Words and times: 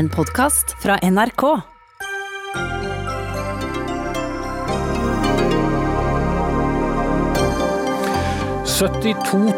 En 0.00 0.08
podkast 0.08 0.76
fra 0.82 0.94
NRK. 1.02 1.42
«72 8.64 9.52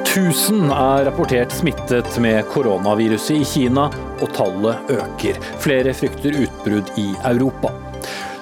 000 0.50 0.72
er 0.74 1.04
rapportert 1.06 1.54
smittet 1.54 2.18
med 2.18 2.42
koronaviruset 2.50 3.36
i 3.36 3.46
Kina, 3.46 3.86
og 4.18 4.34
tallet 4.34 4.90
øker. 4.96 5.38
Flere 5.62 5.95
frykter 5.95 6.34
utbrudd 6.43 6.90
i 6.98 7.06
Europa. 7.30 7.70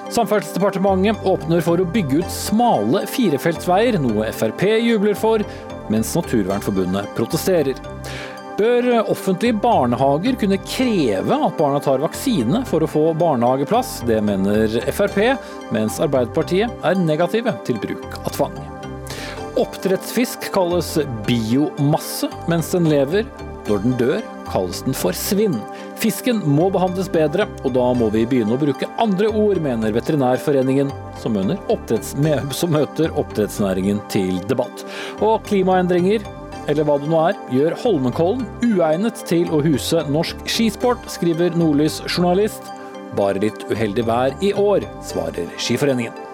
Samferdselsdepartementet 0.09 1.21
åpner 1.35 1.61
for 1.61 1.85
å 1.85 1.89
bygge 1.93 2.23
ut 2.23 2.33
smale 2.33 3.05
firefeltsveier, 3.13 4.01
noe 4.01 4.33
Frp 4.41 4.71
jubler 4.89 5.21
for, 5.21 5.45
mens 5.93 6.17
Naturvernforbundet 6.17 7.13
protesterer. 7.13 7.90
Bør 8.57 8.87
offentlige 9.09 9.55
barnehager 9.63 10.35
kunne 10.39 10.57
kreve 10.65 11.37
at 11.47 11.55
barna 11.57 11.79
tar 11.83 12.01
vaksine 12.03 12.63
for 12.67 12.83
å 12.83 12.89
få 12.89 13.03
barnehageplass? 13.17 14.01
Det 14.07 14.19
mener 14.25 14.75
Frp, 14.91 15.21
mens 15.71 16.01
Arbeiderpartiet 16.03 16.83
er 16.85 16.99
negative 16.99 17.55
til 17.67 17.79
bruk 17.81 18.19
av 18.25 18.35
tvang. 18.35 18.57
Oppdrettsfisk 19.61 20.49
kalles 20.55 20.97
biomasse 21.27 22.29
mens 22.51 22.73
den 22.75 22.91
lever. 22.91 23.25
Når 23.69 23.83
den 23.85 23.95
dør, 23.99 24.21
kalles 24.49 24.81
den 24.83 24.95
for 24.97 25.15
svinn. 25.15 25.55
Fisken 26.01 26.41
må 26.49 26.65
behandles 26.73 27.11
bedre, 27.13 27.45
og 27.61 27.75
da 27.75 27.91
må 27.95 28.09
vi 28.11 28.25
begynne 28.27 28.55
å 28.55 28.59
bruke 28.59 28.89
andre 28.99 29.29
ord, 29.29 29.61
mener 29.61 29.93
Veterinærforeningen, 29.95 30.89
som, 31.21 31.37
som 32.59 32.73
møter 32.73 33.13
oppdrettsnæringen 33.21 34.01
til 34.11 34.41
debatt. 34.49 34.85
Og 35.21 35.45
klimaendringer, 35.47 36.25
eller 36.69 36.85
hva 36.87 36.97
det 37.01 37.09
nå 37.11 37.21
er, 37.29 37.39
gjør 37.53 37.77
Holmenkollen 37.83 38.45
uegnet 38.65 39.23
til 39.29 39.49
å 39.53 39.61
huse 39.65 40.03
norsk 40.11 40.43
skisport, 40.49 41.05
skriver 41.11 41.55
Nordlys 41.57 42.01
journalist. 42.09 42.69
Bare 43.17 43.41
litt 43.43 43.65
uheldig 43.71 44.05
vær 44.07 44.35
i 44.45 44.53
år, 44.57 44.85
svarer 45.05 45.49
Skiforeningen. 45.59 46.30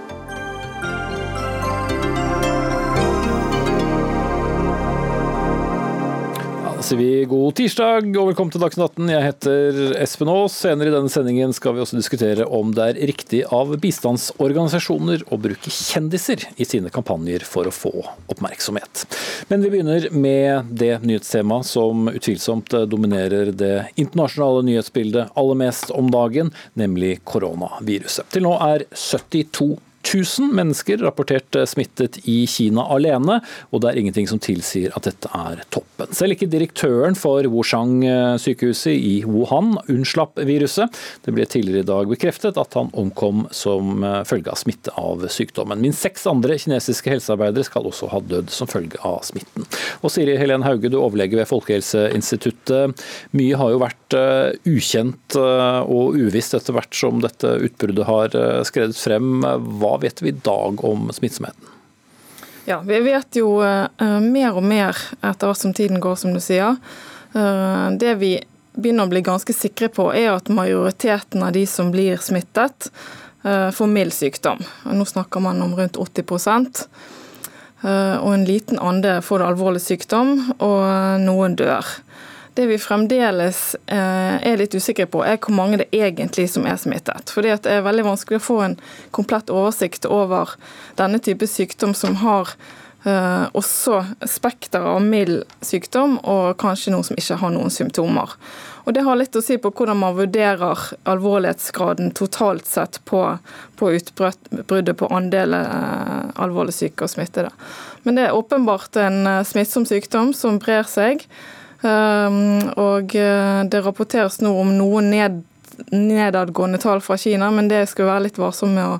Sier 6.87 6.97
vi 6.97 7.25
god 7.27 7.55
tirsdag 7.57 8.05
og 8.15 8.29
velkommen 8.29 8.51
til 8.53 8.61
Dagsnytt 8.63 8.93
18. 8.93 9.09
Jeg 9.11 9.23
heter 9.25 9.79
Espen 9.99 10.29
Aas. 10.31 10.53
Senere 10.61 10.87
i 10.87 10.93
denne 10.93 11.11
sendingen 11.11 11.51
skal 11.55 11.73
vi 11.75 11.81
også 11.83 11.97
diskutere 11.97 12.45
om 12.47 12.69
det 12.75 12.85
er 12.85 12.99
riktig 13.09 13.41
av 13.51 13.73
bistandsorganisasjoner 13.83 15.25
å 15.27 15.39
bruke 15.41 15.73
kjendiser 15.73 16.45
i 16.55 16.67
sine 16.69 16.91
kampanjer 16.93 17.43
for 17.43 17.67
å 17.67 17.73
få 17.75 17.91
oppmerksomhet. 18.31 19.03
Men 19.49 19.65
vi 19.65 19.73
begynner 19.73 20.07
med 20.15 20.71
det 20.79 20.93
nyhetstemaet 21.03 21.67
som 21.67 22.07
utvilsomt 22.13 22.71
dominerer 22.87 23.51
det 23.51 23.73
internasjonale 23.99 24.63
nyhetsbildet 24.69 25.35
aller 25.35 25.59
mest 25.59 25.91
om 25.91 26.13
dagen, 26.13 26.53
nemlig 26.79 27.17
koronaviruset. 27.27 28.31
Til 28.31 28.47
nå 28.47 28.55
er 28.63 28.87
72 28.95 29.73
1000 30.05 30.53
mennesker 30.55 31.01
rapportert 31.03 31.55
eh, 31.55 31.65
smittet 31.67 32.19
i 32.29 32.45
Kina 32.49 32.85
alene, 32.93 33.39
og 33.71 33.81
det 33.83 33.91
er 33.91 33.99
ingenting 34.01 34.27
som 34.29 34.39
tilsier 34.41 34.93
at 34.95 35.07
dette 35.07 35.31
er 35.35 35.63
toppen. 35.73 36.11
Selv 36.15 36.35
ikke 36.35 36.49
direktøren 36.51 37.17
for 37.17 37.47
Wushang-sykehuset 37.51 38.93
i 38.93 39.15
Wuhan 39.27 39.75
unnslapp 39.91 40.39
viruset. 40.47 40.95
Det 41.25 41.33
ble 41.35 41.47
tidligere 41.49 41.83
i 41.83 41.89
dag 41.89 42.11
bekreftet 42.11 42.59
at 42.61 42.77
han 42.77 42.91
omkom 42.97 43.47
som 43.55 44.05
eh, 44.05 44.21
følge 44.27 44.53
av 44.53 44.61
smitte 44.61 44.93
av 44.99 45.25
sykdommen. 45.33 45.81
Minst 45.83 46.05
seks 46.05 46.27
andre 46.29 46.59
kinesiske 46.61 47.11
helsearbeidere 47.11 47.67
skal 47.67 47.89
også 47.89 48.11
ha 48.13 48.21
dødd 48.23 48.53
som 48.53 48.69
følge 48.71 49.01
av 49.07 49.19
smitten. 49.27 49.67
Og 50.01 50.13
Siri 50.13 50.37
Helen 50.39 50.65
Hauge, 50.65 50.91
du 50.91 50.99
overlege 51.01 51.39
ved 51.39 51.49
Folkehelseinstituttet. 51.49 52.95
Mye 53.37 53.59
har 53.59 53.73
jo 53.73 53.83
vært 53.83 54.17
eh, 54.17 54.55
ukjent 54.77 55.35
og 55.37 56.15
uvisst 56.17 56.55
etter 56.55 56.75
hvert 56.75 56.95
som 56.95 57.19
dette 57.21 57.49
utbruddet 57.67 58.05
har 58.07 58.35
skredet 58.67 58.97
frem. 58.97 59.43
Hva 59.79 59.96
vet 60.01 60.21
vi 60.21 60.29
i 60.29 60.39
dag 60.45 60.83
om 60.85 61.09
smittsomheten? 61.13 61.73
Ja, 62.67 62.81
Vi 62.83 62.99
vet 62.99 63.37
jo 63.39 63.61
uh, 63.63 63.87
mer 64.21 64.57
og 64.57 64.63
mer 64.63 64.97
etter 65.21 65.47
hvert 65.47 65.61
som 65.61 65.73
tiden 65.73 66.01
går, 66.03 66.17
som 66.19 66.33
du 66.35 66.41
sier. 66.43 66.75
Uh, 67.31 67.93
det 67.95 68.17
vi 68.19 68.33
begynner 68.77 69.07
å 69.07 69.11
bli 69.11 69.23
ganske 69.25 69.55
sikre 69.55 69.87
på, 69.93 70.09
er 70.13 70.33
at 70.35 70.51
majoriteten 70.53 71.45
av 71.47 71.55
de 71.55 71.63
som 71.69 71.93
blir 71.93 72.19
smittet, 72.21 72.91
får 73.47 73.87
mild 73.87 74.11
sykdom. 74.11 74.59
Nå 74.91 75.05
snakker 75.07 75.39
man 75.39 75.61
om 75.63 75.71
rundt 75.77 75.95
80% 75.95 76.81
og 77.85 78.31
en 78.33 78.43
liten 78.43 78.79
andel 78.81 79.21
får 79.23 79.45
alvorlig 79.45 79.79
sykdom, 79.79 80.33
og 80.57 81.21
noen 81.23 81.55
dør. 81.55 81.85
Det 82.57 82.65
vi 82.65 82.77
fremdeles 82.81 83.75
eh, 83.85 84.37
er 84.41 84.57
litt 84.57 84.73
usikre 84.73 85.05
på, 85.13 85.19
er 85.21 85.37
hvor 85.37 85.53
mange 85.53 85.77
det 85.77 85.91
egentlig 85.93 86.47
som 86.49 86.63
er 86.65 86.79
smittet. 86.81 87.29
Fordi 87.29 87.51
Det 87.53 87.69
er 87.69 87.83
veldig 87.85 88.05
vanskelig 88.07 88.39
å 88.39 88.45
få 88.47 88.55
en 88.65 88.77
komplett 89.13 89.51
oversikt 89.53 90.07
over 90.09 90.55
denne 90.97 91.19
type 91.21 91.45
sykdom 91.45 91.93
som 91.93 92.15
har 92.23 92.55
eh, 93.05 93.45
også 93.53 93.99
spekter 94.25 94.87
av 94.89 95.05
mild 95.05 95.43
sykdom, 95.61 96.15
og 96.25 96.57
kanskje 96.57 96.95
noen 96.95 97.05
som 97.05 97.19
ikke 97.21 97.37
har 97.43 97.53
noen 97.53 97.69
symptomer. 97.69 98.33
Og 98.87 98.95
Det 98.97 99.03
har 99.05 99.19
litt 99.19 99.37
å 99.37 99.43
si 99.45 99.59
på 99.61 99.69
hvordan 99.69 100.01
man 100.01 100.17
vurderer 100.17 100.81
alvorlighetsgraden 101.05 102.09
totalt 102.17 102.65
sett 102.65 102.97
på, 103.05 103.21
på 103.77 103.91
utbruddet 103.99 104.97
på 104.97 105.11
andel 105.13 105.53
eh, 105.59 106.33
alvorlig 106.41 106.73
syke 106.73 107.05
og 107.05 107.13
smittede. 107.13 107.53
Men 108.01 108.17
det 108.17 108.25
er 108.25 108.41
åpenbart 108.41 108.97
en 109.03 109.45
smittsom 109.45 109.85
sykdom 109.85 110.33
som 110.33 110.57
brer 110.57 110.89
seg. 110.89 111.27
Ehm, 111.85 112.71
og 112.79 113.15
eh, 113.15 113.61
det 113.69 113.83
rapporteres 113.85 114.39
nå 114.41 114.53
om 114.61 114.73
noen 114.77 115.11
ned, 115.13 115.41
nedadgående 115.93 116.79
tall 116.81 117.03
fra 117.05 117.17
Kina, 117.21 117.51
men 117.53 117.69
det 117.69 117.85
skal 117.91 118.09
være 118.09 118.27
litt 118.27 118.39
varsom 118.41 118.73
med 118.77 118.95
å, 118.95 118.99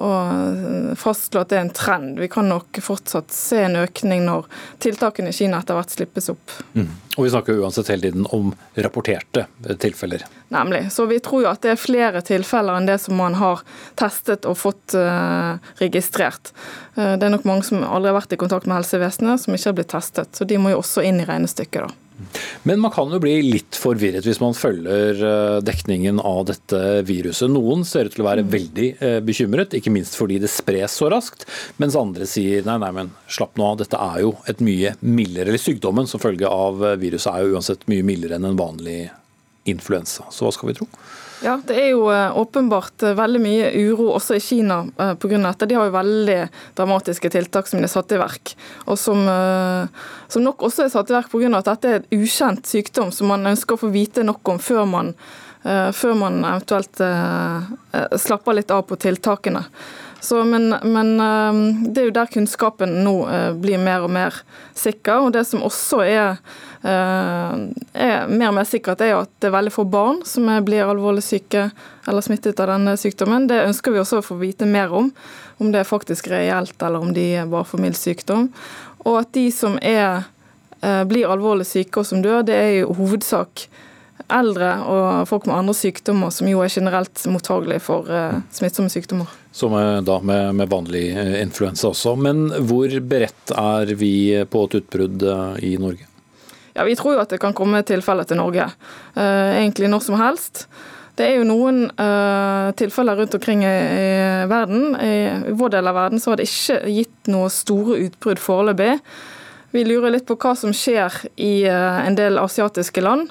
å 0.00 0.10
fastslå 0.96 1.42
at 1.42 1.50
det 1.52 1.58
er 1.58 1.64
en 1.66 1.74
trend. 1.76 2.18
Vi 2.20 2.28
kan 2.32 2.48
nok 2.48 2.78
fortsatt 2.82 3.32
se 3.34 3.60
en 3.66 3.76
økning 3.82 4.24
når 4.26 4.46
tiltakene 4.82 5.32
i 5.32 5.36
Kina 5.36 5.60
etter 5.60 5.76
hvert 5.76 5.92
slippes 5.92 6.30
opp. 6.32 6.54
Mm. 6.72 6.88
Og 7.16 7.26
vi 7.26 7.32
snakker 7.34 7.60
uansett 7.60 7.90
hele 7.92 8.08
tiden 8.08 8.26
om 8.32 8.54
rapporterte 8.74 9.46
tilfeller. 9.82 10.24
Nemlig. 10.52 10.86
Så 10.92 11.06
vi 11.10 11.20
tror 11.24 11.44
jo 11.44 11.50
at 11.52 11.64
det 11.64 11.74
er 11.74 11.80
flere 11.80 12.22
tilfeller 12.24 12.80
enn 12.80 12.88
det 12.88 12.98
som 13.04 13.16
man 13.20 13.36
har 13.40 13.60
testet 14.00 14.48
og 14.48 14.56
fått 14.60 14.96
uh, 14.96 15.60
registrert. 15.80 16.54
Uh, 16.96 17.14
det 17.20 17.28
er 17.28 17.34
nok 17.36 17.48
mange 17.48 17.68
som 17.68 17.84
aldri 17.84 18.12
har 18.12 18.20
vært 18.20 18.32
i 18.36 18.40
kontakt 18.40 18.68
med 18.68 18.80
helsevesenet, 18.80 19.44
som 19.44 19.56
ikke 19.56 19.70
har 19.70 19.80
blitt 19.80 19.92
testet. 19.92 20.32
Så 20.36 20.48
de 20.48 20.60
må 20.60 20.72
jo 20.72 20.80
også 20.80 21.04
inn 21.04 21.20
i 21.20 21.28
regnestykket, 21.28 21.84
da. 21.84 22.01
Men 22.68 22.82
man 22.82 22.92
kan 22.94 23.10
jo 23.12 23.20
bli 23.22 23.34
litt 23.44 23.78
forvirret 23.78 24.26
hvis 24.26 24.40
man 24.42 24.56
følger 24.56 25.22
eh, 25.28 25.58
dekningen 25.64 26.20
av 26.22 26.44
dette 26.50 26.82
viruset. 27.08 27.50
Noen 27.52 27.86
ser 27.88 28.08
ut 28.08 28.16
til 28.16 28.24
å 28.24 28.28
være 28.28 28.46
veldig 28.52 28.88
eh, 28.98 29.18
bekymret, 29.24 29.76
ikke 29.78 29.92
minst 29.94 30.18
fordi 30.18 30.40
det 30.42 30.52
spres 30.52 30.98
så 31.00 31.10
raskt. 31.12 31.46
Mens 31.82 31.98
andre 31.98 32.28
sier 32.28 32.66
nei, 32.68 32.78
nei, 32.82 32.92
men 32.94 33.14
slapp 33.30 33.58
nå 33.58 33.72
av, 33.72 33.80
dette 33.82 33.98
er 33.98 34.22
jo 34.24 34.36
et 34.50 34.62
mye 34.62 34.94
mildere 35.02 35.50
Eller 35.52 35.60
sykdommen 35.62 36.08
som 36.08 36.22
følge 36.22 36.48
av 36.48 36.84
eh, 36.86 36.98
viruset 37.00 37.32
er 37.32 37.46
jo 37.46 37.56
uansett 37.56 37.88
mye 37.90 38.06
mildere 38.06 38.38
enn 38.38 38.52
en 38.52 38.58
vanlig 38.58 39.00
influensa. 39.64 40.24
Så 40.30 40.46
hva 40.46 40.54
skal 40.54 40.72
vi 40.72 40.78
tro? 40.80 40.88
Ja, 41.42 41.56
Det 41.66 41.74
er 41.74 41.88
jo 41.90 42.06
eh, 42.12 42.36
åpenbart 42.38 43.02
eh, 43.02 43.16
veldig 43.18 43.40
mye 43.42 43.70
uro 43.74 44.12
også 44.14 44.36
i 44.38 44.42
Kina 44.42 44.84
eh, 44.94 45.14
pga. 45.18 45.40
dette. 45.42 45.66
De 45.66 45.74
har 45.74 45.88
jo 45.88 45.94
veldig 45.96 46.36
dramatiske 46.78 47.30
tiltak 47.34 47.66
som 47.66 47.80
de 47.80 47.88
er 47.88 47.90
satt 47.90 48.14
i 48.14 48.20
verk, 48.20 48.54
og 48.86 48.98
som, 48.98 49.24
som 50.30 50.44
nok 50.44 50.62
også 50.68 50.86
er 50.86 50.92
satt 50.92 51.10
i 51.10 51.16
verk 51.16 51.32
pga. 51.32 51.50
at 51.58 51.72
dette 51.72 51.90
er 51.90 51.98
et 52.00 52.14
ukjent 52.14 52.66
sykdom 52.66 53.10
som 53.14 53.32
man 53.32 53.50
ønsker 53.50 53.74
å 53.74 53.82
få 53.82 53.90
vite 53.90 54.22
nok 54.22 54.54
om 54.54 54.62
før 54.62 54.86
man, 54.86 55.12
før 55.62 56.14
man 56.18 56.40
eventuelt 56.44 57.02
slapper 58.22 58.58
litt 58.58 58.70
av 58.70 58.86
på 58.86 58.98
tiltakene. 59.02 59.64
Så, 60.22 60.44
men, 60.46 60.70
men, 60.86 61.16
det 61.90 62.04
er 62.04 62.08
jo 62.08 62.14
der 62.14 62.30
kunnskapen 62.30 63.00
nå 63.02 63.16
blir 63.62 63.82
mer 63.82 64.06
og 64.06 64.12
mer 64.14 64.36
sikker. 64.78 65.26
Og 65.26 65.32
det 65.34 65.42
som 65.48 65.64
også 65.66 66.04
er 66.06 66.36
er 66.82 68.26
mer 68.28 68.48
og 68.48 68.56
mer 68.56 68.66
sikkert, 68.66 69.02
er 69.04 69.12
jo 69.12 69.20
at 69.22 69.30
det 69.38 69.48
er 69.48 69.54
veldig 69.54 69.72
få 69.74 69.84
barn 69.86 70.22
som 70.26 70.48
blir 70.66 70.82
alvorlig 70.86 71.22
syke 71.24 71.68
eller 72.08 72.24
smittet 72.24 72.60
av 72.62 72.72
denne 72.72 72.96
sykdommen. 72.98 73.46
Det 73.50 73.60
ønsker 73.68 73.94
vi 73.94 74.00
også 74.02 74.18
å 74.18 74.26
få 74.26 74.38
vite 74.40 74.66
mer 74.66 74.92
om, 74.94 75.12
om 75.62 75.70
det 75.70 75.82
er 75.82 75.88
faktisk 75.88 76.30
reelt 76.32 76.82
eller 76.82 77.06
om 77.06 77.14
de 77.14 77.26
bare 77.52 77.68
får 77.68 77.84
mild 77.84 77.98
sykdom. 77.98 78.50
Og 79.06 79.20
at 79.22 79.32
de 79.36 79.46
som 79.54 79.78
er, 79.78 80.24
eh, 80.82 81.04
blir 81.04 81.30
alvorlig 81.30 81.66
syke 81.70 82.02
og 82.02 82.06
som 82.06 82.22
dør, 82.22 82.42
det 82.46 82.58
er 82.58 82.70
i 82.80 82.84
hovedsak 82.86 83.66
eldre 84.32 84.74
og 84.86 85.28
folk 85.28 85.46
med 85.46 85.56
andre 85.56 85.74
sykdommer, 85.74 86.30
som 86.30 86.48
jo 86.48 86.62
er 86.62 86.70
generelt 86.72 87.24
mottagelige 87.28 87.82
for 87.82 88.06
uh, 88.08 88.38
smittsomme 88.54 88.92
sykdommer. 88.92 89.26
Som 89.52 89.74
da 90.06 90.20
med, 90.22 90.54
med 90.56 90.70
vanlig 90.70 91.10
influensa 91.42 91.90
også. 91.90 92.14
Men 92.16 92.46
hvor 92.68 92.94
beredt 93.02 93.52
er 93.52 93.92
vi 93.98 94.14
på 94.48 94.64
et 94.68 94.78
utbrudd 94.78 95.26
i 95.60 95.74
Norge? 95.82 96.11
Ja, 96.72 96.84
Vi 96.84 96.96
tror 96.96 97.16
jo 97.16 97.22
at 97.22 97.32
det 97.32 97.40
kan 97.42 97.54
komme 97.56 97.82
tilfeller 97.84 98.24
til 98.28 98.40
Norge, 98.40 98.70
uh, 99.16 99.50
egentlig 99.58 99.90
når 99.92 100.06
som 100.06 100.16
helst. 100.20 100.66
Det 101.18 101.26
er 101.26 101.36
jo 101.36 101.44
noen 101.44 101.84
uh, 102.00 102.72
tilfeller 102.78 103.18
rundt 103.20 103.36
omkring 103.36 103.66
i, 103.68 103.68
i 103.68 104.08
verden. 104.48 104.94
I, 104.96 105.12
I, 105.50 105.52
vår 105.58 105.74
del 105.76 105.90
av 105.90 105.98
verden 105.98 106.22
så 106.22 106.32
har 106.32 106.40
det 106.40 106.48
ikke 106.48 106.80
gitt 106.88 107.32
noe 107.32 107.50
store 107.52 107.98
utbrudd 108.06 108.40
foreløpig. 108.40 108.94
Vi 109.72 109.84
lurer 109.84 110.14
litt 110.14 110.26
på 110.28 110.38
hva 110.40 110.54
som 110.56 110.72
skjer 110.76 111.12
i 111.36 111.66
uh, 111.68 112.00
en 112.06 112.16
del 112.16 112.40
asiatiske 112.40 113.04
land. 113.04 113.28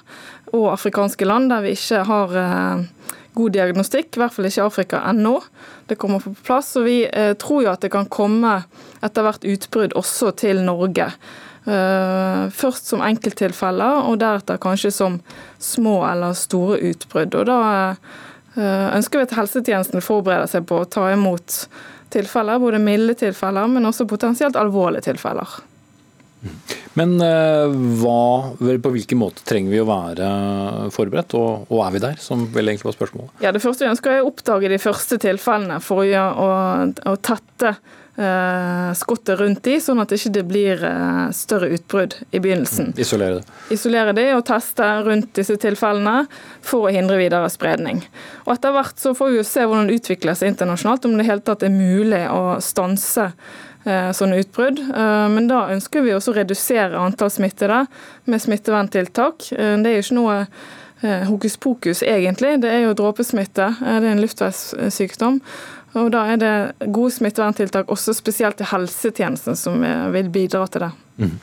og 0.52 0.74
afrikanske 0.74 1.26
land 1.26 1.50
der 1.50 1.62
vi 1.64 1.70
ikke 1.78 2.02
har 2.04 2.34
god 3.34 3.54
diagnostikk, 3.56 4.10
i 4.12 4.20
hvert 4.20 4.34
fall 4.36 4.50
ikke 4.50 4.66
Afrika 4.66 5.00
ennå. 5.08 5.38
Det 5.88 5.96
kommer 5.96 6.20
på 6.20 6.34
plass, 6.44 6.74
og 6.76 6.84
vi 6.84 7.06
tror 7.40 7.62
jo 7.64 7.70
at 7.72 7.86
det 7.86 7.92
kan 7.94 8.10
komme 8.12 8.58
etter 9.00 9.24
hvert 9.24 9.48
utbrudd 9.48 9.96
også 9.96 10.34
til 10.36 10.60
Norge. 10.68 11.08
Først 11.62 12.90
som 12.90 13.04
enkelttilfeller, 13.06 14.08
og 14.10 14.20
deretter 14.22 14.58
kanskje 14.62 14.90
som 14.96 15.20
små 15.62 16.00
eller 16.10 16.34
store 16.38 16.80
utbrudd. 16.90 17.38
Og 17.38 17.46
da 17.50 17.60
ønsker 18.98 19.22
vi 19.22 19.28
at 19.28 19.36
helsetjenesten 19.38 20.02
forbereder 20.04 20.50
seg 20.50 20.66
på 20.70 20.82
å 20.82 20.90
ta 20.90 21.06
imot 21.14 21.66
tilfeller, 22.12 22.60
både 22.60 22.82
milde 22.82 23.16
tilfeller, 23.22 23.70
men 23.72 23.86
også 23.88 24.10
potensielt 24.10 24.58
alvorlige 24.60 25.12
tilfeller. 25.12 25.60
Men 27.00 27.16
eh, 27.24 27.72
hva, 28.02 28.52
på 28.60 28.92
hvilken 28.96 29.22
måte 29.22 29.46
trenger 29.48 29.72
vi 29.72 29.80
å 29.80 29.88
være 29.88 30.28
forberedt, 30.92 31.38
og, 31.40 31.72
og 31.72 31.86
er 31.86 31.96
vi 31.96 32.04
der, 32.04 32.20
som 32.20 32.44
vel 32.52 32.72
egentlig 32.72 32.90
var 32.90 32.98
spørsmålet? 32.98 33.34
Ja, 33.46 33.54
Det 33.56 33.64
første 33.64 33.86
vi 33.86 33.94
ønsker 33.94 34.16
er 34.16 34.26
å 34.26 34.32
oppdage 34.32 34.72
de 34.72 34.82
første 34.82 35.20
tilfellene 35.22 35.80
for 35.84 36.04
å, 36.04 36.28
å, 36.46 36.52
å 37.14 37.18
tette 37.24 37.76
Eh, 38.16 38.94
skottet 38.94 39.40
rundt 39.40 39.64
de, 39.64 39.78
sånn 39.80 40.02
at 40.04 40.12
det 40.12 40.18
ikke 40.20 40.42
blir 40.44 40.82
eh, 40.84 41.30
større 41.32 41.70
utbrudd 41.78 42.18
i 42.36 42.42
begynnelsen. 42.44 42.92
Mm, 42.92 43.00
isolere 43.00 43.38
det. 43.40 43.56
Isolere 43.72 44.14
de 44.18 44.26
og 44.36 44.44
teste 44.50 44.90
rundt 45.06 45.32
disse 45.40 45.56
tilfellene 45.62 46.26
for 46.60 46.90
å 46.90 46.92
hindre 46.92 47.16
videre 47.22 47.48
spredning. 47.50 48.04
Og 48.44 48.54
Etter 48.58 48.76
hvert 48.76 49.00
så 49.00 49.16
får 49.16 49.32
vi 49.32 49.40
jo 49.40 49.48
se 49.48 49.64
hvordan 49.64 49.88
det 49.88 50.02
utvikler 50.02 50.36
seg 50.36 50.52
internasjonalt, 50.52 51.08
om 51.08 51.16
det 51.18 51.30
hele 51.30 51.46
tatt 51.48 51.64
er 51.64 51.72
mulig 51.72 52.26
å 52.28 52.60
stanse 52.62 53.32
sånne 53.84 54.42
utbrudd. 54.44 54.78
Men 55.34 55.48
da 55.50 55.64
ønsker 55.74 56.04
vi 56.06 56.14
også 56.14 56.34
å 56.34 56.38
redusere 56.38 57.00
antall 57.02 57.32
smittede 57.34 57.84
med 58.30 58.44
smitteverntiltak. 58.44 59.48
Det 59.52 59.90
er 59.90 59.96
jo 59.98 60.04
ikke 60.06 60.18
noe 60.20 60.38
hokus 61.26 61.58
pokus, 61.58 62.04
egentlig. 62.06 62.60
Det 62.62 62.70
er 62.70 62.84
jo 62.86 62.96
dråpesmitte. 62.98 63.72
Det 63.82 63.96
er 64.06 64.12
en 64.12 64.22
luftveissykdom. 64.22 65.42
Og 65.98 66.12
Da 66.14 66.22
er 66.32 66.38
det 66.40 66.92
gode 66.94 67.12
smitteverntiltak, 67.12 67.90
også 67.92 68.14
spesielt 68.16 68.62
i 68.62 68.70
helsetjenesten, 68.70 69.58
som 69.60 69.82
vil 70.14 70.30
bidra 70.30 70.68
til 70.72 70.86
det. 70.86 70.92
Mm. 71.22 71.38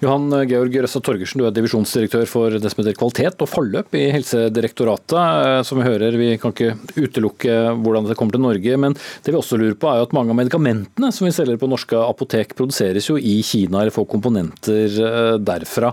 Johan 0.00 0.30
Georg 0.48 0.76
Røssa 0.84 1.00
Torgersen, 1.04 1.40
du 1.40 1.46
er 1.48 1.52
divisjonsdirektør 1.52 2.28
for 2.30 2.54
det 2.54 2.70
som 2.70 2.80
heter 2.80 2.96
kvalitet 2.96 3.42
og 3.44 3.50
forløp 3.50 3.96
i 3.98 4.06
Helsedirektoratet. 4.14 5.18
Eh, 5.18 5.60
som 5.66 5.80
Vi 5.80 5.84
hører, 5.84 6.16
vi 6.16 6.30
kan 6.40 6.54
ikke 6.54 6.76
utelukke 6.96 7.58
hvordan 7.82 8.08
det 8.08 8.16
kommer 8.18 8.36
til 8.36 8.44
Norge, 8.44 8.78
men 8.80 8.96
det 8.96 9.34
vi 9.34 9.38
også 9.38 9.58
lurer 9.60 9.76
på 9.78 9.90
er 9.90 10.06
at 10.06 10.16
mange 10.16 10.32
av 10.32 10.40
medikamentene 10.40 11.12
som 11.14 11.28
vi 11.28 11.34
selger 11.34 11.60
på 11.60 11.68
norske 11.70 11.98
apotek, 11.98 12.56
produseres 12.58 13.10
jo 13.10 13.18
i 13.18 13.40
Kina 13.42 13.82
eller 13.82 13.94
får 13.94 14.08
komponenter 14.08 14.98
eh, 15.10 15.36
derfra. 15.42 15.92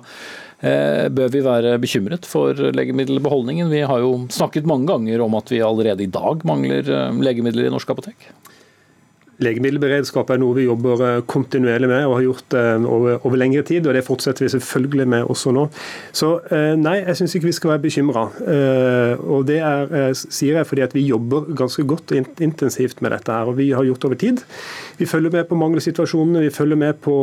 Eh, 0.65 1.11
bør 1.11 1.33
vi 1.33 1.43
være 1.45 1.75
bekymret 1.81 2.29
for 2.29 2.55
legemiddelbeholdningen? 2.55 3.73
Vi 3.73 3.83
har 3.89 4.05
jo 4.05 4.17
snakket 4.31 4.69
mange 4.69 4.87
ganger 4.93 5.25
om 5.25 5.35
at 5.41 5.51
vi 5.51 5.65
allerede 5.65 6.05
i 6.05 6.11
dag 6.13 6.45
mangler 6.47 6.87
legemidler 7.19 7.67
i 7.67 7.73
norske 7.73 7.91
apotek. 7.91 8.29
Legemiddelberedskap 9.43 10.29
er 10.31 10.39
noe 10.39 10.55
vi 10.55 10.63
jobber 10.63 11.01
eh, 11.03 11.17
kontinuerlig 11.27 11.89
med 11.91 12.05
og 12.07 12.13
har 12.15 12.23
gjort 12.23 12.55
eh, 12.55 12.85
over, 12.87 13.17
over, 13.19 13.35
lengre 13.41 13.65
tid. 13.67 13.87
og 13.87 13.97
Det 13.97 14.05
fortsetter 14.07 14.45
vi 14.45 14.51
selvfølgelig 14.53 15.07
med 15.11 15.31
også 15.33 15.51
nå. 15.55 15.65
Så 16.15 16.29
eh, 16.55 16.71
nei, 16.79 17.01
jeg 17.01 17.19
syns 17.19 17.35
ikke 17.35 17.49
vi 17.49 17.55
skal 17.57 17.73
være 17.73 17.83
bekymra. 17.83 18.25
Og 19.35 19.45
det 19.47 19.59
er, 19.59 20.15
sier 20.15 20.59
jeg 20.59 20.69
fordi 20.69 20.85
at 20.85 20.95
vi 20.95 21.05
jobber 21.09 21.49
ganske 21.57 21.83
godt 21.87 22.13
og 22.15 22.41
intensivt 22.43 23.01
med 23.03 23.11
dette. 23.11 23.31
her, 23.31 23.51
og 23.51 23.57
Vi 23.57 23.69
har 23.75 23.83
gjort 23.83 24.05
over 24.05 24.15
tid. 24.15 24.43
Vi 24.97 25.05
følger 25.05 25.31
med 25.31 25.47
på 25.49 25.59
mangelsituasjonene, 25.59 26.45
vi 26.45 26.49
følger 26.49 26.79
med 26.79 26.93
på 27.03 27.15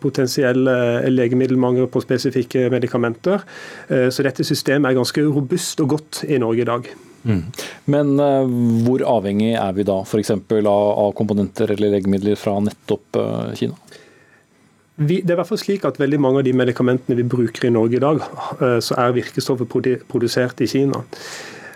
potensielle 0.00 1.10
legemiddelmangel 1.10 1.86
på 1.86 2.00
spesifikke 2.00 2.68
medikamenter. 2.70 3.42
Så 3.88 4.22
dette 4.22 4.44
systemet 4.44 4.90
er 4.90 5.00
ganske 5.00 5.26
robust 5.26 5.80
og 5.80 5.96
godt 5.96 6.24
i 6.28 6.38
Norge 6.38 6.62
i 6.62 6.68
dag. 6.68 6.92
Mm. 7.22 7.42
Men 7.92 8.12
uh, 8.18 8.50
hvor 8.86 9.04
avhengig 9.18 9.52
er 9.54 9.76
vi 9.76 9.86
da 9.86 10.00
f.eks. 10.02 10.32
Av, 10.34 10.66
av 10.66 11.12
komponenter 11.18 11.70
eller 11.74 11.96
legemidler 11.96 12.38
fra 12.38 12.56
nettopp 12.62 13.20
uh, 13.20 13.52
Kina? 13.58 13.78
Vi, 15.02 15.22
det 15.22 15.32
er 15.32 15.36
i 15.36 15.40
hvert 15.40 15.48
fall 15.48 15.62
slik 15.62 15.86
at 15.88 15.96
veldig 15.98 16.18
Mange 16.20 16.42
av 16.42 16.46
de 16.46 16.52
medikamentene 16.54 17.16
vi 17.18 17.24
bruker 17.26 17.66
i 17.66 17.72
Norge 17.72 17.96
i 17.98 18.02
dag, 18.02 18.22
uh, 18.60 18.78
så 18.84 18.98
er 19.00 19.16
virkestoffet 19.16 19.70
produsert 20.10 20.62
i 20.62 20.70
Kina. 20.70 21.04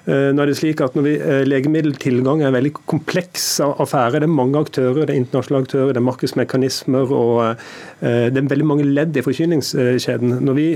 Eh, 0.07 0.29
nå 0.31 0.43
er 0.43 0.51
det 0.53 0.59
slik 0.61 0.79
at 0.85 0.95
når 0.95 1.03
vi, 1.03 1.13
eh, 1.19 1.45
Legemiddeltilgang 1.49 2.43
er 2.43 2.49
en 2.49 2.55
veldig 2.55 2.73
kompleks 2.87 3.59
affære. 3.59 4.21
Det 4.21 4.29
er 4.29 4.31
mange 4.31 4.55
aktører, 4.55 5.05
det 5.05 5.11
er 5.11 5.19
internasjonale 5.19 5.67
aktører, 5.67 5.93
det 5.93 5.99
er 5.99 6.07
markedsmekanismer 6.07 7.11
og 7.11 7.57
eh, 8.03 8.31
det 8.31 8.39
er 8.39 8.53
veldig 8.53 8.69
mange 8.71 8.87
ledd 8.87 9.17
i 9.17 9.25
forsyningskjeden. 9.27 10.39
Vi, 10.57 10.69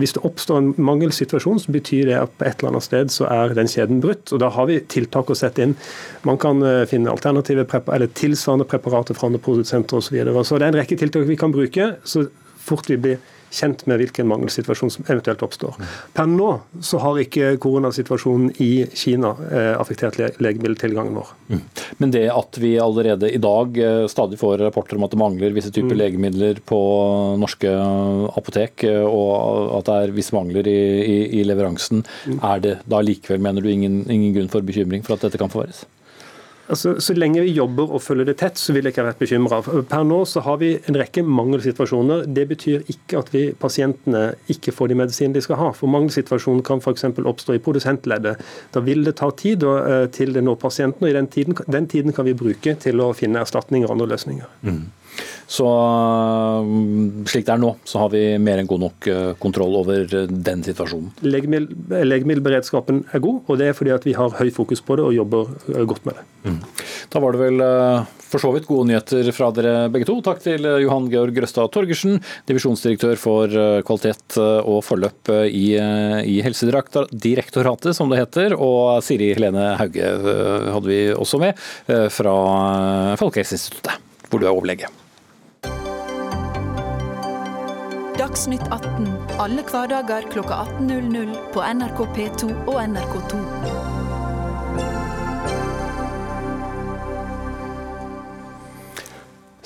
hvis 0.00 0.14
det 0.16 0.24
oppstår 0.26 0.58
en 0.58 0.72
mangelsituasjon, 0.76 1.60
så 1.62 1.72
betyr 1.72 2.10
det 2.10 2.18
at 2.18 2.32
på 2.36 2.48
et 2.48 2.58
eller 2.58 2.74
annet 2.74 2.86
sted 2.86 3.12
så 3.14 3.28
er 3.30 3.54
den 3.54 3.70
kjeden 3.70 4.00
brutt. 4.02 4.32
og 4.32 4.40
Da 4.42 4.50
har 4.50 4.66
vi 4.66 4.80
tiltak 4.80 5.30
å 5.30 5.38
sette 5.38 5.62
inn. 5.62 5.76
Man 6.24 6.38
kan 6.38 6.60
finne 6.90 7.12
alternative 7.12 7.66
eller 7.92 8.10
tilsvarende 8.12 8.66
preparater 8.66 9.14
fra 9.14 9.30
andre 9.30 9.40
produsenter 9.40 9.96
osv. 9.96 10.08
Så, 10.08 10.16
videre. 10.16 10.44
så 10.44 10.58
det 10.58 10.66
er 10.66 10.74
en 10.74 10.80
rekke 10.82 10.98
tiltak 10.98 11.28
vi 11.28 11.36
kan 11.36 11.52
bruke 11.52 11.94
så 12.04 12.26
fort 12.60 12.88
vi 12.90 12.98
blir 13.00 13.18
kjent 13.54 13.84
med 13.90 14.00
hvilken 14.02 14.28
mangelsituasjon 14.30 14.92
som 14.92 15.06
eventuelt 15.06 15.42
oppstår. 15.46 15.78
Per 16.16 16.28
nå 16.30 16.50
så 16.84 17.00
har 17.02 17.20
ikke 17.22 17.54
koronasituasjonen 17.62 18.52
i 18.62 18.86
Kina 18.98 19.34
eh, 19.50 19.72
affektert 19.78 20.18
legemiddeltilgangen 20.18 21.16
vår. 21.18 21.32
Mm. 21.48 21.62
Men 22.02 22.14
det 22.14 22.24
at 22.34 22.58
vi 22.60 22.74
allerede 22.82 23.30
i 23.30 23.40
dag 23.42 23.78
eh, 23.78 24.04
stadig 24.10 24.40
får 24.40 24.58
rapporter 24.64 24.98
om 24.98 25.06
at 25.06 25.14
det 25.14 25.22
mangler 25.22 25.56
visse 25.56 25.72
typer 25.74 25.94
mm. 25.94 26.00
legemidler 26.00 26.62
på 26.66 26.80
norske 27.40 27.72
apotek, 28.34 28.86
eh, 28.90 29.02
og 29.04 29.78
at 29.80 29.90
det 29.90 29.98
er 30.00 30.16
visse 30.18 30.36
mangler 30.36 30.68
i, 30.70 30.78
i, 31.04 31.18
i 31.40 31.46
leveransen, 31.46 32.04
mm. 32.26 32.38
er 32.42 32.64
det 32.64 32.78
da 32.90 33.02
likevel, 33.04 33.42
mener 33.44 33.64
du, 33.64 33.70
ingen, 33.70 34.02
ingen 34.10 34.34
grunn 34.36 34.52
for 34.52 34.66
bekymring 34.66 35.04
for 35.06 35.16
at 35.16 35.28
dette 35.28 35.40
kan 35.40 35.52
forverres? 35.52 35.84
Altså, 36.64 36.94
så 37.02 37.12
lenge 37.16 37.42
vi 37.44 37.52
jobber 37.52 37.90
og 37.92 38.00
følger 38.02 38.30
det 38.30 38.38
tett, 38.40 38.56
så 38.60 38.72
vil 38.72 38.86
jeg 38.86 38.94
ikke 38.94 39.02
ha 39.02 39.10
vært 39.10 39.20
bekymra. 39.20 39.60
Per 39.90 40.06
nå 40.08 40.20
så 40.28 40.40
har 40.46 40.58
vi 40.62 40.70
en 40.88 40.96
rekke 40.96 41.24
mangelsituasjoner. 41.26 42.24
Det 42.36 42.46
betyr 42.54 42.88
ikke 42.94 43.20
at 43.20 43.32
vi, 43.34 43.44
pasientene 43.60 44.24
ikke 44.52 44.72
får 44.72 44.92
de 44.92 44.98
medisinene 45.02 45.36
de 45.36 45.44
skal 45.44 45.60
ha. 45.60 45.70
For 45.76 45.92
Mangelsituasjonen 45.92 46.64
kan 46.64 46.80
f.eks. 46.80 47.04
oppstå 47.20 47.58
i 47.58 47.62
produsentleddet. 47.64 48.40
Da 48.72 48.84
vil 48.84 49.04
det 49.04 49.18
ta 49.20 49.28
tid 49.36 49.66
og, 49.68 49.76
uh, 49.84 50.06
til 50.14 50.32
det 50.36 50.44
når 50.46 50.60
pasienten, 50.62 51.04
og 51.04 51.16
den 51.18 51.28
tiden, 51.28 51.58
den 51.68 51.88
tiden, 51.90 52.16
kan 52.16 52.28
vi 52.28 52.36
bruke 52.38 52.76
til 52.80 53.04
å 53.04 53.12
finne 53.16 53.44
erstatninger 53.44 53.88
og 53.88 53.98
andre 53.98 54.14
løsninger. 54.14 54.48
Mm. 54.64 54.84
Så 55.46 55.66
mm, 56.64 57.24
slik 57.28 57.46
det 57.46 57.54
er 57.54 57.60
nå, 57.60 57.74
så 57.84 58.00
har 58.04 58.12
vi 58.14 58.22
mer 58.40 58.60
enn 58.60 58.68
god 58.70 58.84
nok 58.86 59.08
eh, 59.10 59.30
kontroll 59.40 59.76
over 59.80 60.04
eh, 60.04 60.26
den 60.28 60.64
situasjonen. 60.64 61.12
Legemiddel, 61.26 61.76
legemiddelberedskapen 62.08 63.04
er 63.12 63.22
god, 63.24 63.42
og 63.46 63.60
det 63.60 63.70
er 63.70 63.76
fordi 63.76 63.94
at 63.94 64.06
vi 64.08 64.16
har 64.16 64.36
høy 64.38 64.50
fokus 64.54 64.82
på 64.84 64.98
det 64.98 65.06
og 65.06 65.16
jobber 65.16 65.52
eh, 65.74 65.84
godt 65.88 66.08
med 66.08 66.18
det. 66.18 66.26
Mm. 66.48 66.60
Da 67.12 67.22
var 67.22 67.34
det 67.34 67.42
vel 67.44 67.62
for 68.24 68.42
så 68.42 68.50
vidt 68.54 68.66
gode 68.66 68.88
nyheter 68.88 69.28
fra 69.36 69.50
dere 69.54 69.74
begge 69.92 70.08
to. 70.08 70.16
Takk 70.24 70.40
til 70.42 70.66
Johan 70.82 71.06
Georg 71.12 71.36
Grøstad 71.36 71.70
Torgersen, 71.72 72.18
divisjonsdirektør 72.48 73.20
for 73.20 73.54
kvalitet 73.86 74.38
og 74.40 74.80
forløp 74.84 75.30
i, 75.46 75.76
i 75.78 76.40
Helsedirektoratet, 76.44 77.94
som 77.94 78.10
det 78.10 78.24
heter, 78.24 78.56
og 78.58 78.98
Siri 79.06 79.30
Helene 79.36 79.70
Hauge 79.78 80.10
hadde 80.74 80.90
vi 80.90 81.00
også 81.14 81.40
med, 81.44 81.64
fra 82.16 82.36
Folkehelseinstituttet, 83.22 84.12
hvor 84.28 84.42
du 84.42 84.48
er 84.48 84.54
overlege. 84.56 84.90
Dagsnytt 88.14 88.62
18 88.70 89.08
alle 89.42 89.62
hverdager 89.66 90.28
kl 90.30 90.44
18.00 90.46 91.32
på 91.50 91.62
NRK 91.66 92.02
P2 92.14 92.50
og 92.70 92.76
NRK2. 92.78 93.40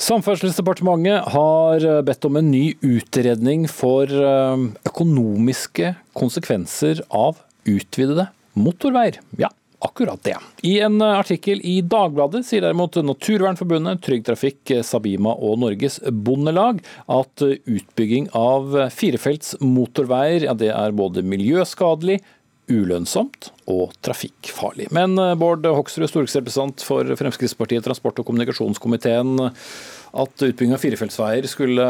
Samferdselsdepartementet 0.00 1.28
har 1.35 1.85
bedt 2.09 2.25
om 2.25 2.40
en 2.40 2.49
ny 2.49 2.64
utredning 2.81 3.69
for 3.69 4.09
eh, 4.09 4.64
økonomiske 4.88 5.93
konsekvenser 6.17 7.05
av 7.12 7.45
utvidede 7.69 8.31
motorveier. 8.57 9.21
Ja, 9.37 9.52
akkurat 9.85 10.23
det. 10.27 10.37
I 10.67 10.79
en 10.81 11.03
artikkel 11.03 11.61
i 11.63 11.81
Dagbladet 11.83 12.45
sier 12.47 12.65
derimot 12.65 12.99
Naturvernforbundet, 13.03 14.03
Trygg 14.05 14.25
Trafikk, 14.27 14.73
Sabima 14.87 15.35
og 15.35 15.61
Norges 15.63 16.01
Bondelag 16.11 16.83
at 17.07 17.45
utbygging 17.47 18.31
av 18.37 18.75
firefelts 18.95 19.55
motorveier 19.63 20.49
ja, 20.49 20.57
det 20.59 20.73
er 20.75 20.97
både 20.99 21.23
miljøskadelig, 21.27 22.19
ulønnsomt 22.69 23.49
og 23.71 23.95
trafikkfarlig. 24.05 24.91
Men 24.95 25.17
Bård 25.41 25.65
Hoksrud, 25.65 26.09
stortingsrepresentant 26.11 26.85
for 26.85 27.17
Fremskrittspartiet, 27.17 27.87
transport- 27.87 28.21
og 28.21 28.29
kommunikasjonskomiteen. 28.29 29.39
At 30.12 30.45
utbygging 30.47 30.75
av 30.77 30.83
firefeltsveier 30.83 31.49
skulle 31.50 31.87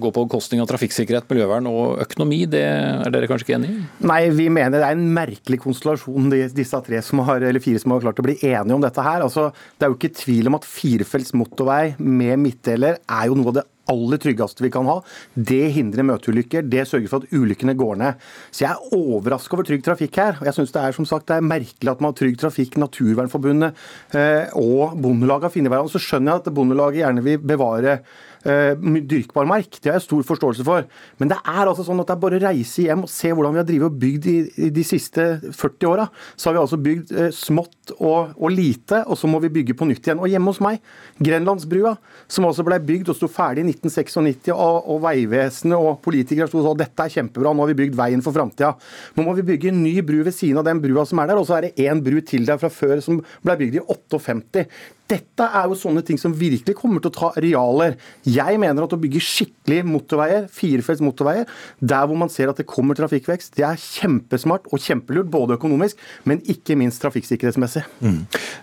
gå 0.00 0.12
på 0.14 0.24
bekostning 0.26 0.62
av 0.62 0.68
trafikksikkerhet, 0.70 1.28
miljøvern 1.30 1.68
og 1.70 2.00
økonomi. 2.04 2.42
Det 2.50 2.62
er 2.64 3.14
dere 3.14 3.28
kanskje 3.30 3.48
ikke 3.48 3.58
enig 3.58 3.72
i? 3.72 3.76
Nei, 4.10 4.20
vi 4.34 4.48
mener 4.52 4.78
det 4.78 4.88
er 4.88 4.98
en 4.98 5.06
merkelig 5.16 5.60
konstellasjon, 5.64 6.30
disse 6.54 6.82
tre 6.86 7.02
som 7.04 7.22
har, 7.26 7.44
eller 7.44 7.64
fire 7.64 7.82
som 7.82 7.94
har 7.94 8.04
klart 8.04 8.20
å 8.20 8.26
bli 8.26 8.38
enige 8.40 8.76
om 8.76 8.84
dette 8.84 9.04
her. 9.04 9.24
Altså, 9.26 9.50
det 9.78 9.86
er 9.86 9.92
jo 9.92 10.00
ikke 10.00 10.16
tvil 10.20 10.50
om 10.50 10.58
at 10.58 10.68
firefelts 10.68 11.34
motorvei 11.36 11.94
med 11.98 12.42
midtdeler 12.44 13.00
er 13.02 13.30
jo 13.30 13.38
noe 13.38 13.54
av 13.54 13.60
det 13.60 13.68
aller 13.90 14.20
tryggeste 14.20 14.64
vi 14.64 14.72
kan 14.72 14.88
ha. 14.88 14.98
Det 15.34 15.62
hindrer 15.76 16.06
møteulykker, 16.08 16.66
det 16.70 16.86
sørger 16.88 17.10
for 17.10 17.24
at 17.24 17.34
ulykkene 17.34 17.76
går 17.78 17.98
ned. 18.00 18.26
Så 18.50 18.64
jeg 18.64 18.72
er 18.72 18.96
overraska 18.96 19.58
over 19.58 19.68
Trygg 19.68 19.84
Trafikk 19.84 20.20
her. 20.20 20.38
og 20.40 20.46
jeg 20.48 20.54
synes 20.54 20.72
Det 20.72 20.82
er 20.82 20.92
som 20.92 21.06
sagt, 21.06 21.26
det 21.28 21.36
er 21.36 21.48
merkelig 21.48 21.90
at 21.90 22.00
man 22.00 22.12
har 22.12 22.18
Trygg 22.18 22.38
Trafikk, 22.38 22.76
Naturvernforbundet 22.76 23.74
eh, 24.14 24.46
og 24.54 24.96
Bondelaget 25.00 25.48
har 25.48 25.54
funnet 25.54 25.72
hverandre. 25.72 25.92
Så 25.92 26.02
skjønner 26.02 26.32
jeg 26.32 26.46
at 26.46 26.54
Bondelaget 26.54 27.02
gjerne 27.02 27.24
vil 27.24 27.38
bevare 27.38 27.98
dyrkbar 28.44 29.48
mark. 29.48 29.78
Det 29.80 29.90
har 29.90 29.98
jeg 29.98 30.06
stor 30.06 30.24
forståelse 30.28 30.64
for. 30.66 30.84
Men 31.20 31.30
det 31.32 31.38
er 31.40 31.64
altså 31.64 31.84
sånn 31.86 32.02
at 32.02 32.10
det 32.10 32.16
er 32.16 32.22
bare 32.24 32.40
å 32.40 32.44
reise 32.44 32.84
hjem 32.84 33.04
og 33.06 33.12
se 33.12 33.32
hvordan 33.32 33.54
vi 33.54 33.62
har 33.62 33.68
drivet 33.68 33.88
og 33.88 34.00
bygd 34.00 34.28
i, 34.30 34.36
i 34.66 34.70
de 34.74 34.84
siste 34.86 35.26
40 35.46 35.88
åra. 35.90 36.08
Så 36.36 36.50
har 36.50 36.56
vi 36.56 36.62
altså 36.62 36.80
bygd 36.80 37.12
uh, 37.14 37.28
smått 37.34 37.94
og, 37.98 38.34
og, 38.36 38.48
lite, 38.52 39.02
og 39.08 39.18
så 39.20 39.28
må 39.30 39.40
vi 39.44 39.52
bygge 39.58 39.76
på 39.78 39.88
nytt 39.88 40.08
igjen. 40.08 40.20
Og 40.22 40.30
hjemme 40.32 40.52
hos 40.52 40.60
meg, 40.64 40.82
Grenlandsbrua, 41.24 41.94
som 42.30 42.48
altså 42.48 42.64
ble 42.66 42.80
bygd 42.84 43.12
og 43.12 43.18
sto 43.18 43.28
ferdig 43.32 43.64
i 43.64 43.74
1996, 43.74 44.52
og, 44.54 44.90
og 44.92 45.02
Vegvesenet 45.04 45.76
og 45.78 46.00
politikere 46.04 46.48
sto 46.50 46.60
og 46.62 46.68
sa 46.68 46.74
dette 46.84 47.06
er 47.06 47.14
kjempebra, 47.16 47.52
nå 47.52 47.64
har 47.64 47.72
vi 47.72 47.78
bygd 47.84 47.98
veien 47.98 48.24
for 48.24 48.36
framtida. 48.36 48.74
Nå 49.16 49.26
må 49.26 49.36
vi 49.38 49.46
bygge 49.52 49.72
en 49.72 49.82
ny 49.84 49.96
bru 50.06 50.20
ved 50.24 50.34
siden 50.36 50.60
av 50.60 50.68
den 50.68 50.82
brua 50.84 51.06
som 51.08 51.22
er 51.22 51.32
der, 51.32 51.40
og 51.40 51.48
så 51.48 51.58
er 51.58 51.68
det 51.68 51.88
én 51.88 52.02
bru 52.04 52.20
til 52.24 52.46
der 52.48 52.60
fra 52.60 52.72
før 52.72 53.00
som 53.04 53.22
ble 53.44 53.58
bygd 53.60 53.80
i 53.80 53.84
58. 53.84 54.68
Dette 55.10 55.44
er 55.44 55.68
jo 55.68 55.76
sånne 55.76 56.00
ting 56.06 56.16
som 56.20 56.32
virkelig 56.32 56.76
kommer 56.78 57.02
til 57.02 57.10
å 57.10 57.14
ta 57.14 57.28
arealer. 57.36 57.98
Jeg 58.24 58.56
mener 58.60 58.86
at 58.86 58.94
å 58.96 58.98
bygge 59.00 59.20
skikkelig 59.20 59.82
motorveier, 59.84 60.46
firefelts 60.48 61.02
motorveier, 61.04 61.50
der 61.84 62.08
hvor 62.08 62.16
man 62.20 62.32
ser 62.32 62.48
at 62.48 62.60
det 62.60 62.66
kommer 62.70 62.96
trafikkvekst, 62.96 63.52
det 63.58 63.66
er 63.68 63.80
kjempesmart 63.80 64.70
og 64.72 64.80
kjempelurt, 64.80 65.28
både 65.34 65.58
økonomisk, 65.58 66.00
men 66.24 66.40
ikke 66.48 66.78
minst 66.80 67.02
trafikksikkerhetsmessig. 67.04 67.84
Mm. 68.00 68.18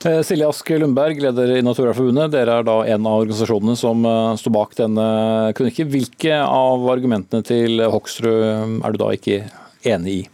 Eh, 0.09 0.19
Silje 0.25 0.49
Ask 0.49 0.73
Lundberg, 0.73 1.21
leder 1.21 1.55
i 1.59 1.61
Naturvernforbundet. 1.65 2.33
Dere 2.33 2.57
er 2.57 2.67
da 2.67 2.79
en 2.89 3.05
av 3.05 3.21
organisasjonene 3.21 3.77
som 3.77 4.01
eh, 4.01 4.33
står 4.41 4.57
bak 4.57 4.77
denne 4.81 5.07
kronikken. 5.57 5.93
Hvilke 5.93 6.41
av 6.41 6.89
argumentene 6.89 7.45
til 7.45 7.85
Hoksrud 7.85 8.81
er 8.81 8.93
du 8.93 9.03
da 9.03 9.13
ikke 9.13 9.43
enig 9.85 10.23
i? 10.23 10.29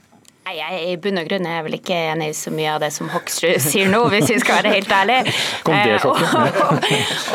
Nei, 0.47 0.61
jeg 0.61 0.83
I 0.87 0.91
bunn 1.03 1.19
og 1.19 1.25
grunn 1.27 1.43
er 1.43 1.57
jeg 1.57 1.63
vel 1.65 1.73
ikke 1.75 1.95
enig 2.07 2.29
i 2.31 2.35
så 2.37 2.51
mye 2.55 2.69
av 2.71 2.77
det 2.79 2.87
som 2.95 3.09
Hoksrud 3.11 3.57
sier 3.65 3.89
nå, 3.91 3.97
hvis 4.13 4.29
vi 4.31 4.37
skal 4.39 4.61
være 4.61 4.77
helt 4.77 4.91
ærlige. 4.95 5.33
Eh, 5.67 6.05
og, 6.07 6.21
og, 6.23 6.85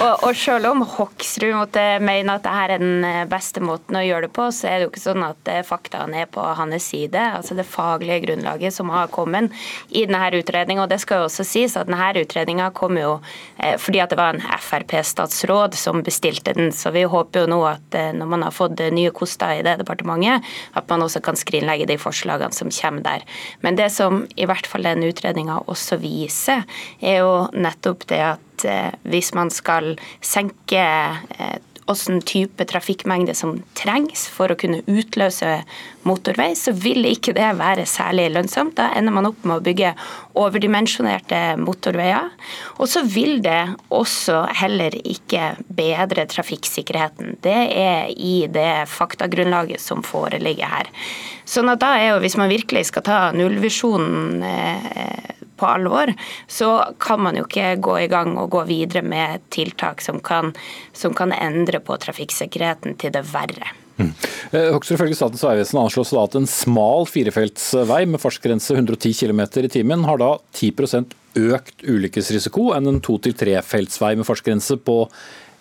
og, 0.00 0.22
og, 0.24 0.30
selv 0.40 0.70
om 0.70 0.80
Hoksrud 0.94 1.52
måtte 1.52 1.82
mene 2.00 2.38
at 2.38 2.46
dette 2.46 2.62
er 2.62 2.80
den 2.80 3.04
eh, 3.04 3.18
beste 3.28 3.60
måten 3.60 3.98
å 4.00 4.04
gjøre 4.06 4.30
det 4.30 4.30
på, 4.32 4.46
så 4.56 4.70
er 4.70 4.78
det 4.78 4.86
jo 4.86 4.92
ikke 4.94 5.02
sånn 5.02 5.26
at 5.26 5.50
eh, 5.52 5.60
faktaene 5.68 6.22
er 6.22 6.30
på 6.32 6.46
hans 6.56 6.86
side. 6.88 7.26
Altså 7.36 7.58
Det 7.58 7.66
faglige 7.68 8.22
grunnlaget 8.24 8.72
som 8.78 8.88
har 8.94 9.12
kommet 9.12 9.52
i 9.90 10.06
denne 10.08 10.32
utredninga. 10.40 10.86
Og 10.86 10.94
det 10.94 11.02
skal 11.04 11.20
jo 11.20 11.28
også 11.28 11.44
sies 11.44 11.76
at 11.76 11.92
denne 11.92 12.24
utredninga 12.24 12.70
kom 12.72 12.96
jo 12.96 13.18
eh, 13.58 13.76
fordi 13.76 14.00
at 14.00 14.14
det 14.14 14.20
var 14.22 14.38
en 14.38 14.56
Frp-statsråd 14.56 15.76
som 15.76 16.00
bestilte 16.06 16.56
den. 16.56 16.72
Så 16.72 16.94
vi 16.96 17.04
håper 17.04 17.44
jo 17.44 17.52
nå 17.52 17.60
at 17.74 18.00
når 18.16 18.32
man 18.38 18.48
har 18.48 18.56
fått 18.56 18.80
nye 18.96 19.12
koster 19.12 19.60
i 19.60 19.62
det 19.68 19.76
departementet, 19.84 20.48
at 20.80 20.88
man 20.88 21.04
også 21.04 21.20
kan 21.20 21.36
skrinlegge 21.36 21.90
de 21.92 22.00
forslagene 22.00 22.56
som 22.56 22.72
kommer 22.72 23.01
der. 23.06 23.26
Men 23.62 23.78
det 23.78 23.90
som 23.94 24.22
i 24.36 24.46
hvert 24.48 24.68
fall 24.68 24.86
den 24.86 25.04
utredninga 25.06 25.62
også 25.70 25.98
viser, 26.02 26.64
er 27.00 27.22
jo 27.22 27.34
nettopp 27.52 28.06
det 28.10 28.22
at 28.32 28.66
eh, 28.68 28.90
hvis 29.02 29.32
man 29.38 29.52
skal 29.52 29.94
senke 30.20 30.82
eh, 30.82 31.58
hvilken 31.86 32.20
type 32.22 32.64
trafikkmengde 32.68 33.34
som 33.34 33.56
trengs 33.78 34.24
for 34.30 34.52
å 34.52 34.56
kunne 34.58 34.82
utløse 34.86 35.62
motorvei, 36.06 36.52
så 36.58 36.72
vil 36.74 37.04
ikke 37.08 37.34
det 37.36 37.48
være 37.58 37.86
særlig 37.88 38.28
lønnsomt. 38.34 38.76
Da 38.78 38.90
ender 38.96 39.14
man 39.14 39.28
opp 39.28 39.42
med 39.44 39.58
å 39.58 39.64
bygge 39.64 39.92
overdimensjonerte 40.38 41.58
motorveier. 41.60 42.30
Og 42.78 42.90
så 42.90 43.04
vil 43.06 43.42
det 43.44 43.74
også 43.92 44.44
heller 44.62 44.94
ikke 45.02 45.52
bedre 45.68 46.26
trafikksikkerheten. 46.30 47.36
Det 47.44 47.60
er 47.76 48.10
i 48.14 48.46
det 48.52 48.86
faktagrunnlaget 48.90 49.82
som 49.82 50.02
foreligger 50.06 50.70
her. 50.72 50.90
Sånn 51.44 51.70
at 51.72 51.82
da 51.82 51.96
er 51.98 52.12
jo, 52.12 52.20
Hvis 52.22 52.38
man 52.38 52.52
virkelig 52.52 52.86
skal 52.86 53.02
ta 53.02 53.18
nullvisjonen 53.34 54.42
eh, 54.46 55.41
på 55.62 55.70
alvor, 55.70 56.12
så 56.50 56.72
kan 57.02 57.22
man 57.22 57.38
jo 57.38 57.46
ikke 57.46 57.76
gå 57.84 57.98
i 58.02 58.10
gang 58.10 58.34
og 58.40 58.50
gå 58.52 58.66
videre 58.70 59.04
med 59.06 59.46
tiltak 59.54 60.02
som 60.04 60.18
kan, 60.24 60.52
som 60.92 61.14
kan 61.14 61.34
endre 61.36 61.80
på 61.84 61.96
trafikksikkerheten 62.02 62.98
til 63.00 63.14
det 63.14 63.24
verre. 63.30 63.70
Mm. 64.00 64.12
Hoksrud 64.72 64.96
ifølge 64.96 65.16
Statens 65.16 65.42
vegvesen 65.44 65.80
anslås 65.82 66.12
da 66.14 66.24
at 66.24 66.36
en 66.38 66.48
smal 66.48 67.04
firefeltsvei 67.10 68.04
med 68.08 68.22
fartsgrense 68.22 68.74
110 68.74 69.12
km 69.20 69.42
i 69.62 69.72
timen 69.72 70.06
har 70.08 70.20
da 70.22 70.30
10% 70.56 71.12
økt 71.38 71.84
ulykkesrisiko 71.88 72.72
enn 72.76 72.88
en 72.88 73.00
to- 73.04 73.20
til 73.22 73.36
trefeltsvei 73.36 74.14
med 74.18 74.28
fartsgrense 74.28 74.76
på 74.84 74.96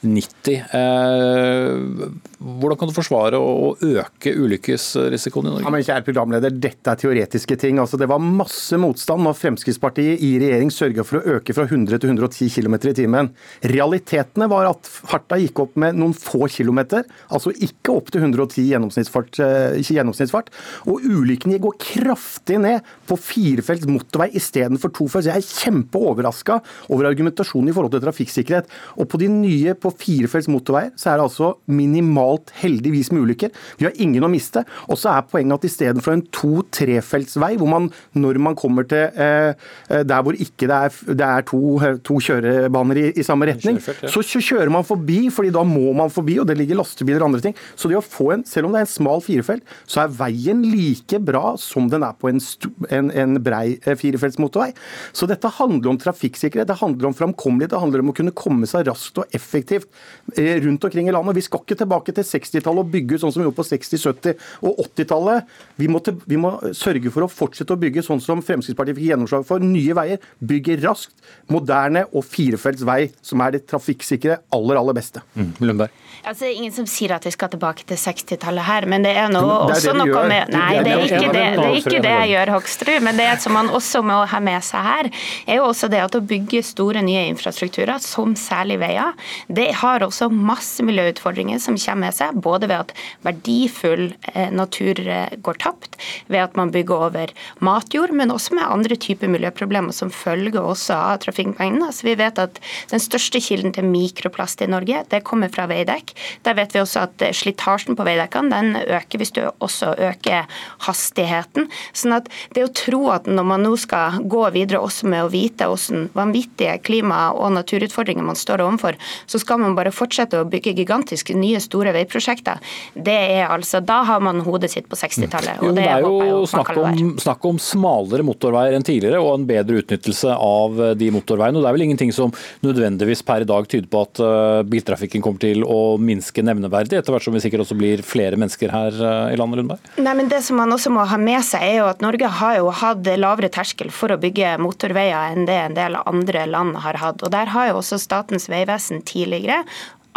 90. 0.02 0.56
Eh, 0.74 2.10
hvordan 2.42 2.80
kan 2.80 2.90
du 2.90 2.96
forsvare 2.96 3.38
å 3.38 3.76
øke 3.78 4.34
ulykkesrisikoen 4.34 5.48
i 5.48 5.54
Norge? 5.54 5.66
Ja, 5.68 5.74
men 5.74 5.86
kjære 5.86 6.06
programleder, 6.08 6.56
Dette 6.62 6.94
er 6.94 7.00
teoretiske 7.00 7.58
ting. 7.62 7.80
Altså, 7.82 8.00
det 8.02 8.10
var 8.10 8.24
masse 8.24 8.80
motstand 8.82 9.24
når 9.26 9.38
Fremskrittspartiet 9.38 10.24
i 10.26 10.34
regjering 10.42 10.74
sørga 10.74 11.06
for 11.06 11.22
å 11.22 11.38
øke 11.38 11.56
fra 11.58 11.68
100 11.70 12.02
til 12.02 12.14
110 12.16 12.50
km 12.56 12.78
i 12.82 12.96
timen. 12.98 13.32
Realitetene 13.72 14.50
var 14.52 14.72
at 14.72 14.90
farta 14.90 15.38
gikk 15.42 15.64
opp 15.66 15.78
med 15.82 16.00
noen 16.02 16.16
få 16.18 16.50
kilometer, 16.52 17.06
altså 17.30 17.54
ikke 17.54 17.94
opp 17.94 18.10
til 18.14 18.26
110 18.26 18.68
gjennomsnittsfart. 18.72 19.42
Eh, 19.46 19.92
gjennomsnittsfart. 19.92 20.52
Og 20.90 21.06
ulykkene 21.06 21.60
går 21.62 21.78
kraftig 21.82 22.60
ned 22.64 22.88
på 23.10 23.18
firefelts 23.20 23.88
motorvei 23.90 24.32
istedenfor 24.40 24.94
tofelts. 24.96 25.30
Jeg 25.30 25.42
er 25.42 25.62
kjempeoverraska 25.66 26.60
over 26.90 27.10
argumentasjonen 27.12 27.72
i 27.72 27.76
forhold 27.76 27.94
til 27.96 28.04
trafikksikkerhet. 28.06 28.72
Og 28.98 29.10
på 29.12 29.22
de 29.22 29.30
nye 29.32 29.76
på 29.78 29.91
firefelts 30.00 30.50
motorveier 30.52 30.92
så 31.00 31.12
er 31.12 31.20
det 31.20 31.28
altså 31.28 31.52
minimalt 31.72 32.52
heldigvis 32.62 33.12
med 33.14 33.26
ulykker. 33.26 33.52
Vi 33.80 33.88
har 33.88 33.98
ingen 34.02 34.26
å 34.26 34.32
miste. 34.32 34.64
Og 34.90 35.00
så 35.00 35.14
er 35.14 35.28
poenget 35.30 35.60
at 35.60 35.68
istedenfor 35.70 36.16
en 36.16 36.26
to-trefeltsvei, 36.34 37.54
hvor 37.60 37.72
man 37.72 37.90
når 38.18 38.40
man 38.44 38.58
kommer 38.60 38.88
til 38.90 39.10
eh, 39.16 39.54
eh 39.90 40.04
der 40.12 40.24
hvor 40.26 40.36
ikke 40.36 40.68
det 40.68 40.78
er, 40.78 40.96
det 41.16 41.28
er 41.28 41.46
to, 41.48 41.60
to, 42.04 42.18
kjørebaner 42.22 43.00
i, 43.00 43.06
i 43.20 43.26
samme 43.26 43.48
retning, 43.48 43.80
så 43.82 44.22
kjører 44.24 44.72
man 44.74 44.86
forbi, 44.88 45.30
fordi 45.34 45.54
da 45.54 45.64
må 45.68 45.94
man 45.98 46.12
forbi, 46.14 46.38
og 46.42 46.48
det 46.50 46.58
ligger 46.60 46.80
lastebiler 46.80 47.22
og 47.22 47.32
andre 47.32 47.44
ting. 47.48 47.58
Så 47.76 47.90
det 47.90 47.98
å 48.00 48.04
få 48.06 48.32
en, 48.36 48.46
selv 48.48 48.68
om 48.68 48.76
det 48.76 48.82
er 48.82 48.88
en 48.88 48.94
smal 48.94 49.24
firefelt, 49.26 49.66
så 49.90 50.04
er 50.04 50.16
veien 50.18 50.64
like 50.68 51.22
bra 51.24 51.56
som 51.62 51.90
den 51.92 52.06
er 52.06 52.18
på 52.20 52.32
en, 52.32 52.42
en, 52.90 53.12
en 53.24 53.38
brei 53.44 53.78
eh, 53.80 53.98
firefelts 53.98 54.40
motorvei. 54.42 54.72
Så 55.16 55.30
dette 55.30 55.52
handler 55.58 55.94
om 55.94 56.00
trafikksikkerhet, 56.02 56.70
det 56.70 56.80
handler 56.82 57.10
om 57.10 57.18
framkommelighet, 57.18 57.74
det 57.74 57.82
handler 57.82 58.04
om 58.04 58.12
å 58.14 58.18
kunne 58.18 58.36
komme 58.36 58.70
seg 58.70 58.88
raskt 58.90 59.22
og 59.22 59.38
effektivt 59.38 59.81
effektivt 59.82 60.38
eh, 60.38 60.62
rundt 60.62 60.84
omkring 60.84 61.10
i 61.10 61.12
landet. 61.12 61.36
Vi 61.36 61.42
skal 61.42 61.62
ikke 61.64 61.76
tilbake 61.76 62.14
til 62.16 62.24
60-tallet 62.24 62.86
og 62.86 62.92
bygge 62.92 63.20
sånn 63.20 63.34
som 63.34 63.42
vi 63.42 63.48
gjorde 63.48 63.60
på 63.60 63.68
60-, 63.68 64.06
70- 64.08 64.36
og 64.68 64.82
80-tallet. 64.86 65.50
Vi, 65.76 65.90
vi, 66.26 66.38
må 66.38 66.54
sørge 66.74 67.12
for 67.12 67.26
å 67.26 67.32
fortsette 67.32 67.74
å 67.74 67.80
bygge 67.82 68.04
sånn 68.06 68.22
som 68.24 68.42
Fremskrittspartiet 68.46 68.98
fikk 68.98 69.12
gjennomslag 69.12 69.46
for. 69.48 69.64
Nye 69.64 69.96
veier. 69.98 70.22
Bygge 70.40 70.78
raskt, 70.86 71.16
moderne 71.52 72.06
og 72.12 72.26
firefelts 72.28 72.86
vei, 72.88 73.06
som 73.26 73.42
er 73.44 73.58
det 73.58 73.66
trafikksikre 73.70 74.42
aller, 74.56 74.80
aller 74.80 74.98
beste. 74.98 75.24
Mm, 75.36 75.54
Lundberg. 75.62 75.98
Altså, 76.22 76.46
det 76.46 76.52
er 76.52 76.60
ingen 76.60 76.74
som 76.76 76.88
sier 76.90 77.16
at 77.16 77.26
vi 77.26 77.34
skal 77.34 77.50
tilbake 77.52 77.86
til 77.90 77.98
60-tallet 77.98 78.66
her, 78.68 78.86
men 78.90 79.06
det 79.06 79.14
er 79.18 79.32
noe, 79.32 79.64
det 79.70 79.78
er 79.80 79.80
også 79.80 79.96
noe 79.98 80.24
med 80.30 80.52
Nei, 80.52 80.72
det 80.84 80.92
er 80.92 81.06
ikke 81.06 81.32
det, 81.32 81.46
det, 81.58 81.66
er 81.66 81.78
ikke 81.80 82.02
det 82.04 82.12
jeg 82.12 82.32
gjør, 82.34 82.52
Hoksrud. 82.58 82.92
Men 83.08 83.18
det 83.18 83.30
som 83.42 83.56
man 83.58 83.72
også 83.74 84.04
må 84.06 84.20
ha 84.30 84.42
med 84.44 84.66
seg 84.66 84.86
her, 84.86 85.10
er 85.48 85.62
jo 85.62 85.68
også 85.70 85.90
det 85.92 86.02
at 86.04 86.18
å 86.18 86.22
bygge 86.22 86.62
store 86.66 87.02
nye 87.06 87.24
infrastrukturer, 87.32 87.98
som 88.04 88.36
særlig 88.38 88.78
veier, 88.82 89.16
det 89.50 89.71
har 89.78 90.04
også 90.06 90.30
masse 90.32 90.84
miljøutfordringer 90.86 91.60
som 91.62 91.78
kommer 91.80 92.08
med 92.08 92.18
seg. 92.18 92.38
Både 92.44 92.70
ved 92.70 92.88
at 92.88 92.94
verdifull 93.26 94.12
eh, 94.34 94.50
natur 94.54 95.00
eh, 95.06 95.36
går 95.44 95.60
tapt, 95.62 95.98
ved 96.32 96.44
at 96.46 96.58
man 96.60 96.74
bygger 96.74 97.08
over 97.08 97.34
matjord, 97.64 98.14
men 98.16 98.34
også 98.34 98.56
med 98.58 98.68
andre 98.68 98.98
typer 99.00 99.32
miljøproblemer 99.32 99.96
som 99.96 100.12
følger 100.14 100.62
også 100.62 100.98
av 100.98 101.22
trafikkmengden. 101.26 101.84
Altså, 101.88 102.08
vi 102.08 102.18
vet 102.20 102.42
at 102.42 102.60
den 102.92 103.04
største 103.04 103.42
kilden 103.44 103.76
til 103.76 103.88
mikroplast 103.88 104.64
i 104.66 104.70
Norge, 104.72 105.04
det 105.12 105.24
kommer 105.28 105.52
fra 105.54 105.68
veidekk. 105.72 106.14
Der 106.46 106.58
vet 106.58 106.76
vi 106.76 106.84
også 106.84 107.06
at 107.08 107.26
eh, 107.26 107.36
slitasjen 107.36 107.98
på 108.00 108.08
veidekkene 108.08 108.52
den 108.52 108.76
øker 108.82 109.22
hvis 109.22 109.34
du 109.36 109.44
også 109.48 109.94
øker 110.10 110.50
hastigheten. 110.88 111.70
Sånn 111.94 112.18
at 112.18 112.30
det 112.56 112.66
å 112.66 112.74
tro 112.76 113.04
at 113.14 113.30
når 113.30 113.48
man 113.54 113.66
nå 113.66 113.76
skal 113.80 114.22
gå 114.32 114.44
videre 114.56 114.82
også 114.82 115.10
med 115.12 115.26
å 115.26 115.32
vite 115.32 115.68
hvordan 115.70 116.10
vanvittige 116.18 116.78
klima- 116.86 117.32
og 117.36 117.54
naturutfordringer 117.56 118.26
man 118.26 118.40
står 118.40 118.64
overfor, 118.66 118.98
så 119.30 119.40
skal 119.42 119.61
man 119.64 119.76
bare 119.78 119.94
fortsette 119.94 120.42
å 120.42 120.48
bygge 120.50 120.74
gigantiske 120.78 121.36
nye 121.38 121.60
store 121.64 121.94
veiprosjekter. 121.96 122.62
Det 122.94 123.18
er 123.38 123.52
altså, 123.52 123.82
Da 123.86 124.02
har 124.08 124.22
man 124.24 124.42
hodet 124.46 124.72
sitt 124.74 124.90
på 124.90 124.98
60-tallet. 125.00 125.62
Det, 125.62 125.74
det 125.78 125.88
er 125.88 126.06
jo 126.06 126.44
snakk 126.50 126.74
om, 126.78 127.16
snakk 127.22 127.48
om, 127.48 127.60
smalere 127.62 128.26
motorveier 128.26 128.76
enn 128.78 128.86
tidligere 128.86 129.22
og 129.22 129.36
en 129.36 129.48
bedre 129.50 129.82
utnyttelse 129.82 130.36
av 130.36 130.80
eh, 130.82 130.94
de 130.98 131.12
motorveiene. 131.14 131.60
og 131.60 131.66
Det 131.66 131.72
er 131.72 131.78
vel 131.78 131.86
ingenting 131.88 132.14
som 132.16 132.34
nødvendigvis 132.66 133.24
per 133.28 133.46
i 133.46 133.50
dag 133.50 133.68
tyder 133.70 133.90
på 133.92 134.04
at 134.06 134.22
uh, 134.24 134.62
biltrafikken 134.68 135.24
kommer 135.24 135.42
til 135.42 135.66
å 135.66 135.98
minske 136.02 136.44
nevneverdig, 136.46 137.00
etter 137.00 137.14
hvert 137.14 137.26
som 137.26 137.36
vi 137.36 137.42
sikkert 137.44 137.66
også 137.66 137.78
blir 137.80 138.04
flere 138.06 138.40
mennesker 138.40 138.74
her 138.74 138.98
uh, 138.98 139.34
i 139.34 139.38
landet, 139.40 139.62
Lundberg? 139.62 139.92
Nei, 140.02 140.16
men 140.18 140.32
Det 140.32 140.42
som 140.46 140.60
man 140.62 140.74
også 140.74 140.94
må 140.94 141.06
ha 141.08 141.20
med 141.22 141.44
seg, 141.46 141.66
er 141.68 141.80
jo 141.82 141.90
at 141.90 142.04
Norge 142.04 142.30
har 142.42 142.58
jo 142.60 142.72
hatt 142.82 143.08
lavere 143.20 143.52
terskel 143.54 143.92
for 143.94 144.14
å 144.14 144.20
bygge 144.22 144.56
motorveier 144.62 145.36
enn 145.36 145.48
det 145.50 145.58
en 145.66 145.78
del 145.78 145.98
andre 146.02 146.46
land 146.50 146.80
har 146.86 147.00
hatt. 147.02 147.24
Og 147.26 147.34
Der 147.34 147.52
har 147.54 147.72
jo 147.72 147.80
også 147.82 148.00
Statens 148.02 148.48
vegvesen 148.52 149.04
tidligere 149.08 149.51
tidligere 149.52 149.66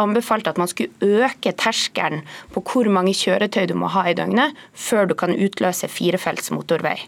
anbefalte 0.01 0.51
at 0.51 0.61
man 0.61 0.71
skulle 0.71 1.25
øke 1.25 1.53
terskelen 1.59 2.25
på 2.55 2.63
hvor 2.67 2.91
mange 2.93 3.15
kjøretøy 3.17 3.69
du 3.71 3.77
må 3.79 3.91
ha 3.95 4.07
i 4.11 4.17
døgnet 4.19 4.57
før 4.75 5.09
du 5.11 5.15
kan 5.19 5.35
utløse 5.35 5.89
firefelts 5.91 6.51
motorvei. 6.55 6.99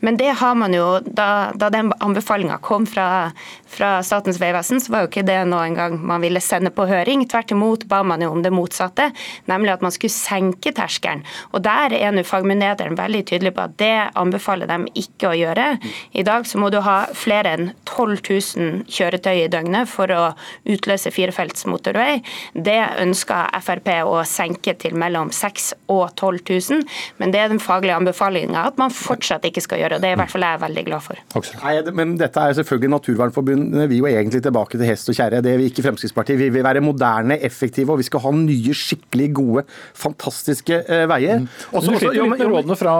Men 0.00 0.16
det 0.16 0.30
har 0.38 0.54
man 0.54 0.74
jo, 0.74 1.00
da, 1.02 1.50
da 1.58 1.70
den 1.74 1.90
anbefalinga 2.04 2.60
kom 2.62 2.86
fra, 2.86 3.32
fra 3.66 3.98
Statens 4.06 4.38
vegvesen, 4.38 4.78
så 4.82 4.92
var 4.94 5.02
jo 5.02 5.10
ikke 5.10 5.24
det 5.26 5.40
noe 5.50 5.64
engang 5.66 5.96
man 6.06 6.22
ville 6.22 6.42
sende 6.44 6.70
på 6.74 6.86
høring. 6.86 7.24
Tvert 7.26 7.50
imot 7.54 7.86
ba 7.90 8.04
man 8.06 8.22
jo 8.22 8.30
om 8.30 8.44
det 8.44 8.52
motsatte, 8.54 9.08
nemlig 9.50 9.74
at 9.74 9.82
man 9.82 9.94
skulle 9.94 10.14
senke 10.14 10.70
terskelen. 10.76 11.24
Og 11.50 11.64
der 11.66 11.96
er 11.98 12.14
nå 12.14 12.22
fagmyndighetene 12.26 12.98
veldig 12.98 13.24
tydelige 13.26 13.56
på 13.56 13.66
at 13.66 13.74
det 13.82 13.96
anbefaler 14.18 14.70
dem 14.70 14.86
ikke 14.94 15.32
å 15.32 15.36
gjøre. 15.38 15.66
I 16.14 16.26
dag 16.26 16.46
så 16.46 16.62
må 16.62 16.70
du 16.70 16.78
ha 16.86 17.00
flere 17.18 17.56
enn 17.58 17.72
12 17.82 18.22
000 18.22 18.86
kjøretøy 18.86 19.34
i 19.42 19.50
døgnet 19.50 19.90
for 19.90 20.14
å 20.14 20.22
utløse 20.68 21.10
firefelts 21.14 21.66
motorvei. 21.66 22.20
Det 22.54 22.78
ønsker 23.02 23.52
Frp 23.64 23.90
å 24.08 24.22
senke 24.28 24.74
til 24.78 24.96
mellom 24.98 25.32
6000 25.34 25.78
og 25.88 26.10
12 26.18 26.40
000, 26.44 26.82
men 27.20 27.32
det 27.32 27.40
er 27.40 27.50
den 27.52 27.60
faglige 27.62 27.96
anbefalinga 27.96 28.66
at 28.68 28.78
man 28.80 28.92
fortsatt 28.92 29.46
ikke 29.48 29.62
skal 29.64 29.80
gjøre 29.82 29.98
og 29.98 30.02
Det 30.04 30.10
er 30.10 30.16
i 30.16 30.20
hvert 30.20 30.32
fall 30.32 30.44
jeg 30.44 30.58
er 30.58 30.62
veldig 30.62 30.84
glad 30.86 31.04
for. 31.04 31.20
Nei, 31.62 31.74
men 31.96 32.14
Dette 32.20 32.42
er 32.42 32.56
selvfølgelig 32.58 32.90
Naturvernforbundet. 32.92 33.88
Vi 33.90 33.98
er 33.98 34.02
jo 34.02 34.10
egentlig 34.10 34.42
tilbake 34.44 34.78
til 34.78 34.88
hest 34.88 35.10
og 35.10 35.16
kjerre. 35.18 35.40
Det 35.44 35.54
vil 35.58 35.70
ikke 35.70 35.84
Fremskrittspartiet. 35.86 36.38
Vi 36.40 36.48
vil 36.54 36.64
være 36.66 36.82
moderne, 36.84 37.38
effektive, 37.48 37.94
og 37.94 38.02
vi 38.02 38.06
skal 38.08 38.22
ha 38.26 38.32
nye, 38.36 38.74
skikkelig 38.76 39.28
gode, 39.38 39.64
fantastiske 39.96 40.80
uh, 40.84 41.04
veier. 41.10 41.42
Mm. 41.42 41.48
Også, 41.72 41.94
du 41.94 41.98
sliter 41.98 42.18
jo 42.18 42.26
litt 42.28 42.42
med 42.42 42.52
rådene 42.52 42.78
fra 42.78 42.94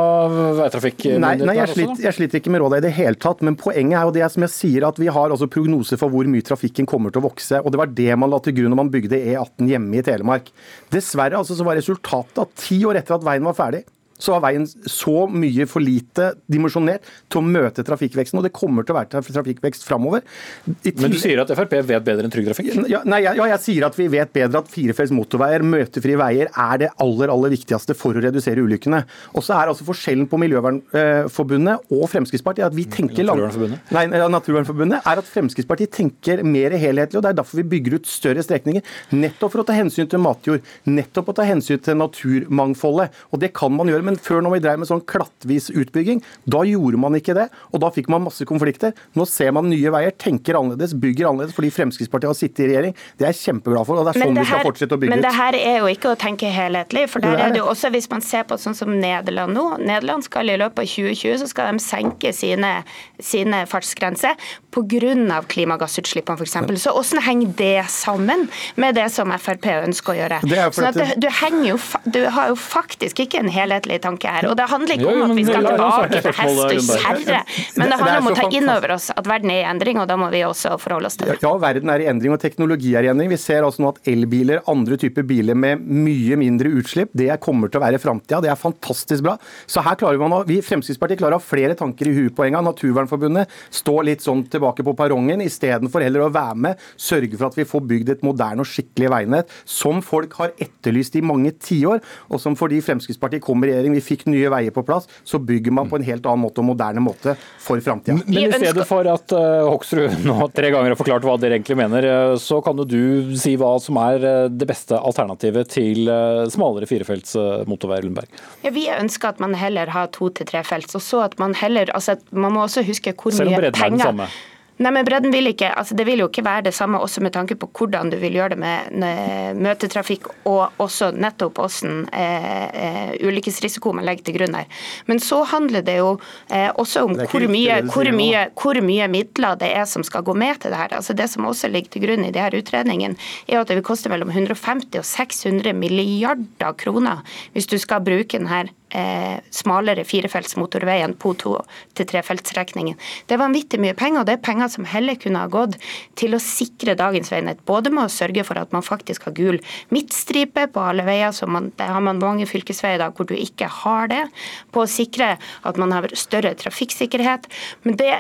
veitrafikk? 0.62 1.06
Nei, 1.23 1.35
nei 1.42 1.56
jeg, 1.61 1.75
sliter, 1.75 2.04
jeg, 2.06 2.16
sliter, 2.18 2.42
ikke 2.42 2.54
med 2.54 2.64
rådene 2.64 2.82
i 2.82 2.87
det 2.88 2.94
hele 2.99 3.20
tatt. 3.20 3.44
Men 3.47 3.58
poenget 3.61 4.00
er 4.00 4.08
jo 4.08 4.16
det 4.18 4.30
som 4.35 4.47
jeg 4.47 4.54
sier, 4.54 4.88
at 4.88 5.00
vi 5.00 5.11
har 5.12 5.35
altså 5.35 5.50
prognoser 5.50 6.00
for 6.00 6.12
hvor 6.12 6.28
mye 6.30 6.47
trafikken 6.47 6.88
kommer 6.88 7.14
til 7.14 7.23
å 7.23 7.28
vokse. 7.28 7.62
og 7.62 7.75
Det 7.75 7.82
var 7.82 7.92
det 8.00 8.11
man 8.18 8.32
la 8.32 8.40
til 8.44 8.56
grunn 8.58 8.75
når 8.75 8.82
man 8.82 8.92
bygde 8.94 9.18
E18 9.21 9.71
hjemme 9.71 10.01
i 10.01 10.05
Telemark. 10.07 10.51
Dessverre 10.93 11.39
altså, 11.41 11.57
så 11.59 11.67
var 11.67 11.79
resultatet 11.79 12.43
at 12.45 12.59
ti 12.59 12.81
år 12.89 13.01
etter 13.01 13.19
at 13.19 13.27
veien 13.27 13.47
var 13.49 13.57
ferdig, 13.59 13.85
så 14.19 14.35
var 14.35 14.45
veien 14.49 14.67
så 14.67 15.27
mye 15.31 15.67
for 15.71 15.85
lite 15.85 16.33
dimensjonert 16.51 17.07
til 17.31 17.41
å 17.41 17.47
møte 17.47 17.85
trafikkveksten. 17.87 18.41
Og 18.41 18.47
det 18.47 18.55
kommer 18.57 18.87
til 18.87 18.95
å 18.95 18.99
være 18.99 19.23
trafikkvekst 19.31 19.87
framover. 19.87 20.25
Men 20.67 21.15
du 21.15 21.19
sier 21.21 21.43
at 21.43 21.53
Frp 21.55 21.79
vet 21.89 22.05
bedre 22.07 22.27
enn 22.27 22.35
Trygg 22.35 22.51
Trafikk? 22.51 22.73
Ja, 22.91 23.03
nei, 23.09 23.23
ja, 23.25 23.35
jeg 23.37 23.63
sier 23.65 23.89
at 23.89 23.99
vi 23.99 24.09
vet 24.13 24.33
bedre 24.35 24.63
at 24.63 24.71
firefelts 24.73 25.15
motorveier, 25.15 25.65
møtefrie 25.67 26.19
veier, 26.19 26.51
er 26.51 26.83
det 26.83 26.91
aller 27.03 27.33
aller 27.33 27.55
viktigste 27.55 27.97
for 27.99 28.17
å 28.17 28.23
redusere 28.25 28.65
ulykkene. 28.65 29.03
Og 29.37 29.45
så 29.47 29.57
er 29.57 29.73
altså 29.73 29.87
forskjellen 29.87 30.29
på 30.31 30.41
Miljøvernforbundet 30.43 31.95
og 31.95 32.05
Fremskrittspartiet 32.13 32.69
at 32.69 32.77
vi 32.77 32.87
tenker 32.91 33.27
Naturvernforbundet? 33.29 33.93
Nei, 33.95 34.05
Naturvernforbundet 34.35 35.09
er 35.09 35.23
at 35.23 35.31
Fremskrittspartiet 35.31 35.95
tenker 35.95 36.43
mer 36.47 36.75
helhetlig. 36.79 37.21
og 37.21 37.27
Det 37.27 37.33
er 37.33 37.41
derfor 37.41 37.61
vi 37.61 37.69
bygger 37.77 37.99
ut 37.99 38.11
større 38.11 38.45
strekninger. 38.45 38.85
Nettopp 39.15 39.55
for 39.55 39.63
å 39.63 39.69
ta 39.69 39.77
hensyn 39.77 40.11
til 40.11 40.23
matjord, 40.23 40.65
nettopp 40.89 41.33
å 41.33 41.37
ta 41.39 41.47
hensyn 41.49 41.81
til 41.83 41.99
naturmangfoldet. 42.01 43.15
Og 43.33 43.43
det 43.43 43.53
kan 43.57 43.75
man 43.75 43.91
gjøre 43.91 44.08
men 44.09 44.19
før 44.23 44.43
når 44.45 44.57
vi 44.57 44.62
drev 44.65 44.81
med 44.81 44.88
sånn 44.91 45.05
klattvis 45.09 45.69
utbygging, 45.71 46.23
da 46.49 46.65
gjorde 46.67 47.00
man 47.00 47.17
ikke 47.19 47.37
det. 47.37 47.49
Og 47.73 47.83
da 47.85 47.91
fikk 47.95 48.09
man 48.12 48.25
masse 48.25 48.47
konflikter. 48.49 48.95
Nå 49.19 49.27
ser 49.29 49.53
man 49.57 49.69
nye 49.69 49.93
veier, 49.93 50.15
tenker 50.17 50.59
annerledes, 50.59 50.97
bygger 50.99 51.31
annerledes 51.31 51.57
fordi 51.57 51.73
Fremskrittspartiet 51.75 52.33
har 52.33 52.38
sittet 52.38 52.65
i 52.65 52.71
regjering. 52.73 52.97
Det 53.19 53.27
er 53.27 53.35
jeg 53.35 53.43
kjempeglad 53.50 53.88
for, 53.88 54.00
og 54.00 54.09
det 54.09 54.15
er 54.15 54.25
sånn 54.25 54.38
det 54.38 54.45
vi 54.47 54.50
skal 54.50 54.65
fortsette 54.67 54.97
å 54.97 55.03
bygge 55.03 55.12
ut. 55.12 55.17
Men 55.17 55.25
det 55.27 55.35
her 55.37 55.59
er 55.59 55.81
jo 55.83 55.91
ikke 55.93 56.12
å 56.15 56.19
tenke 56.21 56.53
helhetlig. 56.53 57.05
for 57.12 57.25
der 57.25 57.45
er 57.47 57.55
det 57.55 57.62
jo 57.62 57.69
også, 57.69 57.93
Hvis 57.99 58.11
man 58.11 58.21
ser 58.23 58.45
på 58.49 58.59
sånn 58.61 58.77
som 58.77 58.91
Nederland 59.00 59.57
nå, 59.57 59.65
Nederland 59.81 60.25
skal 60.27 60.50
i 60.50 60.57
løpet 60.61 60.85
av 60.85 60.88
2020 60.88 61.38
så 61.43 61.49
skal 61.50 61.73
de 61.73 61.83
senke 61.83 62.33
sine, 62.37 62.73
sine 63.21 63.65
fartsgrenser 63.67 64.37
pga. 64.75 65.43
klimagassutslippene 65.49 66.38
f.eks. 66.38 66.83
Så 66.83 66.93
hvordan 66.95 67.23
henger 67.25 67.55
det 67.59 67.91
sammen 67.91 68.49
med 68.77 68.95
det 68.95 69.09
som 69.12 69.33
Frp 69.38 69.67
ønsker 69.83 70.15
å 70.15 70.19
gjøre? 70.19 70.41
Sånn 70.75 70.91
at 70.91 71.17
du, 71.21 71.29
jo, 71.67 71.79
du 72.05 72.21
har 72.35 72.53
jo 72.53 72.59
faktisk 72.59 73.25
ikke 73.25 73.43
en 73.43 73.50
helhetlig 73.53 73.98
tanke 74.02 74.31
her. 74.33 74.49
Og 74.50 74.57
det 74.59 74.69
handler 74.71 74.95
ikke 74.97 75.12
om 75.12 75.25
at 75.26 75.35
vi 75.37 75.45
skal 75.49 75.69
tilbake 75.69 76.23
til 76.23 76.37
hest 76.38 76.62
og 76.64 77.02
kjerre, 77.05 77.43
men 77.78 77.93
det 77.93 77.99
handler 78.00 78.23
om 78.23 78.31
å 78.31 78.35
ta 78.38 78.47
inn 78.59 78.73
over 78.73 78.95
oss 78.97 79.11
at 79.14 79.28
verden 79.28 79.52
er 79.55 79.62
i 79.62 79.69
endring, 79.69 80.00
og 80.02 80.09
da 80.11 80.19
må 80.21 80.31
vi 80.33 80.43
også 80.47 80.76
forholde 80.81 81.11
oss 81.11 81.19
til 81.19 81.31
det. 81.31 81.38
Ja, 81.45 81.52
verden 81.61 81.93
er 81.93 82.05
i 82.05 82.09
endring, 82.11 82.35
og 82.35 82.43
teknologi 82.43 82.95
er 82.99 83.06
i 83.06 83.13
endring. 83.13 83.32
Vi 83.32 83.41
ser 83.41 83.67
altså 83.67 83.84
nå 83.84 83.93
at 83.95 84.00
elbiler, 84.11 84.63
andre 84.71 84.99
typer 85.00 85.26
biler 85.28 85.58
med 85.58 85.82
mye 85.82 86.39
mindre 86.41 86.73
utslipp, 86.80 87.13
det 87.19 87.30
kommer 87.45 87.71
til 87.71 87.80
å 87.80 87.84
være 87.87 88.00
framtida. 88.02 88.43
Det 88.45 88.52
er 88.52 88.61
fantastisk 88.61 89.25
bra. 89.26 89.37
Så 89.69 89.82
her 89.84 89.99
klarer 90.00 90.21
man 90.23 90.37
å, 90.39 90.43
vi 90.49 90.61
Fremskrittspartiet 90.65 91.21
klarer 91.21 91.39
å 91.39 91.41
ha 91.41 91.45
flere 91.45 91.76
tanker 91.78 92.11
i 92.11 92.15
huet 92.17 92.37
på 92.37 92.45
en 92.47 92.56
gang. 92.56 92.67
Naturvernforbundet 92.67 93.52
står 93.75 94.06
litt 94.11 94.25
sånn 94.25 94.45
tilbake 94.50 94.84
på 94.87 94.95
perrongen, 94.99 95.43
istedenfor 95.45 96.04
heller 96.04 96.26
å 96.26 96.32
være 96.34 96.58
med, 96.69 96.84
sørge 97.00 97.37
for 97.37 97.49
at 97.50 97.58
vi 97.58 97.67
får 97.69 97.87
bygd 97.93 98.15
et 98.17 98.25
moderne 98.26 98.65
og 98.65 98.69
skikkelig 98.69 99.13
veinett, 99.13 99.54
som 99.69 100.02
folk 100.04 100.37
har 100.41 100.54
etterlyst 100.61 101.17
i 101.19 101.25
mange 101.25 101.54
tiår, 101.65 102.02
og 102.28 102.43
som 102.43 102.56
fordi 102.58 102.80
Fremskrittspartiet 102.84 103.45
kom 103.45 103.63
i 103.65 103.71
regjering 103.71 103.88
regjering, 103.89 103.95
vi 103.95 104.05
fikk 104.05 104.27
nye 104.29 104.51
veier 104.53 104.75
på 104.75 104.85
plass, 104.87 105.09
så 105.25 105.39
bygger 105.39 105.73
man 105.73 105.89
på 105.89 105.99
en 105.99 106.07
helt 106.07 106.27
annen 106.27 106.45
måte 106.45 106.61
og 106.61 106.69
moderne 106.69 107.01
måte 107.03 107.37
for 107.61 107.81
framtida. 107.81 108.19
Men 108.27 108.49
i 108.49 108.53
stedet 108.53 108.87
for 108.89 109.07
at 109.09 109.33
uh, 109.33 109.69
Hoksrud 109.69 110.25
nå 110.27 110.51
tre 110.55 110.71
ganger 110.75 110.93
har 110.93 110.99
forklart 110.99 111.27
hva 111.27 111.37
dere 111.41 111.59
egentlig 111.59 111.79
mener, 111.79 112.09
uh, 112.09 112.37
så 112.41 112.61
kan 112.65 112.79
jo 112.79 112.87
du 112.89 113.37
si 113.39 113.57
hva 113.59 113.75
som 113.83 113.99
er 114.03 114.25
uh, 114.25 114.49
det 114.51 114.69
beste 114.69 114.99
alternativet 114.99 115.71
til 115.73 116.09
smalere 116.53 116.89
firefelts 116.89 117.35
motorvei, 117.69 118.01
Lundberg? 118.05 118.31
Ja, 118.65 118.73
vi 118.75 118.89
ønsker 118.93 119.33
at 119.33 119.43
man 119.43 119.57
heller 119.59 119.91
har 119.93 120.11
to 120.15 120.31
til 120.35 120.49
trefelts, 120.49 120.97
og 120.99 121.05
så 121.05 121.25
at 121.27 121.39
man 121.41 121.57
heller 121.59 121.91
altså, 121.95 122.17
Man 122.31 122.55
må 122.55 122.65
også 122.65 122.83
huske 122.87 123.13
hvor 123.13 123.33
mye 123.33 123.39
penger 123.39 123.45
Selv 123.45 123.55
om 123.55 123.63
bredden 123.63 123.85
er 123.85 123.97
den 123.97 124.07
samme? 124.07 124.29
Nei, 124.78 124.93
men 124.95 125.06
bredden 125.06 125.32
vil 125.34 125.50
ikke, 125.50 125.73
altså 125.75 125.97
Det 125.99 126.04
vil 126.06 126.23
jo 126.23 126.28
ikke 126.30 126.45
være 126.47 126.69
det 126.69 126.75
samme 126.76 127.00
også 127.02 127.23
med 127.25 127.34
tanke 127.34 127.56
på 127.58 127.67
hvordan 127.75 128.12
du 128.12 128.19
vil 128.21 128.36
gjøre 128.38 128.54
det 128.54 128.58
med, 128.62 129.56
møtetrafikk 129.58 130.28
og 130.47 130.78
også 130.78 131.10
nettopp 131.19 131.58
hvordan 131.58 132.04
eh, 132.14 132.69
eh, 132.78 133.10
ulykkesrisiko 133.26 133.93
man 133.97 134.06
legger 134.06 134.28
til 134.28 134.38
grunn 134.38 134.54
her. 134.54 134.69
Men 135.10 135.23
så 135.23 135.41
handler 135.50 135.82
det 135.86 135.99
jo 135.99 136.14
eh, 136.54 136.71
også 136.71 137.04
om 137.08 137.17
hvor 137.19 137.47
mye, 137.50 137.80
hvor, 137.91 138.12
mye, 138.14 138.47
hvor 138.54 138.80
mye, 138.84 139.10
midler 139.10 139.58
det 139.58 139.73
er 139.75 139.86
som 139.91 140.06
skal 140.06 140.23
gå 140.26 140.36
med 140.38 140.62
til 140.62 140.75
det 140.75 140.80
her. 140.80 140.95
Altså 141.00 141.17
Det 141.19 141.26
som 141.30 141.49
også 141.49 141.71
ligger 141.73 141.97
til 141.97 142.06
grunn 142.06 142.26
i 142.28 142.32
de 142.34 142.43
her 142.43 142.54
utredningene, 142.54 143.19
er 143.49 143.60
at 143.60 143.71
det 143.71 143.80
vil 143.80 143.88
koste 143.91 144.12
mellom 144.12 144.30
150 144.30 144.95
og 145.00 145.06
600 145.06 145.75
milliarder 145.75 146.75
kroner 146.78 147.25
hvis 147.52 147.67
du 147.67 147.78
skal 147.82 148.04
bruke 148.04 148.38
denne 148.38 148.69
eh, 148.91 149.39
smalere 149.51 150.05
firefelts 150.09 150.57
motorveien 150.59 151.15
på 151.19 151.35
to- 151.39 151.61
til 151.95 152.09
trefeltsstrekningen. 152.09 152.97
Det 153.27 153.37
er 153.37 153.43
vanvittig 153.43 153.81
mye 153.83 153.97
penger, 153.99 154.21
og 154.21 154.29
det 154.29 154.39
er 154.39 154.47
penger 154.49 154.71
som 154.73 154.89
heller 154.89 155.19
kunne 155.21 155.43
ha 155.43 155.51
gått 155.53 155.77
til 156.19 156.37
å 156.37 156.43
sikre 156.43 156.97
dagens 156.99 157.33
veinett. 157.33 157.65
Både 157.69 157.93
med 157.95 158.07
å 158.07 158.13
sørge 158.13 158.45
for 158.47 158.61
at 158.61 158.73
man 158.73 158.87
faktisk 158.87 159.29
har 159.29 159.37
gul 159.37 159.61
midtstripe 159.95 160.69
på 160.73 160.85
alle 160.85 161.07
veier, 161.09 161.33
så 161.33 161.49
man, 161.51 161.71
det 161.79 161.89
har 161.89 162.05
man 162.05 162.23
mange 162.23 162.49
fylkesveier 162.49 163.01
da 163.03 163.11
hvor 163.11 163.29
du 163.29 163.37
ikke 163.37 163.71
har 163.83 164.11
det. 164.13 164.25
På 164.73 164.85
å 164.85 164.91
sikre 164.91 165.37
at 165.39 165.81
man 165.81 165.95
har 165.95 166.09
større 166.19 166.55
trafikksikkerhet. 166.59 167.49
Men 167.85 167.99
det, 168.01 168.13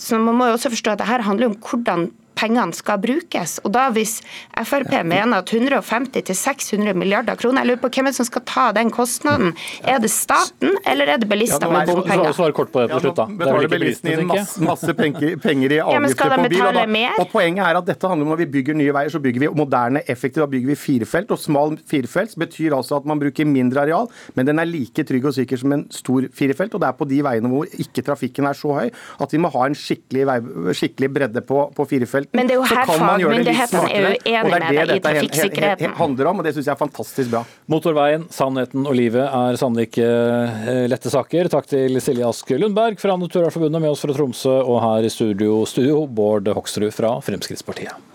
så 0.00 0.20
man 0.20 0.38
må 0.38 0.50
jo 0.50 0.58
også 0.58 0.72
forstå 0.74 0.94
at 0.94 1.02
det 1.02 1.10
her 1.10 1.26
handler 1.26 1.52
om 1.52 1.58
hvordan 1.60 2.10
pengene 2.38 2.74
skal 2.76 3.00
brukes. 3.02 3.58
Og 3.64 3.72
da 3.74 3.88
Hvis 3.94 4.18
Frp 4.66 4.90
mener 5.06 5.42
at 5.42 5.50
150-600 5.52 6.96
milliarder 6.98 7.38
kroner, 7.38 7.62
jeg 7.62 7.70
lurer 7.72 7.82
på 7.84 7.90
hvem 7.94 8.10
som 8.16 8.26
skal 8.26 8.42
ta 8.48 8.64
den 8.74 8.90
kostnaden. 8.94 9.52
Er 9.84 10.00
det 10.02 10.10
staten, 10.10 10.78
eller 10.86 11.14
er 11.14 11.20
det 11.22 11.28
bilister 11.30 11.70
med 11.70 11.86
bompenger? 11.90 12.32
Svar 12.34 12.54
kort 12.56 12.72
på 12.74 12.82
det 12.82 12.90
til 12.90 13.04
slutt, 13.04 13.18
da. 13.20 13.26
Ja, 13.28 13.38
betaler 13.42 13.70
bilistene 13.70 14.16
inn 14.18 14.30
masse, 14.30 14.62
masse 14.64 14.94
penger, 14.98 15.76
i 15.76 15.80
avgifter 15.84 16.32
ja, 16.32 16.40
på 16.40 16.48
bil. 16.50 16.64
Og, 16.64 16.78
da, 16.78 17.12
og 17.22 17.30
Poenget 17.34 17.66
er 17.66 17.78
at 17.78 17.88
dette 17.88 18.10
handler 18.10 18.26
om 18.26 18.34
når 18.34 18.42
vi 18.44 18.48
bygger 18.58 18.78
nye 18.78 18.94
veier, 18.96 19.12
så 19.14 19.22
bygger 19.22 19.46
vi 19.46 19.52
moderne, 19.54 20.02
effektivt. 20.08 20.42
Da 20.44 20.50
bygger 20.50 20.72
vi 20.72 20.78
firefelt. 20.80 21.30
Og 21.34 21.40
smal 21.40 21.78
firefelts 21.88 22.38
betyr 22.40 22.74
altså 22.76 22.98
at 22.98 23.08
man 23.08 23.20
bruker 23.22 23.46
mindre 23.48 23.84
areal, 23.84 24.10
men 24.34 24.48
den 24.48 24.58
er 24.62 24.68
like 24.68 25.06
trygg 25.06 25.30
og 25.30 25.36
sikker 25.36 25.60
som 25.60 25.76
en 25.76 25.86
stor 25.94 26.26
firefelt. 26.34 26.74
Og 26.74 26.82
det 26.82 26.90
er 26.90 26.98
på 26.98 27.08
de 27.08 27.20
veiene 27.24 27.52
hvor 27.52 27.70
ikke 27.70 28.04
trafikken 28.06 28.48
er 28.50 28.58
så 28.58 28.74
høy 28.74 28.90
at 29.22 29.34
vi 29.34 29.40
må 29.40 29.50
ha 29.54 29.66
en 29.68 29.76
skikkelig, 29.78 30.26
vei, 30.28 30.38
skikkelig 30.76 31.10
bredde 31.14 31.44
på, 31.46 31.60
på 31.76 31.86
firefelt 31.88 32.23
felten, 32.24 32.38
Men 32.38 32.48
det 32.48 32.56
er 32.56 32.60
jo 32.60 32.68
her 32.68 32.88
fagmyndighetene 32.90 33.90
er 33.90 34.08
uenig 34.08 34.52
med 34.52 34.64
deg 34.64 34.94
i 34.96 35.00
trafikksikkerheten. 35.04 35.84
Det 35.84 36.00
handler 36.00 36.30
om, 36.30 36.40
og 36.40 36.48
det 36.48 36.54
syns 36.56 36.70
jeg 36.70 36.74
er 36.74 36.80
fantastisk 36.80 37.34
bra. 37.34 37.44
Motorveien, 37.70 38.26
sannheten 38.34 38.88
og 38.88 38.96
livet 38.98 39.26
er 39.26 39.60
sannelig 39.60 39.90
ikke 39.90 40.08
eh, 40.08 40.86
lette 40.90 41.12
saker. 41.12 41.52
Takk 41.52 41.70
til 41.70 42.00
Silje 42.04 42.28
Ask 42.28 42.50
Lundberg 42.56 42.98
fra 43.02 43.18
Naturvernforbundet 43.20 43.84
med 43.84 43.92
oss 43.92 44.04
fra 44.04 44.16
Tromsø, 44.16 44.58
og 44.64 44.80
her 44.84 45.06
i 45.06 45.12
studio, 45.12 45.62
studio 45.68 46.04
Bård 46.06 46.50
Hoksrud 46.56 46.92
fra 46.94 47.16
Fremskrittspartiet. 47.24 48.13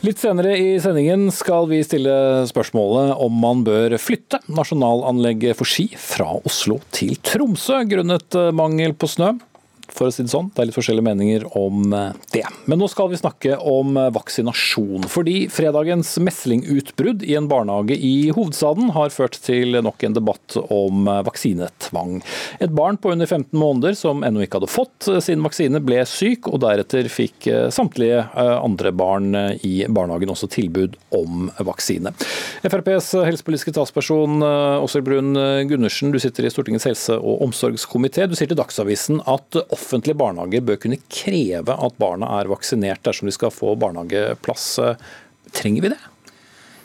Litt 0.00 0.16
senere 0.16 0.54
i 0.56 0.78
sendingen 0.80 1.26
skal 1.28 1.66
vi 1.68 1.82
stille 1.84 2.12
spørsmålet 2.48 3.18
om 3.20 3.34
man 3.42 3.60
bør 3.66 3.98
flytte 4.00 4.38
nasjonalanlegget 4.48 5.58
for 5.58 5.68
ski 5.68 5.90
fra 5.92 6.38
Oslo 6.40 6.78
til 6.88 7.18
Tromsø 7.20 7.82
grunnet 7.90 8.38
mangel 8.56 8.96
på 8.96 9.10
snø 9.12 9.34
for 9.94 10.08
å 10.08 10.14
si 10.14 10.24
det 10.24 10.32
sånn. 10.32 10.50
Det 10.54 10.62
er 10.62 10.70
litt 10.70 10.76
forskjellige 10.76 11.06
meninger 11.06 11.46
om 11.58 11.94
eh, 11.96 12.16
det. 12.34 12.44
Men 12.70 12.80
nå 12.82 12.88
skal 12.90 13.10
vi 13.12 13.20
snakke 13.20 13.56
om 13.58 13.96
eh, 14.00 14.10
vaksinasjon. 14.14 15.06
Fordi 15.10 15.36
fredagens 15.52 16.14
meslingutbrudd 16.22 17.24
i 17.26 17.36
en 17.38 17.48
barnehage 17.50 17.96
i 17.96 18.30
hovedstaden 18.34 18.92
har 18.96 19.12
ført 19.14 19.38
til 19.44 19.78
nok 19.84 20.04
en 20.06 20.16
debatt 20.16 20.56
om 20.62 21.08
eh, 21.10 21.22
vaksinetvang. 21.26 22.18
Et 22.60 22.72
barn 22.74 22.98
på 23.00 23.14
under 23.14 23.28
15 23.28 23.56
måneder 23.58 23.96
som 23.98 24.24
ennå 24.26 24.44
ikke 24.44 24.60
hadde 24.60 24.70
fått 24.72 25.08
sin 25.24 25.42
vaksine, 25.44 25.82
ble 25.84 26.02
syk, 26.08 26.48
og 26.50 26.62
deretter 26.64 27.08
fikk 27.10 27.46
samtlige 27.72 28.22
andre 28.34 28.92
barn 28.94 29.34
i 29.66 29.84
barnehagen 29.88 30.32
også 30.32 30.48
tilbud 30.50 30.96
om 31.16 31.48
vaksine. 31.66 32.12
FrPs 32.66 33.12
helsepolitiske 33.26 33.72
talsperson 33.76 34.42
Åshild 34.44 35.06
Brun 35.06 35.32
Gundersen, 35.70 36.12
du 36.12 36.20
sitter 36.22 36.46
i 36.46 36.52
Stortingets 36.52 36.88
helse- 36.88 37.18
og 37.18 37.44
omsorgskomité. 37.46 38.26
Du 38.28 38.36
sier 38.38 38.50
til 38.50 38.58
Dagsavisen 38.60 39.22
at 39.30 39.60
offentlige 39.80 40.20
barnehager 40.20 40.68
bør 40.68 40.78
kunne 40.84 41.00
kreve 41.08 41.74
at 41.74 41.98
barna 42.00 42.30
er 42.38 42.52
vaksinert 42.52 43.02
dersom 43.06 43.30
de 43.30 43.34
skal 43.34 43.54
få 43.54 43.74
barnehageplass. 43.80 44.68
Trenger 45.56 45.88
vi 45.88 45.94
det? 45.96 46.00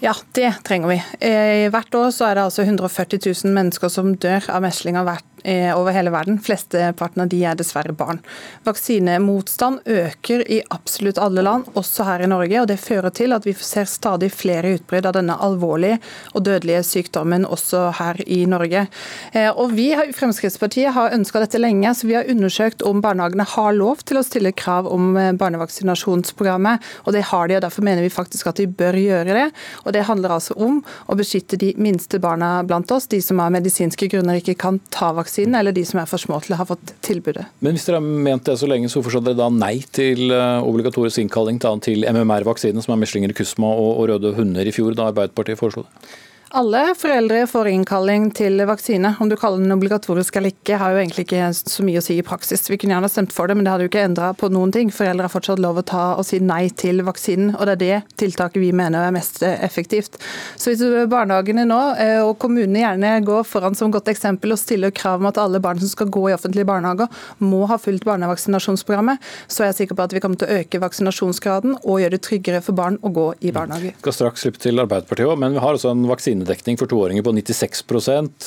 Ja, 0.03 0.13
det 0.35 0.51
trenger 0.67 0.91
vi. 0.91 0.97
Eh, 1.23 1.67
hvert 1.71 1.95
år 1.95 2.09
er 2.11 2.35
det 2.37 2.47
altså 2.47 2.65
140 2.65 3.21
000 3.25 3.55
mennesker 3.55 3.91
som 3.91 4.15
dør 4.19 4.49
av 4.51 4.63
meslinger 4.65 5.05
hvert 5.07 5.34
over 5.75 5.93
hele 5.93 6.11
verden. 6.13 6.39
Flesteparten 6.41 7.21
av 7.21 7.29
de 7.29 7.41
er 7.45 7.57
dessverre 7.57 7.93
barn. 7.95 8.19
Vaksinemotstand 8.65 9.85
øker 9.85 10.41
i 10.51 10.61
absolutt 10.73 11.19
alle 11.21 11.43
land, 11.45 11.67
også 11.77 12.05
her 12.07 12.23
i 12.25 12.29
Norge. 12.29 12.61
og 12.61 12.67
Det 12.67 12.79
fører 12.81 13.13
til 13.13 13.33
at 13.35 13.45
vi 13.45 13.53
ser 13.53 13.85
stadig 13.85 14.31
flere 14.33 14.75
utbrudd 14.75 15.05
av 15.05 15.15
denne 15.17 15.37
alvorlige 15.37 15.99
og 16.33 16.45
dødelige 16.47 16.83
sykdommen 16.87 17.45
også 17.45 17.91
her 17.99 18.21
i 18.25 18.45
Norge. 18.49 18.87
Eh, 19.33 19.51
og 19.51 19.75
Vi 19.75 19.91
i 19.93 20.11
Fremskrittspartiet 20.15 20.93
har 20.95 21.13
ønska 21.13 21.39
dette 21.43 21.59
lenge, 21.61 21.93
så 21.93 22.07
vi 22.07 22.15
har 22.15 22.29
undersøkt 22.31 22.81
om 22.81 23.01
barnehagene 23.01 23.45
har 23.45 23.73
lov 23.73 24.01
til 24.05 24.17
å 24.17 24.25
stille 24.25 24.53
krav 24.55 24.87
om 24.87 25.15
eh, 25.17 25.31
barnevaksinasjonsprogrammet. 25.33 26.81
og 27.05 27.13
Det 27.13 27.23
har 27.31 27.47
de, 27.47 27.55
og 27.55 27.61
derfor 27.61 27.83
mener 27.83 28.01
vi 28.01 28.09
faktisk 28.09 28.47
at 28.47 28.55
de 28.57 28.67
bør 28.67 28.97
gjøre 28.97 29.33
det. 29.35 29.47
Og 29.85 29.93
Det 29.93 30.07
handler 30.09 30.37
altså 30.39 30.57
om 30.57 30.81
å 31.07 31.15
beskytte 31.15 31.57
de 31.57 31.73
minste 31.77 32.19
barna 32.19 32.63
blant 32.63 32.91
oss, 32.91 33.07
de 33.07 33.21
som 33.21 33.39
av 33.39 33.51
medisinske 33.51 34.09
grunner 34.09 34.39
ikke 34.41 34.57
kan 34.57 34.79
ta 34.89 35.11
vaksine 35.13 35.34
vaksinen, 35.35 35.55
eller 35.59 35.73
de 35.73 35.83
som 35.85 35.99
er 35.99 36.07
for 36.07 36.17
små 36.17 36.39
til 36.43 36.55
å 36.55 36.59
ha 36.59 36.65
fått 36.65 36.93
tilbudet. 37.03 37.45
Men 37.59 37.75
hvis 37.75 37.85
dere 37.85 37.99
har 37.99 38.05
ment 38.05 38.45
det 38.45 38.57
så 38.57 38.67
lenge, 38.67 38.89
så 38.89 38.99
hvorfor 38.99 39.17
sa 39.17 39.21
dere 39.23 39.37
da 39.37 39.49
nei 39.49 39.83
til 39.91 40.31
eh, 40.31 40.63
obligatorisk 40.63 41.19
innkalling 41.19 41.59
til 41.59 42.05
MMR-vaksinen, 42.07 42.81
som 42.81 42.95
er 42.95 43.01
meslinger 43.01 43.33
kusma 43.35 43.67
og 43.67 44.07
røde 44.09 44.35
hunder 44.37 44.65
i 44.65 44.71
fjor, 44.71 44.95
da 44.95 45.09
Arbeiderpartiet 45.11 45.59
foreslo 45.59 45.83
det? 45.83 46.13
Alle 46.55 46.93
foreldre 46.95 47.41
får 47.51 47.67
innkalling 47.67 48.29
til 48.31 48.61
vaksine. 48.63 49.09
Om 49.19 49.27
du 49.27 49.33
kaller 49.35 49.59
den 49.59 49.75
obligatorisk 49.75 50.37
eller 50.39 50.53
ikke, 50.53 50.77
har 50.79 50.93
jo 50.93 51.01
egentlig 51.01 51.25
ikke 51.25 51.49
så 51.51 51.83
mye 51.83 51.99
å 51.99 52.03
si 52.05 52.15
i 52.15 52.23
praksis. 52.23 52.61
Vi 52.71 52.77
kunne 52.79 52.93
gjerne 52.95 53.09
stemt 53.11 53.33
for 53.35 53.51
det, 53.51 53.57
men 53.59 53.67
det 53.67 53.73
hadde 53.73 53.83
jo 53.83 53.89
ikke 53.89 54.05
endra 54.07 54.29
på 54.39 54.47
noen 54.55 54.71
ting. 54.71 54.87
Foreldre 54.87 55.27
har 55.27 55.33
fortsatt 55.33 55.59
lov 55.59 55.81
å 55.81 55.83
ta 55.83 56.03
og 56.15 56.23
si 56.23 56.39
nei 56.39 56.69
til 56.71 57.03
vaksinen, 57.03 57.57
og 57.57 57.67
det 57.67 57.73
er 57.73 57.81
det 57.81 57.97
tiltaket 58.23 58.63
vi 58.63 58.69
mener 58.71 59.03
er 59.03 59.11
mest 59.11 59.41
effektivt. 59.43 60.15
Så 60.55 60.71
hvis 60.71 61.09
barnehagene 61.11 61.65
nå, 61.67 61.81
eh, 62.05 62.21
og 62.23 62.37
kommunene 62.39 62.85
gjerne 62.85 63.11
går 63.27 63.43
foran 63.51 63.75
som 63.75 63.91
godt 63.91 64.13
eksempel 64.13 64.55
og 64.55 64.61
stiller 64.63 64.95
krav 64.95 65.19
om 65.19 65.27
at 65.33 65.41
alle 65.43 65.59
barn 65.59 65.83
som 65.83 65.91
skal 65.91 66.07
gå 66.07 66.23
i 66.29 66.37
offentlige 66.37 66.71
barnehager, 66.71 67.11
må 67.43 67.65
ha 67.67 67.75
fulgt 67.83 68.07
barnevaksinasjonsprogrammet, 68.07 69.19
så 69.51 69.65
er 69.65 69.73
jeg 69.73 69.81
sikker 69.81 69.99
på 69.99 70.07
at 70.07 70.15
vi 70.15 70.23
kommer 70.23 70.39
til 70.39 70.47
å 70.47 70.63
øke 70.63 70.83
vaksinasjonsgraden 70.87 71.81
og 71.81 71.99
gjøre 72.05 72.15
det 72.15 72.23
tryggere 72.31 72.63
for 72.63 72.79
barn 72.79 72.95
å 73.03 73.11
gå 73.11 73.27
i 73.43 73.51
barnehage. 73.51 73.91
Vi 73.91 74.07
skal 74.07 74.19
straks 74.21 74.47
slippe 74.47 74.63
til 74.63 74.79
Arbeiderpartiet 74.87 75.35
òg, 75.35 75.35
men 75.43 75.59
vi 75.59 75.65
har 75.67 75.75
også 75.75 75.91
en 75.91 76.07
vaksine 76.07 76.44
vaksinedekning 76.45 76.77
for 76.77 76.87
toåringer 76.87 77.23
på 77.23 77.31
96 77.31 77.83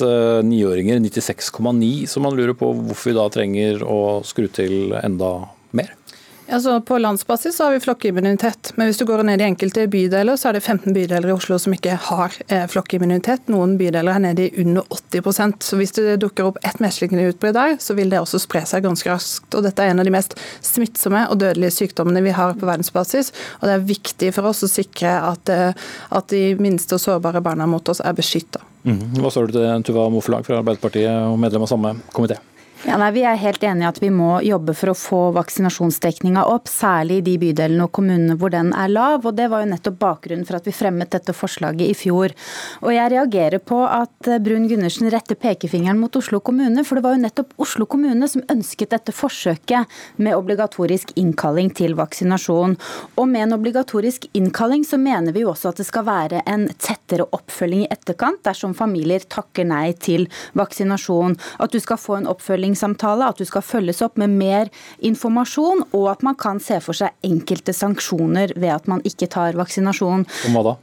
eh, 0.01 0.43
niåringer 0.45 0.99
96,9 0.99 2.07
så 2.07 2.21
man 2.21 2.37
lurer 2.37 2.55
på 2.55 2.73
hvorfor 2.73 3.11
vi 3.11 3.17
da 3.17 3.29
trenger 3.29 3.83
å 3.83 4.23
skru 4.25 4.49
til 4.49 4.95
enda 5.03 5.49
mer. 5.73 5.98
Altså, 6.49 6.81
på 6.81 6.99
landsbasis 6.99 7.59
har 7.59 7.75
vi 7.75 7.81
flokkimmunitet, 7.81 8.73
men 8.77 8.89
hvis 8.89 8.97
du 8.97 9.05
går 9.05 9.21
ned 9.29 9.43
i 9.43 9.45
enkelte 9.45 9.85
bydeler, 9.93 10.37
så 10.41 10.49
er 10.49 10.57
det 10.57 10.63
15 10.65 10.95
bydeler 10.97 11.29
i 11.29 11.35
Oslo 11.35 11.59
som 11.61 11.75
ikke 11.77 11.99
har 12.07 12.39
eh, 12.49 12.65
flokkimmunitet. 12.73 13.51
Noen 13.53 13.75
bydeler 13.77 14.17
er 14.17 14.25
nede 14.25 14.47
i 14.47 14.65
under 14.65 14.87
80% 14.89 15.67
Så 15.69 15.77
hvis 15.77 15.93
det 15.99 16.17
dukker 16.25 16.49
opp 16.49 16.57
ett 16.65 16.81
meslingutbrudd 16.81 17.57
der, 17.59 17.77
så 17.85 17.97
vil 17.99 18.09
det 18.09 18.23
også 18.23 18.41
spre 18.41 18.65
seg 18.69 18.87
ganske 18.89 19.13
raskt. 19.13 19.53
Og 19.53 19.67
Dette 19.67 19.85
er 19.85 19.93
en 19.93 20.01
av 20.01 20.09
de 20.09 20.15
mest 20.15 20.39
smittsomme 20.65 21.27
og 21.29 21.37
dødelige 21.45 21.77
sykdommene 21.83 22.25
vi 22.25 22.33
har 22.33 22.57
på 22.57 22.69
verdensbasis. 22.69 23.35
Og 23.61 23.69
det 23.69 23.77
er 23.77 23.89
viktig 23.93 24.33
for 24.39 24.49
oss 24.49 24.65
å 24.65 24.73
sikre 24.73 25.19
at, 25.35 25.53
eh, 25.53 25.89
at 26.17 26.33
de 26.33 26.45
minste 26.57 26.97
og 26.97 27.05
sårbare 27.05 27.45
barna 27.45 27.69
mot 27.69 27.93
oss 27.93 28.01
er 28.01 28.17
beskytta. 28.17 28.65
Mm. 28.89 29.21
Hva 29.21 29.35
står 29.35 29.51
du 29.51 29.59
til 29.59 29.91
Tuva 29.91 30.09
Moffelag 30.09 30.49
fra 30.49 30.63
Arbeiderpartiet 30.63 31.13
og 31.29 31.37
medlem 31.43 31.69
av 31.69 31.77
samme 31.77 31.99
komité? 32.17 32.41
Ja, 32.87 32.95
nei, 32.95 33.11
Vi 33.11 33.25
er 33.27 33.35
helt 33.35 33.63
enige 33.67 33.83
i 33.83 33.89
at 33.89 33.97
vi 33.99 34.09
må 34.15 34.37
jobbe 34.47 34.71
for 34.79 34.93
å 34.93 34.95
få 34.95 35.19
vaksinasjonsdekninga 35.35 36.45
opp, 36.47 36.69
særlig 36.71 37.17
i 37.19 37.23
de 37.27 37.33
bydelene 37.43 37.83
og 37.89 37.91
kommunene 37.97 38.37
hvor 38.39 38.53
den 38.55 38.71
er 38.71 38.93
lav. 38.93 39.27
og 39.27 39.35
Det 39.35 39.49
var 39.51 39.65
jo 39.65 39.71
nettopp 39.73 39.97
bakgrunnen 39.99 40.47
for 40.47 40.61
at 40.61 40.67
vi 40.69 40.75
fremmet 40.77 41.11
dette 41.11 41.35
forslaget 41.35 41.91
i 41.91 41.97
fjor. 41.99 42.31
Og 42.87 42.93
Jeg 42.95 43.11
reagerer 43.11 43.59
på 43.59 43.81
at 43.83 44.31
Brun 44.45 44.69
Gundersen 44.71 45.11
retter 45.11 45.35
pekefingeren 45.35 45.99
mot 45.99 46.15
Oslo 46.15 46.39
kommune, 46.39 46.85
for 46.87 46.95
det 46.95 47.05
var 47.05 47.17
jo 47.17 47.23
nettopp 47.25 47.57
Oslo 47.59 47.87
kommune 47.91 48.29
som 48.31 48.47
ønsket 48.47 48.95
dette 48.95 49.13
forsøket 49.13 49.99
med 50.23 50.39
obligatorisk 50.39 51.11
innkalling 51.19 51.75
til 51.75 51.99
vaksinasjon. 51.99 52.79
Og 53.19 53.27
med 53.27 53.49
en 53.49 53.59
obligatorisk 53.59 54.31
innkalling 54.39 54.87
så 54.87 55.03
mener 55.03 55.35
vi 55.35 55.43
jo 55.43 55.51
også 55.51 55.73
at 55.73 55.83
det 55.83 55.89
skal 55.91 56.07
være 56.07 56.45
en 56.47 56.69
tettere 56.79 57.27
oppfølging 57.27 57.89
i 57.89 57.91
etterkant 57.91 58.45
dersom 58.47 58.79
familier 58.79 59.27
takker 59.27 59.67
nei 59.67 59.97
til 59.99 60.29
vaksinasjon. 60.55 61.35
At 61.59 61.75
du 61.75 61.83
skal 61.83 61.99
få 61.99 62.21
en 62.21 62.31
oppfølging 62.31 62.68
oppfølgingssamtale, 62.69 63.29
at 63.29 63.39
du 63.39 63.47
skal 63.47 63.63
følges 63.63 64.03
opp 64.03 64.19
med 64.19 64.31
mer 64.37 64.69
informasjon, 65.01 65.87
og 65.93 66.11
at 66.13 66.23
man 66.23 66.37
kan 66.37 66.61
se 66.61 66.81
for 66.81 66.95
seg 66.95 67.11
enkelte 67.23 67.73
sanksjoner 67.73 68.55
ved 68.57 68.73
at 68.75 68.89
man 68.89 69.03
ikke 69.05 69.29
tar 69.29 69.57
vaksinasjon. 69.57 70.27
Om 70.49 70.57
hva 70.57 70.65
da? 70.65 70.77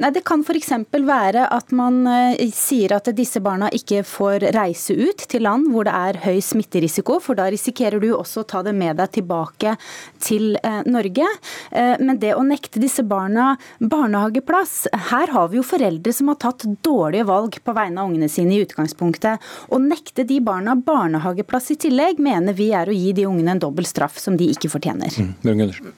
Nei, 0.00 0.10
Det 0.16 0.22
kan 0.24 0.40
f.eks. 0.40 0.70
være 1.04 1.42
at 1.52 1.72
man 1.76 2.06
eh, 2.08 2.48
sier 2.56 2.94
at 2.96 3.10
disse 3.12 3.40
barna 3.44 3.68
ikke 3.74 4.00
får 4.08 4.46
reise 4.56 4.94
ut 4.96 5.26
til 5.28 5.44
land 5.44 5.68
hvor 5.68 5.84
det 5.84 5.92
er 5.92 6.18
høy 6.24 6.38
smitterisiko, 6.40 7.18
for 7.20 7.36
da 7.36 7.50
risikerer 7.52 8.00
du 8.00 8.08
også 8.16 8.40
å 8.40 8.48
ta 8.48 8.62
det 8.64 8.72
med 8.72 8.96
deg 8.96 9.12
tilbake 9.18 9.74
til 10.24 10.56
eh, 10.64 10.80
Norge. 10.88 11.26
Eh, 11.68 12.00
men 12.00 12.20
det 12.22 12.32
å 12.32 12.44
nekte 12.46 12.80
disse 12.80 13.04
barna 13.04 13.52
barnehageplass 13.80 14.86
Her 15.10 15.34
har 15.34 15.50
vi 15.52 15.58
jo 15.60 15.66
foreldre 15.66 16.14
som 16.16 16.30
har 16.32 16.38
tatt 16.40 16.64
dårlige 16.80 17.26
valg 17.28 17.60
på 17.60 17.76
vegne 17.76 18.00
av 18.00 18.08
ungene 18.08 18.30
sine 18.32 18.56
i 18.56 18.62
utgangspunktet. 18.64 19.44
Å 19.68 19.82
nekte 19.84 20.24
de 20.24 20.40
barna 20.44 20.78
barnehageplass 20.80 21.74
i 21.74 21.78
tillegg, 21.84 22.22
mener 22.24 22.56
vi 22.56 22.70
er 22.76 22.88
å 22.88 22.96
gi 22.96 23.12
de 23.20 23.28
ungene 23.28 23.52
en 23.52 23.62
dobbel 23.66 23.88
straff 23.88 24.16
som 24.22 24.40
de 24.40 24.48
ikke 24.54 24.72
fortjener. 24.72 25.12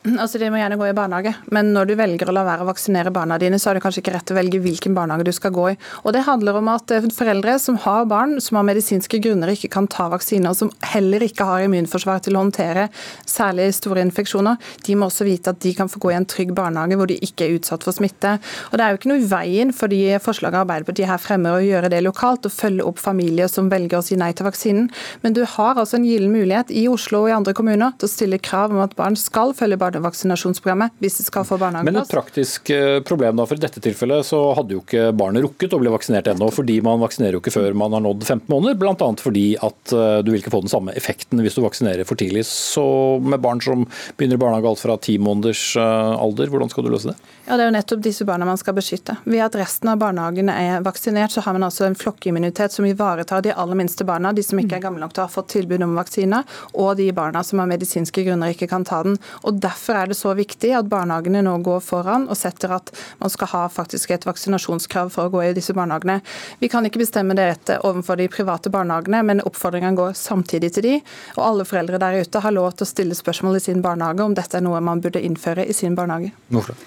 Mm, 0.02 0.18
altså 0.18 0.42
De 0.42 0.50
må 0.50 0.58
gjerne 0.58 0.80
gå 0.80 0.90
i 0.90 0.96
barnehage, 0.96 1.36
men 1.54 1.70
når 1.76 1.92
du 1.92 1.96
velger 2.02 2.34
å 2.34 2.34
la 2.34 2.46
være 2.50 2.66
å 2.66 2.70
vaksinere 2.72 3.14
barna 3.14 3.38
dine, 3.38 3.62
så 3.62 3.70
er 3.70 3.78
det 3.78 3.86
kanskje 3.86 3.91
kanskje 3.92 4.02
ikke 4.04 4.14
rett 4.16 4.26
til 4.28 4.36
å 4.36 4.40
velge 4.40 4.60
hvilken 4.64 4.96
barnehage 4.96 5.26
du 5.28 5.32
skal 5.36 5.52
gå 5.52 5.68
i. 5.72 5.76
Og 6.04 6.12
Det 6.12 6.24
handler 6.24 6.58
om 6.58 6.68
at 6.72 6.90
eh, 6.90 7.04
foreldre 7.12 7.58
som 7.60 7.76
har 7.84 8.06
barn 8.08 8.40
som 8.40 8.58
av 8.60 8.66
medisinske 8.66 9.20
grunner 9.22 9.52
ikke 9.52 9.70
kan 9.72 9.88
ta 9.90 10.08
vaksiner, 10.12 10.54
som 10.56 10.70
heller 10.92 11.22
ikke 11.22 11.46
har 11.48 11.66
immunforsvar 11.66 12.22
til 12.24 12.36
å 12.36 12.44
håndtere 12.44 12.88
særlig 13.28 13.70
store 13.76 14.02
infeksjoner, 14.06 14.56
de 14.86 14.96
må 14.96 15.08
også 15.08 15.26
vite 15.28 15.52
at 15.52 15.60
de 15.62 15.74
kan 15.76 15.90
få 15.90 16.00
gå 16.02 16.12
i 16.12 16.16
en 16.18 16.28
trygg 16.28 16.54
barnehage 16.56 16.98
hvor 16.98 17.10
de 17.10 17.18
ikke 17.22 17.46
er 17.46 17.58
utsatt 17.58 17.84
for 17.84 17.96
smitte. 17.96 18.38
Og 18.70 18.78
Det 18.78 18.84
er 18.84 18.92
jo 18.92 19.00
ikke 19.00 19.12
noe 19.12 19.22
i 19.22 19.28
veien 19.28 19.72
for 19.76 19.92
de 19.92 20.00
forslagene 20.22 20.62
Arbeiderpartiet 20.62 21.10
her 21.10 21.20
fremmer 21.20 21.58
å 21.58 21.64
gjøre 21.64 21.90
det 21.92 22.02
lokalt 22.04 22.46
og 22.48 22.54
følge 22.54 22.86
opp 22.86 23.00
familier 23.02 23.50
som 23.50 23.70
velger 23.72 24.00
å 24.00 24.04
si 24.04 24.18
nei 24.20 24.32
til 24.36 24.46
vaksinen. 24.46 24.88
Men 25.24 25.36
du 25.36 25.42
har 25.56 25.80
altså 25.80 25.98
en 25.98 26.06
gyllen 26.06 26.32
mulighet 26.32 26.72
i 26.74 26.86
Oslo 26.90 27.24
og 27.24 27.32
i 27.32 27.36
andre 27.36 27.54
kommuner 27.56 27.96
til 27.98 28.08
å 28.08 28.12
stille 28.12 28.40
krav 28.42 28.74
om 28.74 28.82
at 28.84 28.96
barn 28.98 29.16
skal 29.18 29.54
følge 29.56 29.80
barnevaksinasjonsprogrammet 29.82 30.94
hvis 31.02 31.20
de 31.20 31.26
skal 31.26 31.46
få 31.48 31.58
barnehageplass. 31.60 31.92
Men 31.92 32.02
et 32.06 32.14
praktisk 32.14 32.72
eh, 32.74 33.00
problem 33.06 33.40
da 33.40 33.46
for 33.48 33.60
dette 33.60 33.81
tilfellet 33.84 34.26
så 34.26 34.40
hadde 34.56 34.76
jo 34.76 34.82
ikke 34.82 35.10
barnet 35.16 35.44
rukket 35.44 35.74
å 35.74 35.80
bli 35.82 35.92
vaksinert 35.92 36.30
ennå, 36.32 36.48
fordi 36.54 36.78
man 36.84 37.02
vaksinerer 37.02 37.36
jo 37.36 37.42
ikke 37.42 37.54
før 37.54 37.76
man 37.78 37.94
har 37.96 38.04
nådd 38.04 38.24
15 38.24 38.46
måneder. 38.52 38.78
Bl.a. 38.80 39.08
fordi 39.20 39.46
at 39.60 39.94
eh, 39.96 40.18
du 40.24 40.32
vil 40.32 40.40
ikke 40.40 40.54
få 40.54 40.62
den 40.64 40.72
samme 40.72 40.94
effekten 40.98 41.42
hvis 41.42 41.58
du 41.58 41.62
vaksinerer 41.64 42.08
for 42.08 42.20
tidlig. 42.20 42.44
Så 42.48 42.84
med 43.22 43.42
barn 43.42 43.62
som 43.64 43.86
begynner 44.16 44.38
i 44.38 44.42
barnehage 44.42 44.72
alt 44.72 44.82
fra 44.82 44.96
ti 45.02 45.18
måneders 45.22 45.64
eh, 45.80 46.14
alder, 46.16 46.52
hvordan 46.52 46.72
skal 46.72 46.86
du 46.86 46.92
løse 46.94 47.12
det? 47.12 47.16
Ja, 47.46 47.56
Det 47.56 47.64
er 47.64 47.70
jo 47.70 47.74
nettopp 47.74 48.02
disse 48.04 48.26
barna 48.28 48.46
man 48.46 48.60
skal 48.60 48.76
beskytte. 48.76 49.16
Ved 49.26 49.42
at 49.44 49.56
resten 49.58 49.90
av 49.90 49.98
barnehagene 50.02 50.54
er 50.54 50.84
vaksinert, 50.86 51.34
så 51.34 51.42
har 51.42 51.56
man 51.56 51.66
altså 51.66 51.88
en 51.88 51.98
flokkimmunitet 51.98 52.74
som 52.74 52.86
ivaretar 52.86 53.42
de 53.42 53.54
aller 53.54 53.78
minste 53.78 54.06
barna, 54.06 54.32
de 54.32 54.44
som 54.46 54.60
ikke 54.62 54.78
er 54.78 54.84
gamle 54.86 55.02
nok 55.02 55.16
til 55.16 55.24
å 55.24 55.26
ha 55.26 55.32
fått 55.32 55.50
tilbud 55.56 55.82
om 55.82 55.96
vaksine, 55.98 56.42
og 56.72 56.94
de 57.00 57.08
barna 57.16 57.42
som 57.46 57.62
av 57.62 57.70
medisinske 57.72 58.24
grunner 58.26 58.54
ikke 58.54 58.70
kan 58.70 58.86
ta 58.86 59.02
den. 59.06 59.18
Og 59.42 59.58
Derfor 59.62 59.98
er 59.98 60.10
det 60.10 60.18
så 60.18 60.32
viktig 60.38 60.72
at 60.74 60.88
barnehagene 60.90 61.42
nå 61.46 61.58
går 61.66 61.82
foran 61.84 62.28
og 62.30 62.38
setter 62.38 62.76
at 62.78 62.90
man 63.20 63.30
skal 63.32 63.50
ha 63.52 63.61
faktisk 63.70 64.10
et 64.10 64.26
vaksinasjonskrav 64.26 65.12
for 65.14 65.28
å 65.28 65.32
gå 65.34 65.44
i 65.44 65.54
disse 65.56 65.74
barnehagene. 65.76 66.20
Vi 66.58 66.70
kan 66.72 66.86
ikke 66.88 67.02
bestemme 67.02 67.36
det 67.38 67.78
overfor 67.82 68.18
de 68.18 68.28
private 68.32 68.72
barnehagene, 68.72 69.22
men 69.22 69.44
oppfordringen 69.46 69.98
går 69.98 70.16
samtidig 70.18 70.72
til 70.74 70.88
de. 70.88 70.98
Og 71.36 71.44
alle 71.46 71.68
foreldre 71.68 72.00
der 72.02 72.22
ute 72.22 72.42
har 72.42 72.54
lov 72.54 72.72
til 72.76 72.86
å 72.86 72.92
stille 72.92 73.18
spørsmål 73.18 73.60
i 73.60 73.64
sin 73.64 73.82
barnehage 73.84 74.24
om 74.24 74.34
dette 74.34 74.58
er 74.58 74.66
noe 74.66 74.80
man 74.82 75.02
burde 75.04 75.22
innføre 75.22 75.66
i 75.68 75.76
sin 75.76 75.98
barnehage. 75.98 76.32
Hvorfor? 76.48 76.78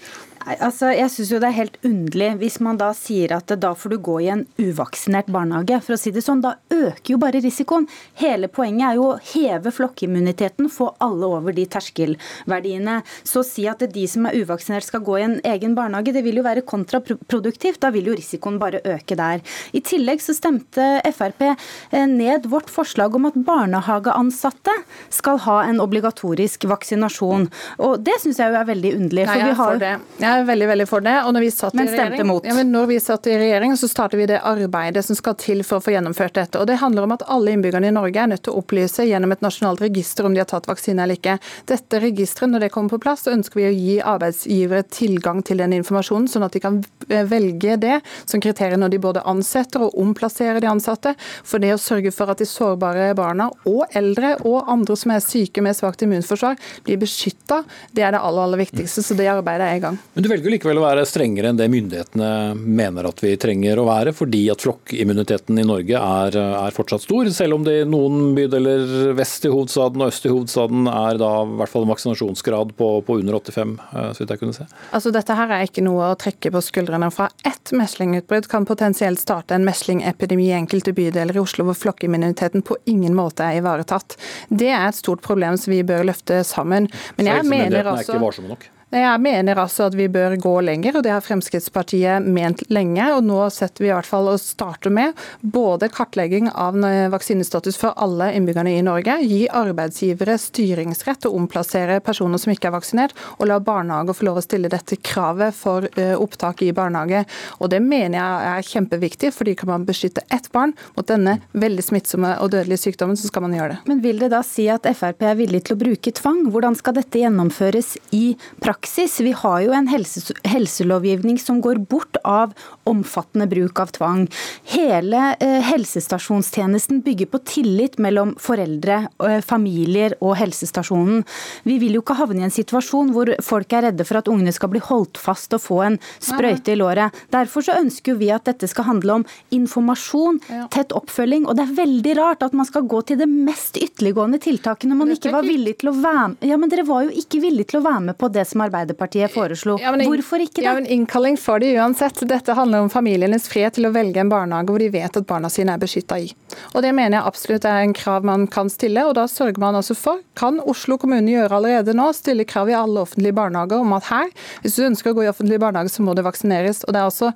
Altså, 0.45 0.91
jeg 0.93 1.09
synes 1.09 1.31
jo 1.33 1.39
det 1.41 1.47
er 1.49 1.57
helt 1.57 1.77
underlig 1.87 2.27
hvis 2.37 2.59
man 2.61 2.77
da 2.77 2.91
sier 2.93 3.31
at 3.33 3.49
da 3.57 3.71
får 3.73 3.95
du 3.95 3.97
gå 4.05 4.19
i 4.21 4.27
en 4.29 4.43
uvaksinert 4.61 5.31
barnehage. 5.33 5.79
For 5.81 5.95
å 5.95 5.99
si 5.99 6.11
det 6.13 6.21
sånn, 6.21 6.43
da 6.43 6.53
øker 6.69 7.15
jo 7.15 7.17
bare 7.21 7.41
risikoen. 7.41 7.87
Hele 8.21 8.49
poenget 8.53 8.91
er 8.91 8.99
jo 8.99 9.07
å 9.07 9.17
heve 9.33 9.73
flokkimmuniteten, 9.73 10.69
få 10.69 10.91
alle 11.01 11.31
over 11.39 11.55
de 11.55 11.65
terskelverdiene. 11.73 12.99
Så 13.25 13.41
å 13.41 13.47
si 13.47 13.65
at 13.71 13.81
de 13.89 14.05
som 14.09 14.27
er 14.29 14.37
uvaksinert 14.37 14.85
skal 14.85 15.01
gå 15.05 15.17
i 15.17 15.25
en 15.25 15.39
egen 15.49 15.73
barnehage, 15.77 16.13
det 16.13 16.21
vil 16.27 16.37
jo 16.37 16.45
være 16.45 16.65
kontraproduktivt. 16.69 17.81
Da 17.81 17.89
vil 17.95 18.11
jo 18.11 18.17
risikoen 18.17 18.61
bare 18.61 18.83
øke 18.85 19.17
der. 19.17 19.41
I 19.73 19.81
tillegg 19.85 20.21
så 20.21 20.37
stemte 20.37 21.01
Frp 21.09 21.41
eh, 21.49 22.05
ned 22.05 22.45
vårt 22.51 22.69
forslag 22.69 23.17
om 23.17 23.25
at 23.31 23.41
barnehageansatte 23.49 24.77
skal 25.09 25.41
ha 25.47 25.57
en 25.65 25.81
obligatorisk 25.81 26.69
vaksinasjon. 26.69 27.49
Og 27.81 27.97
det 28.05 28.19
syns 28.21 28.43
jeg 28.43 28.53
jo 28.53 28.61
er 28.61 28.69
veldig 28.69 28.95
underlig. 29.01 29.27
for 29.31 29.49
vi 29.49 29.57
har... 29.63 29.83
Jeg 30.21 30.34
er 30.35 30.47
veldig 30.47 30.67
veldig 30.71 30.87
for 30.89 31.05
det. 31.05 31.15
Og 31.25 31.33
når 31.35 31.45
vi 31.45 31.51
satt 31.53 31.75
men 31.77 31.89
stemte 31.89 32.05
regjering, 32.11 32.29
mot. 32.29 32.45
Ja, 32.47 32.55
men 32.57 32.71
når 32.73 32.89
vi 32.91 32.99
satt 33.03 33.27
i 33.29 33.37
regjering, 33.39 33.75
så 33.79 33.89
startet 33.91 34.19
vi 34.19 34.27
det 34.29 34.41
arbeidet 34.45 35.05
som 35.05 35.17
skal 35.17 35.37
til 35.41 35.63
for 35.67 35.79
å 35.79 35.85
få 35.85 35.95
gjennomført 35.95 36.37
dette. 36.37 36.61
Og 36.61 36.67
Det 36.67 36.79
handler 36.81 37.07
om 37.07 37.15
at 37.15 37.25
alle 37.31 37.55
innbyggerne 37.55 37.91
i 37.91 37.95
Norge 37.95 38.21
er 38.21 38.31
nødt 38.31 38.45
til 38.47 38.55
å 38.55 38.61
opplyse 38.63 39.05
gjennom 39.07 39.33
et 39.35 39.43
nasjonalt 39.45 39.83
register 39.83 40.27
om 40.27 40.35
de 40.35 40.43
har 40.43 40.49
tatt 40.49 40.69
vaksine 40.69 41.03
eller 41.03 41.19
ikke. 41.19 41.37
Dette 41.71 42.01
registeret, 42.03 42.51
når 42.51 42.65
det 42.65 42.71
kommer 42.75 42.95
på 42.95 43.01
plass, 43.05 43.25
så 43.25 43.33
ønsker 43.35 43.61
vi 43.61 43.67
å 43.69 43.73
gi 43.75 43.97
arbeidsgivere 44.13 44.85
tilgang 44.93 45.41
til 45.45 45.61
den 45.63 45.75
informasjonen, 45.79 46.27
sånn 46.31 46.45
at 46.47 46.55
de 46.55 46.63
kan 46.63 46.81
velge 47.07 47.77
det 47.81 47.99
som 48.25 48.41
kriterium 48.43 48.83
når 48.83 48.95
de 48.95 49.01
både 49.03 49.25
ansetter 49.29 49.85
og 49.85 49.97
omplasserer 50.01 50.61
de 50.63 50.71
ansatte. 50.71 51.15
For 51.45 51.63
det 51.63 51.73
å 51.75 51.81
sørge 51.81 52.13
for 52.15 52.31
at 52.31 52.41
de 52.41 52.47
sårbare 52.49 53.11
barna 53.17 53.49
og 53.69 53.95
eldre 53.95 54.35
og 54.45 54.69
andre 54.71 54.97
som 54.99 55.13
er 55.15 55.23
syke 55.23 55.63
med 55.63 55.77
svakt 55.77 56.03
immunforsvar, 56.05 56.57
blir 56.85 56.99
beskytta, 57.01 57.61
det 57.95 58.05
er 58.05 58.15
det 58.15 58.21
aller, 58.21 58.47
aller 58.47 58.61
viktigste. 58.63 59.03
Så 59.05 59.17
det 59.17 59.27
arbeidet 59.31 59.67
er 59.67 59.79
i 59.79 59.83
gang. 59.83 59.99
Men 60.15 60.24
du 60.25 60.31
velger 60.31 60.55
likevel 60.55 60.79
å 60.79 60.85
være 60.85 61.03
strengere 61.05 61.51
enn 61.51 61.57
det 61.59 61.67
myndighetene 61.69 62.27
mener 62.57 63.05
at 63.05 63.19
vi 63.21 63.35
trenger 63.37 63.77
å 63.77 63.85
være, 63.85 64.13
fordi 64.15 64.41
at 64.49 64.63
flokkimmuniteten 64.63 65.59
i 65.61 65.65
Norge 65.67 65.99
er, 66.01 66.37
er 66.41 66.73
fortsatt 66.75 67.05
stor, 67.05 67.29
selv 67.35 67.59
om 67.59 67.65
det 67.67 67.75
i 67.83 67.85
noen 67.89 68.33
bydeler 68.37 69.13
vest 69.17 69.45
i 69.45 69.51
hovedstaden 69.53 70.01
og 70.01 70.09
øst 70.09 70.25
i 70.25 70.33
hovedstaden 70.33 70.89
er 70.89 71.19
da 71.21 71.31
i 71.43 71.57
hvert 71.59 71.73
fall 71.73 71.85
vaksinasjonsgrad 71.91 72.73
på, 72.79 72.89
på 73.05 73.19
under 73.21 73.37
85, 73.37 73.75
eh, 73.85 74.09
så 74.17 74.23
vidt 74.23 74.33
jeg 74.33 74.41
kunne 74.41 74.57
se. 74.57 74.67
Altså 74.97 75.13
Dette 75.13 75.37
her 75.37 75.53
er 75.53 75.67
ikke 75.69 75.85
noe 75.85 76.09
å 76.09 76.19
trekke 76.19 76.53
på 76.55 76.63
skuldrene 76.71 77.11
fra. 77.13 77.29
Ett 77.45 77.75
meslingutbrudd 77.77 78.49
kan 78.49 78.65
potensielt 78.65 79.21
starte 79.21 79.57
en 79.57 79.67
meslingepidemi 79.67 80.49
i 80.49 80.55
enkelte 80.57 80.95
bydeler 80.97 81.37
i 81.37 81.43
Oslo 81.43 81.67
hvor 81.69 81.77
flokkimmuniteten 81.85 82.65
på 82.65 82.79
ingen 82.89 83.13
måte 83.17 83.45
er 83.45 83.61
ivaretatt. 83.61 84.17
Det 84.49 84.73
er 84.73 84.87
et 84.89 84.97
stort 84.97 85.21
problem 85.25 85.59
som 85.61 85.75
vi 85.75 85.83
bør 85.85 86.07
løfte 86.09 86.41
sammen. 86.47 86.89
Men 87.19 87.29
jeg 87.29 87.45
mener 87.45 87.83
altså... 87.83 88.15
er 88.15 88.17
ikke 88.17 88.25
varsomme 88.25 88.55
nok? 88.55 88.71
Jeg 88.93 89.17
mener 89.17 89.57
altså 89.57 89.87
at 89.89 89.95
vi 89.97 90.05
bør 90.13 90.35
gå 90.37 90.51
lenger, 90.61 90.95
og 90.95 91.03
det 91.03 91.09
har 91.09 91.23
Fremskrittspartiet 91.25 92.21
ment 92.21 92.61
lenge. 92.69 93.01
og 93.15 93.23
Nå 93.25 93.39
setter 93.49 93.81
vi 93.81 93.89
i 93.89 93.93
hvert 93.95 94.05
fall 94.05 94.29
å 94.29 94.35
starte 94.37 94.91
med 94.93 95.17
både 95.41 95.89
kartlegging 95.89 96.51
av 96.53 96.77
vaksinestatus 97.11 97.79
for 97.81 97.97
alle 97.97 98.29
innbyggerne 98.37 98.75
i 98.77 98.83
Norge, 98.85 99.17
gi 99.25 99.47
arbeidsgivere 99.49 100.37
styringsrett 100.37 101.25
å 101.25 101.33
omplassere 101.33 101.97
personer 102.05 102.41
som 102.41 102.53
ikke 102.53 102.69
er 102.69 102.75
vaksinert, 102.75 103.17
og 103.39 103.49
la 103.49 103.57
barnehager 103.57 104.19
få 104.19 104.27
lov 104.29 104.39
å 104.39 104.45
stille 104.45 104.69
dette 104.69 104.99
kravet 105.01 105.57
for 105.57 105.89
eh, 105.97 106.13
opptak 106.13 106.61
i 106.61 106.69
barnehage. 106.75 107.25
Og 107.57 107.73
Det 107.73 107.81
mener 107.81 108.19
jeg 108.19 108.53
er 108.53 108.69
kjempeviktig, 108.69 109.33
fordi 109.33 109.57
kan 109.57 109.73
man 109.73 109.89
beskytte 109.89 110.27
ett 110.29 110.51
barn 110.53 110.75
mot 110.93 111.09
denne 111.09 111.39
veldig 111.57 111.87
smittsomme 111.89 112.35
og 112.37 112.53
dødelige 112.53 112.85
sykdommen, 112.85 113.17
så 113.17 113.33
skal 113.33 113.47
man 113.47 113.57
gjøre 113.57 113.73
det. 113.73 113.81
Men 113.89 114.05
vil 114.05 114.21
det 114.21 114.29
da 114.35 114.45
si 114.45 114.69
at 114.69 114.85
Frp 114.85 115.25
er 115.25 115.41
villig 115.41 115.65
til 115.65 115.73
å 115.73 115.81
bruke 115.81 116.13
tvang? 116.21 116.45
Hvordan 116.53 116.77
skal 116.77 116.99
dette 117.01 117.25
gjennomføres 117.25 117.95
i 118.13 118.25
praksis? 118.61 118.74
Praksis. 118.75 119.19
Vi 119.19 119.31
har 119.31 119.61
jo 119.61 119.73
en 119.73 119.87
helse, 119.87 120.33
helselovgivning 120.43 121.39
som 121.39 121.61
går 121.61 121.75
bort 121.89 122.17
av 122.23 122.53
omfattende 122.83 123.47
bruk 123.47 123.79
av 123.79 123.87
tvang. 123.95 124.27
Hele 124.63 125.35
eh, 125.39 125.61
helsestasjonstjenesten 125.63 127.01
bygger 127.01 127.25
på 127.25 127.39
tillit 127.45 127.97
mellom 127.97 128.35
foreldre, 128.39 129.07
eh, 129.23 129.41
familier 129.41 130.15
og 130.21 130.35
helsestasjonen. 130.39 131.23
Vi 131.63 131.77
vil 131.79 131.95
jo 131.95 132.03
ikke 132.03 132.17
havne 132.19 132.43
i 132.43 132.47
en 132.49 132.53
situasjon 132.53 133.13
hvor 133.15 133.31
folk 133.43 133.73
er 133.73 133.87
redde 133.89 134.05
for 134.05 134.19
at 134.19 134.29
ungene 134.31 134.53
skal 134.53 134.71
bli 134.73 134.83
holdt 134.83 135.17
fast 135.21 135.53
og 135.55 135.63
få 135.63 135.79
en 135.85 135.99
sprøyte 136.19 136.73
i 136.73 136.79
låret. 136.79 137.15
Derfor 137.33 137.65
så 137.65 137.79
ønsker 137.79 138.19
vi 138.19 138.31
at 138.33 138.45
dette 138.49 138.67
skal 138.67 138.89
handle 138.89 139.21
om 139.21 139.25
informasjon, 139.55 140.41
tett 140.73 140.93
oppfølging. 140.95 141.47
Og 141.47 141.57
det 141.57 141.65
er 141.65 141.77
veldig 141.79 142.17
rart 142.19 142.43
at 142.45 142.55
man 142.57 142.67
skal 142.67 142.85
gå 142.89 143.01
til 143.07 143.19
det 143.21 143.29
mest 143.29 143.79
ytterliggående 143.79 144.41
tiltaket 144.43 144.89
når 144.89 145.01
man 145.01 145.15
ikke 145.15 145.33
var 145.33 145.47
villig 145.47 145.77
til 145.81 145.93
å 145.93 145.97
være 145.97 146.27
med. 146.35 146.45
Ja, 146.45 146.59
men 146.59 146.71
dere 146.71 146.85
var 146.87 147.05
jo 147.05 147.13
ikke 147.15 147.41
villige 147.43 147.71
til 147.73 147.81
å 147.81 147.85
være 147.85 148.07
med 148.09 148.19
på 148.19 148.29
det 148.33 148.45
som 148.49 148.64
Arbeiderpartiet 148.65 149.33
foreslo. 149.33 149.77
Ja, 149.81 149.91
men, 149.95 150.05
Hvorfor 150.09 150.41
ikke 150.43 150.61
det? 150.61 150.67
Ja, 150.67 150.75
men 150.77 150.87
Innkalling 150.91 151.37
for 151.41 151.61
de 151.63 151.71
uansett. 151.77 152.21
Dette 152.29 152.55
handler 152.57 152.85
om 152.85 152.91
familienes 152.93 153.47
frihet 153.51 153.77
til 153.77 153.89
å 153.89 153.93
velge 153.95 154.21
en 154.23 154.31
barnehage 154.31 154.73
hvor 154.73 154.81
de 154.81 154.89
vet 154.93 155.19
at 155.19 155.27
barna 155.29 155.51
sine 155.53 155.75
er 155.75 155.81
beskytta 155.81 156.19
i. 156.21 156.31
Og 156.73 156.81
Det 156.85 156.93
mener 156.95 157.19
jeg 157.19 157.29
absolutt 157.31 157.67
er 157.69 157.83
en 157.83 157.95
krav 157.95 158.25
man 158.27 158.47
kan 158.51 158.69
stille, 158.71 159.05
og 159.05 159.15
da 159.17 159.27
sørger 159.31 159.61
man 159.61 159.77
altså 159.79 159.97
for, 159.97 160.23
kan 160.37 160.59
Oslo 160.63 160.97
kommune 161.01 161.31
gjøre 161.31 161.57
allerede 161.57 161.95
nå, 161.97 162.11
stille 162.15 162.45
krav 162.47 162.69
i 162.71 162.77
alle 162.77 163.03
offentlige 163.05 163.35
barnehager 163.35 163.81
om 163.81 163.95
at 163.97 164.09
her, 164.11 164.33
hvis 164.63 164.77
du 164.77 164.85
ønsker 164.89 165.11
å 165.13 165.17
gå 165.19 165.25
i 165.25 165.31
offentlig 165.31 165.61
barnehage, 165.63 165.93
så 165.93 166.05
må 166.05 166.15
det 166.17 166.25
vaksineres. 166.25 166.83
Og 166.85 166.95
det 166.95 167.01
er 167.01 167.09
også 167.09 167.31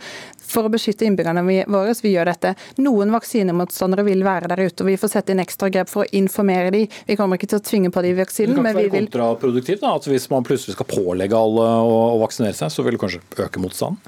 for 0.49 0.65
å 0.65 0.71
beskytte 0.73 1.05
innbyggerne 1.05 1.43
våre 1.69 1.93
vi 2.01 2.13
gjør 2.13 2.31
dette. 2.31 2.53
Noen 2.81 3.11
vaksinemotstandere 3.13 4.05
vil 4.07 4.23
være 4.25 4.49
der 4.51 4.63
ute, 4.65 4.83
og 4.83 4.89
vi 4.89 4.97
får 4.99 5.13
sette 5.13 5.33
inn 5.33 5.43
ekstra 5.43 5.69
grep 5.73 5.91
for 5.91 6.05
å 6.05 6.09
informere 6.17 6.71
dem. 6.73 6.87
Vi 7.05 7.17
kommer 7.19 7.37
ikke 7.37 7.51
til 7.53 7.59
å 7.59 7.65
tvinge 7.65 7.91
på 7.93 8.03
dem 8.05 8.17
vaksinen, 8.17 8.57
men 8.57 8.73
vi 8.77 8.87
vil 8.87 8.89
Det 8.89 8.89
kan 8.89 8.89
ikke 8.89 8.95
være 8.95 9.09
kontraproduktivt 9.09 9.83
da, 9.83 9.93
at 9.99 10.07
hvis 10.09 10.29
man 10.31 10.47
plutselig 10.47 10.73
skal 10.77 10.85
pålegge 10.89 11.18
alle 11.27 11.67
å, 11.83 11.97
å 12.15 12.19
vaksinere 12.21 12.55
seg, 12.55 12.71
så 12.71 12.85
vil 12.85 12.95
det 12.95 13.01
kanskje 13.01 13.45
øke 13.45 13.59
motstanden? 13.59 13.99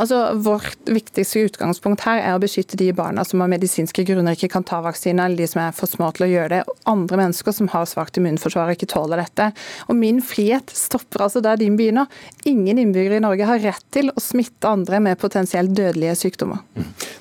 Altså, 0.00 0.18
Vårt 0.44 0.88
viktigste 0.90 1.44
utgangspunkt 1.46 2.02
her 2.08 2.20
er 2.20 2.34
å 2.34 2.42
beskytte 2.42 2.78
de 2.78 2.90
barna 2.96 3.22
som 3.26 3.42
av 3.44 3.50
medisinske 3.52 4.04
grunner 4.08 4.34
ikke 4.34 4.50
kan 4.56 4.66
ta 4.66 4.80
vaksine, 4.84 5.22
eller 5.22 5.38
de 5.38 5.48
som 5.50 5.62
er 5.62 5.76
for 5.76 5.90
små 5.90 6.10
til 6.16 6.26
å 6.26 6.30
gjøre 6.30 6.50
det. 6.56 6.60
Og 6.66 6.90
andre 6.90 7.20
mennesker 7.22 7.54
som 7.54 7.70
har 7.72 7.86
svakt 7.88 8.18
immunforsvar 8.18 8.72
og 8.72 8.78
ikke 8.78 8.90
tåler 8.90 9.22
dette. 9.22 9.50
Og 9.88 9.98
Min 10.04 10.20
frihet 10.24 10.72
stopper 10.74 11.24
altså 11.26 11.40
der 11.44 11.60
din 11.60 11.78
begynner. 11.78 12.10
Ingen 12.44 12.80
innbyggere 12.82 13.20
i 13.20 13.24
Norge 13.24 13.46
har 13.48 13.62
rett 13.62 13.86
til 13.94 14.10
å 14.10 14.22
smitte 14.22 14.68
andre 14.68 15.00
med 15.04 15.20
potensielt 15.20 15.72
dødelige 15.76 16.16
sykdommer. 16.24 16.64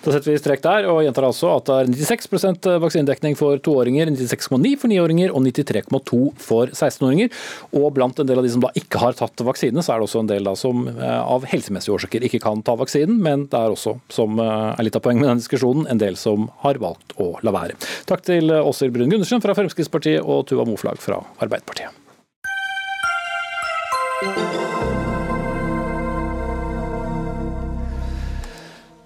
Da 0.04 0.12
setter 0.12 0.34
vi 0.34 0.40
strek 0.42 0.64
der, 0.66 0.90
og 0.92 1.04
gjentar 1.06 1.30
altså 1.30 1.54
at 1.54 1.70
det 1.70 1.78
er 1.78 1.92
96% 1.94 2.68
vaksinedekning 2.84 3.38
for 3.40 3.62
toåringer, 3.64 4.10
96,9 4.12 4.74
for 4.82 4.92
niåringer 4.92 5.32
og 5.32 5.46
93,2 5.46 6.22
for 6.42 6.74
16-åringer. 6.74 7.30
Og 7.78 7.88
blant 7.96 8.20
en 8.20 8.28
del 8.28 8.42
av 8.42 8.48
de 8.48 8.52
som 8.52 8.66
da 8.66 8.74
ikke 8.80 9.00
har 9.04 9.16
tatt 9.20 9.46
vaksine, 9.46 9.86
så 9.86 9.94
er 9.94 10.02
det 10.02 10.10
også 10.10 10.24
en 10.26 10.34
del 10.34 10.50
da 10.50 10.56
som 10.60 10.88
eh, 10.90 11.22
av 11.22 11.48
helsemessige 11.54 11.96
årsaker 11.96 12.28
ikke 12.28 12.42
kan 12.44 12.63
ta 12.66 12.76
vaksinen, 12.80 13.20
men 13.24 13.48
det 13.52 13.60
er 13.60 13.74
også, 13.74 13.98
som 14.14 14.40
eh, 14.42 14.70
er 14.74 14.88
litt 14.88 15.00
av 15.00 15.04
poenget 15.06 15.24
med 15.24 15.32
denne 15.32 15.44
diskusjonen, 15.44 15.88
en 15.92 16.02
del 16.02 16.20
som 16.20 16.50
har 16.66 16.80
valgt 16.84 17.16
å 17.22 17.34
la 17.46 17.56
være. 17.56 17.80
Takk 18.10 18.26
til 18.28 18.54
Åshild 18.60 18.96
Brun 18.96 19.12
Gundersen 19.14 19.44
fra 19.44 19.56
Fremskrittspartiet 19.58 20.24
og 20.24 20.48
Tuva 20.50 20.68
Moflag 20.70 21.02
fra 21.04 21.22
Arbeiderpartiet. 21.44 21.92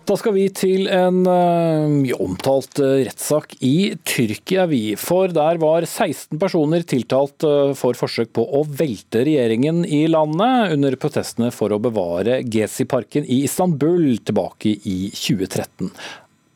Da 0.08 0.16
skal 0.16 0.38
vi 0.38 0.46
til 0.56 0.86
en 0.88 1.26
eh, 1.28 1.86
mye 1.92 2.16
omtalt 2.24 2.80
eh, 2.80 3.02
rettssak 3.10 3.58
i 3.66 3.92
Tyrkia, 4.08 4.64
vi. 4.72 4.94
For 4.96 5.34
der 5.36 5.60
var 5.60 5.84
16 5.84 6.40
personer 6.40 6.86
tiltalt 6.88 7.44
eh, 7.44 7.74
for 7.76 7.98
forsøk 8.00 8.32
på 8.38 8.46
å 8.56 8.62
velte 8.80 9.26
regjeringen 9.28 9.82
i 9.84 10.06
landet 10.08 10.78
under 10.78 10.96
protestene 11.02 11.52
for 11.52 11.76
å 11.76 11.82
bevare 11.84 12.40
Gezi-parken 12.48 13.28
i 13.28 13.42
Istanbul 13.50 14.14
tilbake 14.24 14.78
i 14.88 14.96
2013. 15.12 15.92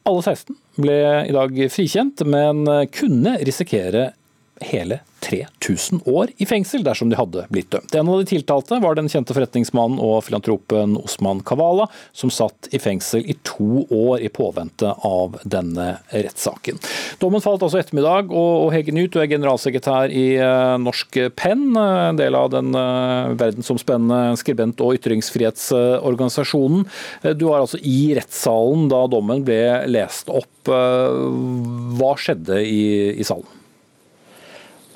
Alle 0.07 0.23
16 0.23 0.55
ble 0.79 0.97
i 1.27 1.35
dag 1.35 1.59
frikjent, 1.75 2.23
men 2.23 2.63
kunne 2.95 3.35
risikere 3.43 4.13
hele 4.61 5.01
3000 5.21 6.01
år 6.09 6.31
i 6.37 6.45
fengsel 6.49 6.83
dersom 6.83 7.11
de 7.11 7.17
hadde 7.19 7.45
blitt 7.53 7.69
dømt. 7.71 7.93
En 7.95 8.09
av 8.09 8.19
de 8.19 8.25
tiltalte 8.29 8.79
var 8.81 8.97
den 8.97 9.09
kjente 9.11 9.35
forretningsmannen 9.37 10.01
og 10.01 10.23
filantropen 10.25 10.97
Osman 10.97 11.43
Kavala, 11.45 11.87
som 12.17 12.31
satt 12.33 12.71
i 12.73 12.81
fengsel 12.81 13.25
i 13.29 13.35
to 13.47 13.85
år 13.85 14.23
i 14.25 14.31
påvente 14.33 14.89
av 15.05 15.37
denne 15.43 15.99
rettssaken. 16.09 16.81
Dommen 17.21 17.43
falt 17.43 17.61
altså 17.61 17.81
ettermiddag, 17.81 18.33
og 18.33 18.71
Hege 18.73 18.95
Nytt, 18.95 19.13
du 19.13 19.21
er 19.21 19.29
generalsekretær 19.31 20.09
i 20.09 20.25
eh, 20.41 20.75
Norsk 20.81 21.21
Penn, 21.37 21.69
en 21.77 22.19
del 22.19 22.37
av 22.37 22.49
den 22.55 22.73
eh, 22.73 23.31
verdensomspennende 23.37 24.39
skribent- 24.41 24.81
og 24.81 24.97
ytringsfrihetsorganisasjonen. 24.97 26.85
Eh, 27.21 27.37
du 27.37 27.47
var 27.51 27.61
altså 27.61 27.81
i 27.85 28.15
rettssalen 28.17 28.89
da 28.91 29.05
dommen 29.11 29.45
ble 29.45 29.61
lest 29.91 30.33
opp. 30.33 30.47
Hva 30.65 32.13
skjedde 32.21 32.61
i, 32.65 32.83
i 33.17 33.25
salen? 33.25 33.60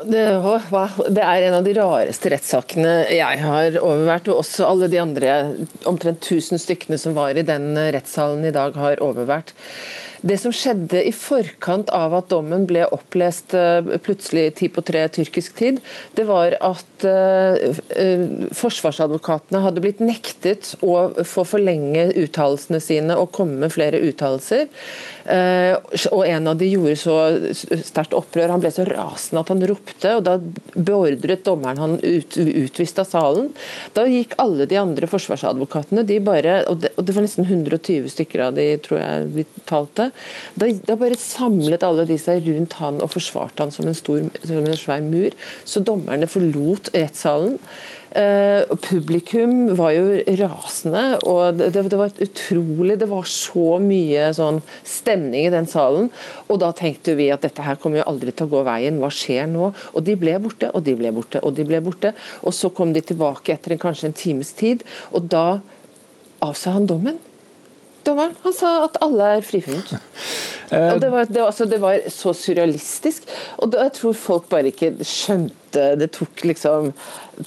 Det, 0.06 0.24
det, 1.10 1.24
er 1.24 1.48
en 1.48 1.58
av 1.60 1.66
de 1.66 1.76
rareste 1.78 2.32
rettssakene 2.34 2.96
jeg 3.14 3.42
har 3.42 3.78
overvært, 3.82 4.30
og 4.32 4.42
også 4.44 4.68
alle 4.70 4.90
de 4.92 5.02
andre 5.02 5.36
omtrent 5.90 6.24
1000 6.24 6.62
stykkene 6.62 7.00
som 7.02 7.18
var 7.18 7.38
i 7.38 7.46
den 7.46 7.74
rettssalen 7.76 8.46
i 8.46 8.54
dag, 8.56 8.78
har 8.80 9.04
overvært. 9.04 9.56
Det 10.26 10.38
som 10.42 10.54
skjedde 10.56 11.04
i 11.06 11.12
forkant 11.14 11.92
av 11.94 12.16
at 12.18 12.32
dommen 12.32 12.64
ble 12.66 12.88
opplest 12.96 13.54
eh, 13.54 13.86
plutselig 14.02 14.48
ti 14.58 14.70
på 14.74 14.82
tre 14.86 15.04
tyrkisk 15.14 15.54
tid, 15.60 15.78
det 16.18 16.26
var 16.26 16.56
at 16.66 17.06
uh, 17.06 17.76
forsvarsadvokatene 18.56 19.62
hadde 19.62 19.84
blitt 19.84 20.02
nektet 20.02 20.72
å 20.86 21.12
få 21.28 21.46
forlenge 21.46 22.08
uttalelsene 22.24 22.82
sine 22.82 23.18
og 23.20 23.34
komme 23.36 23.60
med 23.66 23.74
flere 23.76 24.02
uttalelser. 24.08 24.72
Og 25.26 26.22
en 26.28 26.48
av 26.52 26.58
de 26.60 26.68
gjorde 26.70 26.96
så 27.02 27.16
sterkt 27.86 28.14
opprør, 28.14 28.52
han 28.54 28.62
ble 28.62 28.70
så 28.74 28.86
rasende 28.86 29.42
at 29.42 29.50
han 29.50 29.64
ropte, 29.66 30.12
og 30.20 30.26
da 30.28 30.36
beordret 30.76 31.46
dommeren 31.48 31.82
han 31.82 31.96
ut, 32.04 32.38
utvist 32.38 33.02
av 33.02 33.10
salen. 33.10 33.50
Da 33.98 34.06
gikk 34.10 34.36
alle 34.42 34.68
de 34.70 34.78
andre 34.78 35.10
forsvarsadvokatene, 35.10 36.06
de 36.06 36.20
bare, 36.24 36.60
og 36.70 36.84
det, 36.84 36.94
og 36.96 37.08
det 37.08 37.18
var 37.18 37.26
nesten 37.26 37.48
120 37.48 38.12
stykker 38.14 38.46
av 38.48 38.60
de, 38.60 38.68
tror 38.86 39.02
jeg 39.02 39.32
vi 39.40 39.48
talte, 39.66 40.12
da, 40.56 40.70
da, 40.88 40.96
bare 41.00 41.18
samlet 41.20 41.84
alle 41.86 42.08
de 42.10 42.18
seg 42.22 42.48
rundt 42.48 42.78
han 42.80 43.02
og 43.04 43.12
forsvarte 43.16 43.66
han 43.66 43.74
som 43.76 43.90
en, 43.90 43.98
stor, 43.98 44.24
som 44.44 44.66
en 44.66 44.80
svær 44.80 45.04
mur. 45.06 45.36
Så 45.68 45.84
dommerne 45.86 46.30
forlot 46.32 46.94
rettssalen. 46.96 47.60
Uh, 48.16 48.64
publikum 48.80 49.74
var 49.76 49.92
jo 49.92 50.22
rasende, 50.40 51.02
og 51.28 51.58
det, 51.60 51.74
det, 51.76 51.98
var 52.00 52.14
utrolig 52.24 52.96
Det 53.02 53.10
var 53.12 53.28
så 53.28 53.76
mye 53.84 54.30
sånn 54.38 54.62
stemning 54.88 55.50
i 55.50 55.52
den 55.52 55.68
salen. 55.68 56.08
Og 56.48 56.62
da 56.64 56.72
tenkte 56.72 57.18
vi 57.20 57.28
at 57.36 57.44
dette 57.44 57.66
her 57.66 57.76
kommer 57.82 58.00
jo 58.00 58.08
aldri 58.14 58.32
til 58.32 58.48
å 58.48 58.54
gå 58.54 58.64
veien, 58.70 59.02
hva 59.04 59.12
skjer 59.12 59.52
nå? 59.52 59.74
Og 59.92 60.08
de 60.08 60.16
ble 60.22 60.38
borte, 60.40 60.72
og 60.72 60.88
de 60.88 60.96
ble 60.96 61.12
borte, 61.12 61.44
og 61.44 61.60
de 61.60 61.68
ble 61.68 61.84
borte. 61.84 62.16
Og 62.48 62.56
så 62.56 62.72
kom 62.72 62.96
de 62.96 63.04
tilbake 63.04 63.58
etter 63.58 63.76
en, 63.76 63.84
kanskje 63.84 64.14
en 64.14 64.20
times 64.24 64.56
tid, 64.56 64.88
og 65.12 65.28
da 65.36 65.48
avsa 66.46 66.78
han 66.78 66.88
dommen 66.88 67.20
dommeren. 68.08 68.38
Han 68.46 68.56
sa 68.56 68.78
at 68.86 69.00
alle 69.06 69.36
er 69.38 69.46
frifunnet. 69.46 69.96
Eh, 70.74 70.94
og 70.94 71.02
det 71.02 71.12
var, 71.14 71.28
det, 71.30 71.44
altså, 71.44 71.68
det 71.70 71.82
var, 71.82 72.00
så 72.14 72.34
surrealistisk. 72.38 73.30
Og 73.62 73.72
det, 73.74 73.84
jeg 73.88 73.96
tror 74.00 74.18
folk 74.18 74.50
bare 74.52 74.72
ikke 74.74 74.96
skjønte 75.06 75.62
Det 76.00 76.08
tok 76.16 76.40
liksom 76.48 76.86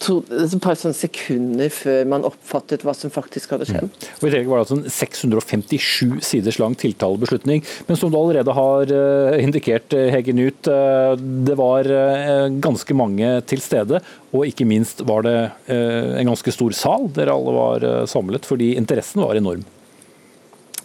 to, 0.04 0.18
et 0.20 0.54
par 0.60 0.76
sånne 0.76 0.92
sekunder 0.92 1.70
før 1.72 2.02
man 2.12 2.26
oppfattet 2.28 2.82
hva 2.84 2.92
som 2.92 3.08
faktisk 3.08 3.54
hadde 3.54 3.64
skjedd. 3.70 3.86
Mm. 3.88 4.10
Og 4.18 4.26
I 4.26 4.32
tillegg 4.34 4.50
var 4.50 4.60
det 4.60 4.66
altså 4.66 4.76
en 4.76 4.92
657 4.92 6.26
siders 6.28 6.58
lang 6.60 6.76
tiltalebeslutning. 6.76 7.64
Men 7.88 7.96
som 7.96 8.12
du 8.12 8.18
allerede 8.20 8.52
har 8.52 8.92
uh, 8.92 9.38
indikert, 9.40 9.96
eh, 9.96 10.10
Hege 10.12 10.36
Nut, 10.36 10.68
uh, 10.68 11.16
det 11.16 11.56
var 11.56 11.88
ganske 12.60 12.98
mange 13.00 13.32
til 13.48 13.64
stede. 13.64 14.02
Og 14.36 14.44
ikke 14.44 14.68
minst 14.68 15.00
var 15.08 15.24
det 15.24 15.38
en 15.72 16.28
ganske 16.28 16.52
stor 16.52 16.74
sal 16.76 17.08
der 17.16 17.32
alle 17.32 17.54
var 17.56 17.86
samlet, 18.12 18.44
fordi 18.44 18.74
interessen 18.76 19.24
var 19.24 19.40
enorm. 19.40 19.64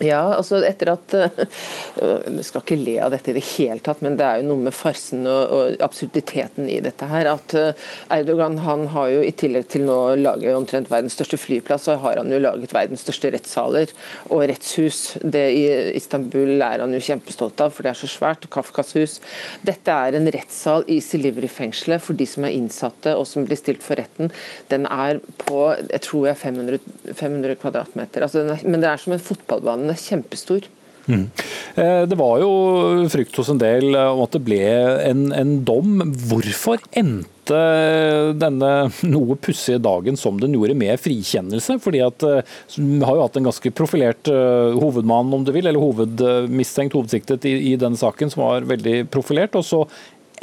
Ja, 0.04 0.22
altså 0.36 0.60
etter 0.68 0.94
at 0.94 1.14
Vi 1.14 2.44
skal 2.44 2.64
ikke 2.64 2.78
le 2.80 2.98
av 3.04 3.14
dette 3.14 3.32
i 3.32 3.38
det 3.38 3.44
hele 3.54 3.80
tatt, 3.84 4.02
men 4.04 4.18
det 4.20 4.26
er 4.26 4.42
jo 4.42 4.50
noe 4.50 4.66
med 4.68 4.76
farsen 4.76 5.24
og, 5.30 5.54
og 5.54 5.84
absurditeten 5.86 6.68
i 6.72 6.80
dette 6.84 7.08
her. 7.08 7.30
At 7.32 7.56
eh, 7.58 7.86
Erdogan 8.14 8.58
han 8.64 8.88
har 8.94 9.12
jo 9.14 9.22
i 9.24 9.32
tillegg 9.38 9.70
til 9.72 9.86
nå 9.88 9.96
å 9.96 10.18
lage 10.20 10.54
omtrent 10.56 10.92
verdens 10.92 11.16
største 11.18 11.40
flyplass, 11.40 11.88
så 11.88 11.98
har 12.02 12.20
han 12.20 12.32
jo 12.32 12.42
laget 12.44 12.74
verdens 12.76 13.04
største 13.06 13.32
rettssaler 13.34 13.94
og 14.30 14.46
rettshus. 14.52 15.02
Det 15.24 15.44
i 15.56 15.64
Istanbul 15.98 16.56
er 16.58 16.84
han 16.84 16.96
jo 16.96 17.04
kjempestolt 17.04 17.64
av, 17.64 17.74
for 17.76 17.86
det 17.86 17.94
er 17.94 18.02
så 18.02 18.10
svært. 18.12 18.50
Kafkas 18.54 18.94
hus. 18.98 19.18
Dette 19.66 19.94
er 19.94 20.18
en 20.18 20.30
rettssal 20.34 20.86
i 20.92 21.00
Silivri-fengselet 21.04 22.04
for 22.04 22.18
de 22.18 22.28
som 22.30 22.48
er 22.48 22.56
innsatte 22.58 23.16
og 23.18 23.26
som 23.30 23.48
blir 23.48 23.60
stilt 23.60 23.84
for 23.86 24.00
retten. 24.00 24.32
Den 24.72 24.88
er 24.92 25.22
på 25.46 25.64
jeg 25.94 26.04
tror 26.06 26.28
jeg 26.30 26.40
500, 26.42 26.80
500 27.14 27.58
kvadratmeter. 27.62 28.26
Altså, 28.26 28.44
men 28.64 28.84
det 28.84 28.90
er 28.90 29.02
som 29.02 29.16
en 29.16 29.24
fotballbane 29.24 29.88
er 29.94 30.02
kjempestor. 30.02 30.72
Mm. 31.06 31.30
Eh, 31.76 32.02
det 32.08 32.16
var 32.16 32.40
jo 32.40 32.52
frykt 33.12 33.36
hos 33.36 33.50
en 33.52 33.60
del 33.60 33.92
om 33.98 34.22
at 34.24 34.36
det 34.36 34.44
ble 34.46 34.62
en, 35.10 35.26
en 35.36 35.54
dom. 35.68 36.00
Hvorfor 36.30 36.82
endte 36.96 37.60
denne 38.40 38.72
noe 39.04 39.38
pussige 39.44 39.82
dagen 39.84 40.18
som 40.20 40.40
den 40.40 40.56
gjorde, 40.56 40.78
med 40.80 41.02
frikjennelse? 41.04 41.78
Fordi 41.84 42.04
at 42.06 42.28
eh, 42.28 42.58
Vi 42.78 43.04
har 43.04 43.20
jo 43.20 43.26
hatt 43.26 43.40
en 43.40 43.50
ganske 43.50 43.74
profilert 43.76 44.32
eh, 44.32 44.80
hovedmann, 44.80 45.34
om 45.36 45.46
du 45.46 45.54
vil, 45.56 45.68
eller 45.68 45.84
hovedmistenkt, 45.84 46.96
hovedsiktet 46.96 47.48
i, 47.50 47.58
i 47.74 47.78
denne 47.80 48.00
saken, 48.00 48.32
som 48.32 48.46
var 48.46 48.70
veldig 48.72 49.04
profilert. 49.14 49.60
og 49.60 49.68
så 49.68 49.86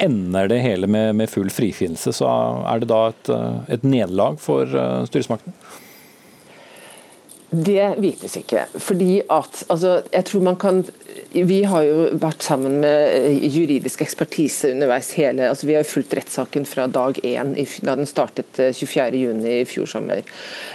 ender 0.01 0.47
det 0.49 0.63
hele 0.63 0.87
med, 0.89 1.13
med 1.13 1.29
full 1.29 1.49
frifinnelse. 1.53 2.13
Så 2.15 2.25
er 2.25 2.81
det 2.81 2.87
da 2.89 3.03
et, 3.11 3.29
et 3.75 3.83
nederlag 3.85 4.39
for 4.41 4.65
styresmakten? 5.05 5.53
Det 7.51 7.95
vites 7.99 8.37
ikke. 8.39 8.65
fordi 8.79 9.21
at, 9.29 9.63
altså, 9.69 10.01
jeg 10.13 10.25
tror 10.25 10.41
man 10.41 10.55
kan 10.55 10.85
vi 11.31 11.61
har 11.63 11.83
jo 11.87 11.99
vært 12.19 12.43
sammen 12.43 12.81
med 12.83 13.13
eh, 13.15 13.45
juridisk 13.51 14.01
ekspertise 14.03 14.73
underveis 14.73 15.13
hele 15.15 15.45
altså 15.47 15.67
Vi 15.67 15.75
har 15.77 15.85
jo 15.85 15.89
fulgt 15.93 16.15
rettssaken 16.17 16.65
fra 16.67 16.87
dag 16.91 17.19
én 17.23 17.53
da 17.55 17.95
den 17.95 18.07
startet 18.09 18.59
24.6 18.59 19.45
eh, 19.47 19.61
i 19.61 19.67
fjor 19.67 19.87
sommer. 19.87 20.21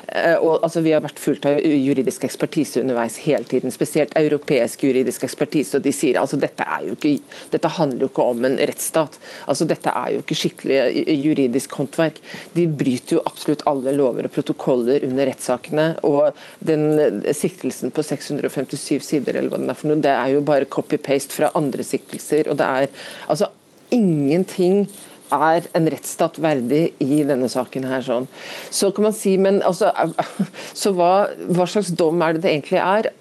Eh, 0.08 0.36
og, 0.36 0.62
altså, 0.64 0.80
vi 0.84 0.94
har 0.94 1.04
vært 1.04 1.20
fulgt 1.20 1.46
av 1.48 1.60
juridisk 1.60 2.24
ekspertise 2.28 2.80
underveis 2.80 3.18
hele 3.24 3.44
tiden, 3.48 3.72
spesielt 3.74 4.14
europeisk 4.16 4.86
juridisk 4.86 5.26
ekspertise. 5.28 5.76
og 5.76 5.84
de 5.84 5.92
sier 5.92 6.20
altså 6.20 6.38
dette, 6.40 6.64
er 6.64 6.86
jo 6.88 6.96
ikke, 6.96 7.14
dette 7.52 7.72
handler 7.76 8.06
jo 8.06 8.10
ikke 8.12 8.28
om 8.32 8.48
en 8.48 8.58
rettsstat. 8.58 9.18
altså 9.46 9.68
Dette 9.68 9.92
er 9.92 10.14
jo 10.14 10.24
ikke 10.24 10.40
skikkelig 10.40 11.06
juridisk 11.24 11.76
håndverk. 11.76 12.20
De 12.56 12.66
bryter 12.68 13.18
jo 13.18 13.24
absolutt 13.28 13.66
alle 13.68 13.92
lover 13.96 14.28
og 14.28 14.36
protokoller 14.36 15.04
under 15.08 15.28
rettssakene. 15.32 15.88
og 16.02 16.32
den 16.68 17.22
siktelsen 17.36 17.92
på 17.94 18.04
657 18.06 19.04
sider, 19.04 19.38
eller 19.38 19.52
hva 19.52 19.60
den 19.62 19.72
er 19.72 19.78
for 19.78 19.90
noe, 19.90 20.02
det 20.02 20.12
er 20.12 20.34
jo 20.34 20.44
bare 20.46 20.68
copy-paste 20.70 21.36
fra 21.36 21.52
andre 21.58 21.86
siktelser. 21.86 22.50
og 22.50 22.58
det 22.60 22.66
er 22.66 22.90
altså 23.28 23.52
Ingenting 23.94 24.88
er 25.34 25.66
en 25.76 25.90
rettsstat 25.92 26.40
verdig 26.42 26.90
i 27.02 27.22
denne 27.26 27.48
saken. 27.52 27.86
her. 27.90 28.02
Sånn. 28.06 28.28
Så 28.70 28.90
kan 28.94 29.08
man 29.08 29.16
si, 29.16 29.36
men 29.40 29.62
altså, 29.66 29.92
så 30.80 30.92
hva, 30.96 31.28
hva 31.50 31.68
slags 31.70 31.92
dom 31.96 32.22
er 32.22 32.36
det 32.36 32.46
det 32.46 32.52
egentlig 32.54 32.82
er? 32.82 33.12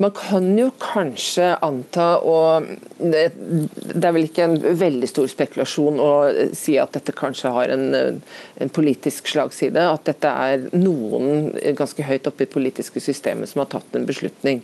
Man 0.00 0.12
kan 0.16 0.46
jo 0.56 0.70
kanskje 0.80 1.50
anta, 1.64 2.06
og 2.24 2.68
det, 2.96 3.26
det, 3.36 4.04
er 4.06 4.14
vel 4.16 4.28
ikke 4.28 4.46
en 4.46 4.56
veldig 4.80 5.10
stor 5.10 5.28
spekulasjon 5.28 6.00
å 6.00 6.12
si 6.56 6.78
at 6.80 6.94
dette 6.96 7.12
kanskje 7.16 7.52
har 7.52 7.74
en, 7.74 8.22
en 8.56 8.72
politisk 8.72 9.28
slagside, 9.28 9.84
at 9.84 10.06
dette 10.08 10.32
er 10.46 10.64
noen 10.72 11.50
ganske 11.76 12.06
høyt 12.06 12.30
oppe 12.30 12.46
i 12.46 12.52
politiske 12.54 13.02
systemet 13.04 13.52
som 13.52 13.64
har 13.64 13.70
tatt 13.74 13.98
en 13.98 14.08
beslutning. 14.08 14.62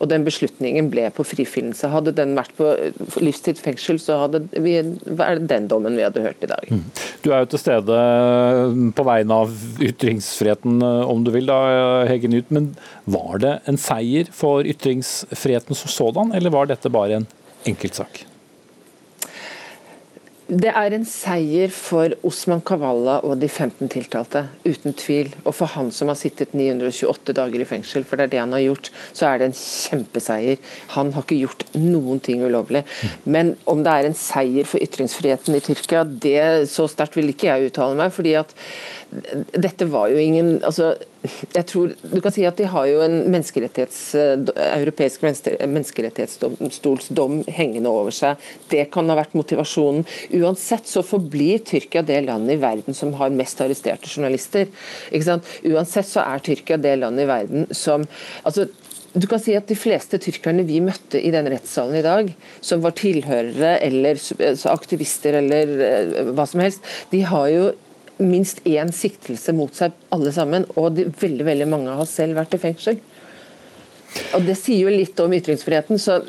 Og 0.00 0.08
den 0.10 0.24
beslutningen 0.26 0.90
ble 0.92 1.08
på 1.14 1.26
frifinnelse. 1.26 1.90
Hadde 1.92 2.14
den 2.16 2.34
vært 2.38 2.54
på 2.58 2.70
livstids 3.22 3.62
fengsel, 3.64 4.00
så 4.02 4.22
hadde 4.24 4.44
vi, 4.64 4.78
vært 5.04 5.46
den 5.50 5.68
dommen 5.70 5.98
vi 5.98 6.06
hadde 6.06 6.24
hørt 6.24 6.42
i 6.44 6.50
dag. 6.50 6.72
Mm. 6.72 6.84
Du 7.22 7.30
er 7.30 7.44
jo 7.44 7.52
til 7.52 7.62
stede 7.62 8.00
på 8.96 9.06
vegne 9.06 9.40
av 9.44 9.54
ytringsfriheten, 9.82 10.82
om 10.82 11.22
du 11.26 11.32
vil, 11.34 11.48
da, 11.50 11.60
Hege 12.08 12.30
Nyt. 12.32 12.50
Men 12.54 12.72
var 13.04 13.42
det 13.42 13.56
en 13.70 13.80
seier 13.80 14.30
for 14.34 14.66
ytringsfriheten 14.66 15.78
som 15.78 15.96
sådan, 16.00 16.36
eller 16.36 16.54
var 16.54 16.70
dette 16.70 16.92
bare 16.92 17.20
en 17.20 17.30
enkeltsak? 17.68 18.24
Det 20.52 20.68
er 20.68 20.92
en 20.92 21.04
seier 21.08 21.70
for 21.72 22.12
Osman 22.28 22.60
Kavala 22.68 23.14
og 23.24 23.38
de 23.40 23.48
15 23.48 23.88
tiltalte, 23.88 24.42
uten 24.66 24.92
tvil. 25.00 25.30
Og 25.46 25.54
for 25.56 25.70
han 25.72 25.88
som 25.94 26.10
har 26.12 26.18
sittet 26.20 26.52
928 26.52 27.32
dager 27.38 27.62
i 27.64 27.68
fengsel, 27.70 28.04
for 28.04 28.20
det 28.20 28.26
er 28.26 28.32
det 28.34 28.40
han 28.42 28.52
har 28.52 28.64
gjort, 28.66 28.90
så 29.16 29.30
er 29.30 29.40
det 29.40 29.48
en 29.48 29.56
kjempeseier. 29.56 30.60
Han 30.92 31.14
har 31.16 31.24
ikke 31.24 31.38
gjort 31.40 31.64
noen 31.78 32.20
ting 32.20 32.44
ulovlig. 32.44 32.82
Men 33.24 33.54
om 33.64 33.80
det 33.86 33.94
er 33.94 34.10
en 34.10 34.18
seier 34.18 34.68
for 34.68 34.84
ytringsfriheten 34.84 35.56
i 35.56 35.62
Tyrkia, 35.64 36.04
det 36.04 36.68
så 36.74 36.84
sterkt 36.90 37.16
vil 37.16 37.32
ikke 37.32 37.48
jeg 37.48 37.72
uttale 37.72 37.96
meg. 38.02 38.12
fordi 38.12 38.36
at 38.36 38.52
dette 39.56 39.88
var 39.88 40.12
jo 40.12 40.20
ingen 40.20 40.58
altså, 40.60 40.92
jeg 41.22 41.66
tror, 41.70 41.92
du 42.02 42.20
kan 42.22 42.32
si 42.34 42.44
at 42.48 42.58
De 42.58 42.66
har 42.66 42.86
jo 42.90 43.02
en 43.04 43.30
menneskerettighets, 43.30 44.14
europeisk 44.16 45.22
menneskerettighetsdomstolsdom 45.22 47.44
hengende 47.46 47.90
over 47.90 48.10
seg. 48.14 48.36
Det 48.72 48.88
kan 48.94 49.10
ha 49.10 49.16
vært 49.18 49.36
motivasjonen. 49.38 50.04
Uansett 50.40 50.86
så 50.90 51.02
forblir 51.06 51.62
Tyrkia 51.66 52.02
det 52.06 52.24
landet 52.26 52.56
i 52.56 52.62
verden 52.62 52.96
som 52.96 53.14
har 53.20 53.34
mest 53.34 53.60
arresterte 53.62 54.10
journalister. 54.10 54.66
Uansett 55.12 56.08
så 56.10 56.20
er 56.24 56.42
Tyrkia 56.42 56.76
det 56.82 56.96
landet 57.02 57.26
i 57.26 57.30
verden 57.30 57.68
som 57.76 58.06
altså, 58.42 58.66
du 59.12 59.26
kan 59.28 59.40
si 59.42 59.52
at 59.56 59.68
De 59.68 59.76
fleste 59.76 60.18
tyrkerne 60.22 60.64
vi 60.64 60.80
møtte 60.84 61.20
i 61.20 61.30
den 61.34 61.50
rettssalen 61.52 61.98
i 61.98 62.04
dag, 62.04 62.30
som 62.64 62.82
var 62.84 62.96
tilhørere 62.96 63.76
eller 63.84 64.20
aktivister 64.72 65.36
eller 65.42 65.66
eh, 65.86 66.30
hva 66.32 66.46
som 66.48 66.64
helst, 66.64 66.80
de 67.12 67.20
har 67.28 67.48
jo 67.52 67.66
minst 68.18 68.60
én 68.68 68.92
siktelse 68.94 69.54
mot 69.56 69.74
seg, 69.74 69.94
alle 70.12 70.32
sammen. 70.34 70.66
Og 70.76 70.92
de, 70.96 71.08
veldig 71.20 71.46
veldig 71.48 71.68
mange 71.70 71.96
har 71.96 72.08
selv 72.08 72.38
vært 72.40 72.56
i 72.58 72.62
fengsel. 72.62 73.00
Og 74.36 74.44
Det 74.44 74.56
sier 74.58 74.86
jo 74.86 74.92
litt 74.92 75.18
om 75.24 75.32
ytringsfriheten. 75.32 75.98
så 75.98 76.22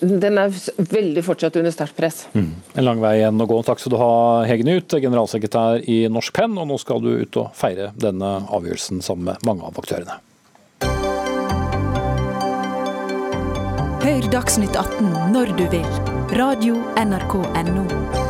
den 0.00 0.38
er 0.38 0.50
veldig 0.76 1.22
fortsatt 1.22 1.56
under 1.60 1.70
sterkt 1.70 1.96
press. 1.96 2.24
Mm. 2.34 2.50
En 2.74 2.84
lang 2.84 3.00
vei 3.02 3.16
igjen 3.20 3.40
å 3.40 3.46
gå. 3.46 3.60
Takk 3.62 3.78
skal 3.78 3.94
du 3.94 3.98
ha, 4.00 4.12
Hegen 4.48 4.70
Ut, 4.72 4.90
generalsekretær 4.90 5.84
i 5.86 6.00
Norsk 6.10 6.34
Penn. 6.34 6.58
Og 6.58 6.66
nå 6.66 6.78
skal 6.82 7.02
du 7.04 7.12
ut 7.22 7.38
og 7.42 7.52
feire 7.54 7.92
denne 7.94 8.32
avgjørelsen 8.50 9.02
sammen 9.06 9.30
med 9.30 9.46
mange 9.46 9.68
av 9.68 9.78
aktørene. 9.78 10.18
Hør 14.06 14.30
Dagsnytt 14.30 14.76
18 14.78 15.34
når 15.34 15.54
du 15.58 15.66
vil. 15.70 15.90
Radio 16.34 16.80
NRK 16.98 17.42
Radio.nrk.no. 17.46 18.25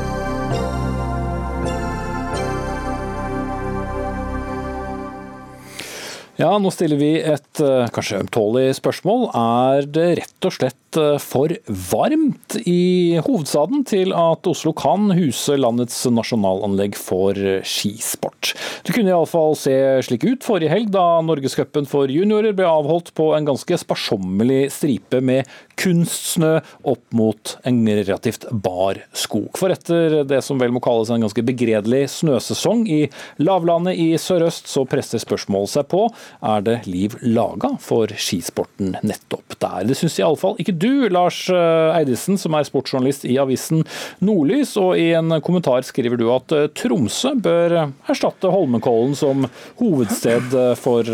Ja, 6.36 6.50
nå 6.60 6.68
stiller 6.68 7.00
vi 7.00 7.14
et 7.24 7.60
eh, 7.64 7.86
kanskje 7.96 8.18
ømtålig 8.20 8.66
spørsmål. 8.76 9.30
Er 9.32 9.86
det 9.88 10.08
rett 10.18 10.48
og 10.48 10.52
slett 10.52 10.85
eh, 11.00 11.16
for 11.22 11.52
varmt 11.92 12.58
i 12.64 13.18
hovedstaden 13.24 13.84
til 13.88 14.14
at 14.16 14.46
Oslo 14.50 14.72
kan 14.76 15.10
huse 15.16 15.56
landets 15.58 15.98
nasjonalanlegg 16.10 16.96
for 16.98 17.38
skisport? 17.66 18.54
Det 18.86 18.94
kunne 18.96 19.12
iallfall 19.12 19.56
se 19.58 19.76
slik 20.06 20.26
ut 20.26 20.46
forrige 20.46 20.72
helg, 20.72 20.90
da 20.94 21.20
Norgescupen 21.24 21.88
for 21.90 22.10
juniorer 22.12 22.56
ble 22.56 22.68
avholdt 22.68 23.12
på 23.16 23.32
en 23.36 23.48
ganske 23.48 23.80
sparsommelig 23.82 24.66
stripe 24.74 25.20
med 25.24 25.48
kunstsnø 25.76 26.52
opp 26.88 27.04
mot 27.16 27.56
en 27.68 27.82
relativt 27.88 28.46
bar 28.50 29.00
skog. 29.16 29.50
For 29.58 29.72
etter 29.72 30.22
det 30.28 30.40
som 30.44 30.60
vel 30.60 30.72
må 30.74 30.82
kalles 30.84 31.10
en 31.12 31.24
ganske 31.24 31.44
begredelig 31.46 32.06
snøsesong 32.16 32.86
i 32.88 33.02
lavlandet 33.42 33.98
i 34.00 34.08
sørøst, 34.20 34.70
så 34.70 34.86
presser 34.88 35.22
spørsmålet 35.22 35.74
seg 35.74 35.88
på 35.92 36.06
er 36.46 36.64
det 36.66 36.78
liv 36.88 37.16
laga 37.26 37.74
for 37.82 38.10
skisporten 38.16 38.96
nettopp 39.06 39.58
der. 39.60 39.86
Det 39.88 39.98
syns 39.98 40.18
iallfall 40.20 40.56
ikke 40.62 40.76
du, 40.76 40.85
Lars 41.12 41.42
eh, 41.52 41.96
Eidesen, 41.96 42.38
som 42.40 42.56
er 42.56 42.66
sportsjournalist 42.68 43.26
i 43.28 43.36
avisen 43.42 43.84
Nordlys. 44.24 44.76
Og 44.80 44.96
i 45.00 45.10
en 45.18 45.38
kommentar 45.44 45.86
skriver 45.86 46.20
du 46.20 46.26
at 46.34 46.54
eh, 46.54 46.68
Tromsø 46.76 47.34
bør 47.42 47.76
erstatte 48.08 48.52
Holmenkollen 48.52 49.16
som 49.18 49.46
hovedsted 49.80 50.56
eh, 50.56 50.72
for 50.80 51.12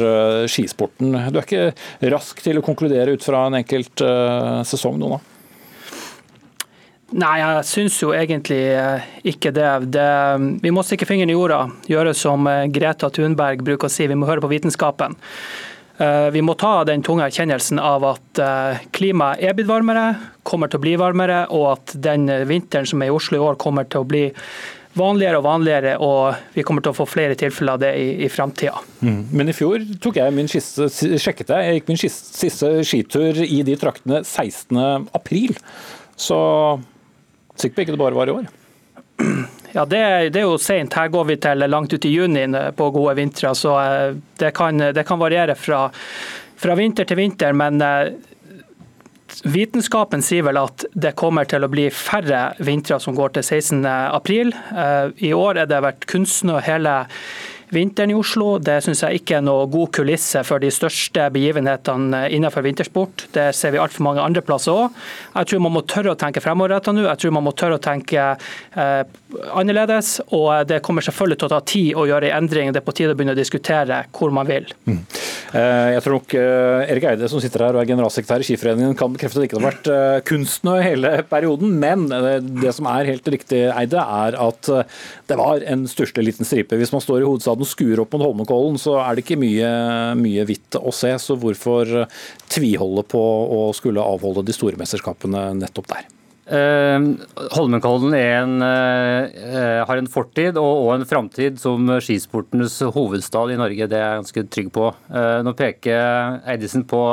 skisporten. 0.50 1.16
Du 1.32 1.40
er 1.40 1.44
ikke 1.44 2.10
rask 2.12 2.40
til 2.44 2.58
å 2.60 2.64
konkludere 2.64 3.16
ut 3.16 3.24
fra 3.24 3.46
en 3.48 3.60
enkelt 3.62 4.02
sesong 4.68 4.98
nå, 5.00 5.14
da? 5.16 5.20
Nei, 7.12 7.32
jeg 7.42 7.64
syns 7.68 7.98
jo 8.00 8.14
egentlig 8.16 8.62
eh, 8.72 9.08
ikke 9.28 9.52
det. 9.52 9.68
det. 9.92 10.12
Vi 10.64 10.72
må 10.72 10.84
stikke 10.86 11.08
fingeren 11.08 11.32
i 11.32 11.36
jorda, 11.36 11.66
gjøre 11.90 12.14
som 12.16 12.48
eh, 12.48 12.64
Greta 12.72 13.10
Thunberg 13.12 13.64
bruker 13.66 13.90
å 13.90 13.92
si, 13.92 14.06
vi 14.08 14.16
må 14.16 14.28
høre 14.28 14.44
på 14.44 14.50
vitenskapen. 14.52 15.18
Eh, 16.02 16.28
vi 16.34 16.42
må 16.42 16.56
ta 16.58 16.74
den 16.88 17.04
tunge 17.06 17.28
erkjennelsen 17.28 17.80
av 17.82 18.04
at 18.10 18.42
klimaet 18.96 19.42
er 19.44 19.56
blitt 19.56 19.70
varmere, 19.70 20.06
kommer 20.42 20.70
til 20.70 20.80
å 20.80 20.84
bli 20.84 20.98
varmere, 21.00 21.44
og 21.54 21.66
at 21.76 21.96
den 22.02 22.26
vinteren 22.50 22.88
som 22.88 23.02
er 23.02 23.12
i 23.12 23.14
Oslo 23.14 23.38
i 23.38 23.44
år 23.46 23.58
kommer 23.62 23.86
til 23.86 24.02
å 24.02 24.08
bli 24.08 24.28
vanligere 24.98 25.38
og 25.40 25.46
vanligere, 25.46 25.94
og 26.04 26.54
vi 26.56 26.64
kommer 26.66 26.84
til 26.84 26.92
å 26.92 26.96
få 26.96 27.06
flere 27.08 27.36
tilfeller 27.38 27.78
av 27.78 27.82
det 27.84 27.92
i, 27.96 28.08
i 28.26 28.28
framtida. 28.32 28.80
Mm. 29.00 29.20
Men 29.32 29.48
i 29.48 29.56
fjor 29.56 29.84
tok 30.02 30.18
jeg 30.20 30.36
min 30.36 30.50
siste, 30.52 30.88
sjekket 30.92 31.52
jeg, 31.54 31.68
jeg 31.68 31.78
gikk 31.78 31.92
min 31.92 32.00
siste 32.02 32.72
skitur 32.88 33.40
i 33.46 33.62
de 33.66 33.76
traktene 33.80 34.20
16. 34.24 35.08
april. 35.16 35.56
Så 36.20 36.38
Sikker 37.52 37.76
på 37.76 37.84
ikke 37.84 37.94
det 37.94 38.00
bare 38.00 38.16
var 38.16 38.30
i 38.30 38.36
år? 38.36 38.46
Ja, 39.72 39.84
det, 39.84 40.30
det, 40.34 40.42
er 40.42 40.50
jo 40.50 40.58
sent. 40.60 40.94
Her 40.94 41.08
går 41.08 41.24
vi 41.30 41.38
til 41.40 41.64
langt 41.70 41.92
ut 41.94 42.04
i 42.04 42.12
juni 42.12 42.44
på 42.76 42.90
gode 42.92 43.16
vintre. 43.16 43.54
Så 43.56 43.72
eh, 43.80 44.18
det 44.40 44.52
kan, 44.56 44.78
det 44.92 45.06
kan 45.08 45.20
variere 45.20 45.56
fra, 45.56 45.86
fra, 46.60 46.76
vinter 46.76 47.08
til 47.08 47.16
vinter. 47.22 47.56
Men 47.56 47.80
eh, 47.80 48.12
vitenskapen 49.48 50.24
sier 50.24 50.44
vel 50.44 50.60
at 50.60 50.84
det 50.92 51.14
kommer 51.16 51.48
til 51.48 51.64
å 51.64 51.72
bli 51.72 51.88
færre 51.88 52.50
vintre 52.60 53.00
som 53.00 53.16
går 53.16 53.38
til 53.38 53.48
16.4. 53.48 54.52
Eh, 54.84 55.06
I 55.30 55.32
år 55.36 55.64
er 55.64 55.72
det 55.72 55.80
vært 55.86 56.06
kunstsnø 56.10 56.60
hele 56.68 56.98
vinteren 57.72 58.12
i 58.12 58.18
Oslo. 58.18 58.58
Det 58.62 58.78
syns 58.84 59.02
jeg 59.06 59.22
ikke 59.22 59.38
er 59.38 59.46
noe 59.46 59.66
god 59.72 59.92
kulisse 59.96 60.44
for 60.46 60.62
de 60.62 60.70
største 60.72 61.28
begivenhetene 61.34 62.26
innenfor 62.36 62.66
vintersport. 62.66 63.26
Det 63.34 63.48
ser 63.56 63.74
vi 63.74 63.80
altfor 63.82 64.06
mange 64.06 64.24
andre 64.24 64.44
plasser 64.44 64.76
òg. 64.76 65.02
Jeg 65.34 65.50
tror 65.50 65.64
man 65.64 65.76
må 65.78 65.84
tørre 65.88 66.14
å 66.14 66.20
tenke 66.20 66.44
fremoverrettet 66.44 66.96
nå. 66.96 67.06
Jeg 67.08 67.22
tror 67.24 67.36
man 67.38 67.46
må 67.48 67.56
tørre 67.56 67.80
å 67.80 67.82
tenke 67.82 68.28
eh, 68.36 69.02
annerledes. 69.56 70.18
Og 70.36 70.68
det 70.68 70.82
kommer 70.84 71.04
selvfølgelig 71.04 71.40
til 71.40 71.48
å 71.48 71.54
ta 71.54 71.62
tid 71.72 71.90
å 71.96 72.06
gjøre 72.10 72.30
en 72.30 72.42
endring. 72.42 72.72
Det 72.72 72.82
er 72.82 72.86
på 72.86 72.94
tide 72.96 73.14
å 73.14 73.18
begynne 73.18 73.36
å 73.36 73.38
diskutere 73.38 74.04
hvor 74.14 74.32
man 74.34 74.48
vil. 74.48 74.68
Mm. 74.88 75.00
Eh, 75.52 75.88
jeg 75.92 76.04
tror 76.04 76.16
nok 76.16 76.34
eh, 76.38 76.92
Erik 76.92 77.06
Eide 77.10 77.28
som 77.28 77.42
sitter 77.42 77.66
her 77.66 77.76
og 77.76 77.82
er 77.82 77.90
generalsekretær 77.90 78.40
i 78.40 78.46
Skiforeningen 78.46 78.96
kan 78.98 79.12
bekrefte 79.12 79.36
at 79.36 79.44
det 79.44 79.50
ikke 79.50 79.60
har 79.60 79.66
vært 79.66 79.90
eh, 79.92 80.20
kunstnø 80.28 80.78
hele 80.80 81.14
perioden. 81.28 81.74
Men 81.82 82.06
det 82.62 82.72
som 82.76 82.88
er 82.90 83.10
helt 83.10 83.28
riktig, 83.34 83.64
Eide, 83.72 84.00
er 84.00 84.38
at 84.40 84.70
det 85.28 85.38
var 85.38 85.64
en 85.68 85.84
stusslig 85.90 86.24
liten 86.30 86.48
stripe. 86.48 86.78
Hvis 86.80 86.92
man 86.94 87.04
står 87.04 87.22
i 87.22 87.28
hovedstaden 87.28 87.61
og 87.62 87.68
skuer 87.70 88.02
opp 88.02 88.14
mot 88.14 88.24
Holmenkollen, 88.24 88.78
så 88.80 88.98
er 89.02 89.16
det 89.16 89.24
ikke 89.24 89.40
mye, 89.40 89.68
mye 90.18 90.46
hvitt 90.48 90.78
å 90.80 90.92
se. 90.94 91.12
Så 91.22 91.38
hvorfor 91.40 92.06
tviholde 92.52 93.06
på 93.08 93.22
å 93.22 93.62
skulle 93.76 94.04
avholde 94.04 94.44
de 94.46 94.56
store 94.56 94.80
mesterskapene 94.80 95.52
nettopp 95.60 95.92
der? 95.94 96.10
Uh, 96.52 97.14
Holmenkollen 97.54 98.16
en, 98.18 98.56
uh, 98.60 99.82
har 99.86 99.96
en 99.96 100.10
fortid 100.10 100.58
og, 100.60 100.90
en 100.96 101.06
framtid 101.08 101.60
som 101.62 101.86
skisportenes 102.02 102.80
hovedstad 102.92 103.54
i 103.54 103.60
Norge. 103.60 103.88
Det 103.88 103.98
er 103.98 104.08
jeg 104.08 104.24
ganske 104.24 104.48
trygg 104.52 104.72
på. 104.74 104.88
Nå 105.46 105.54
peker 105.58 106.42
Eidesen 106.50 106.84
på 106.90 107.04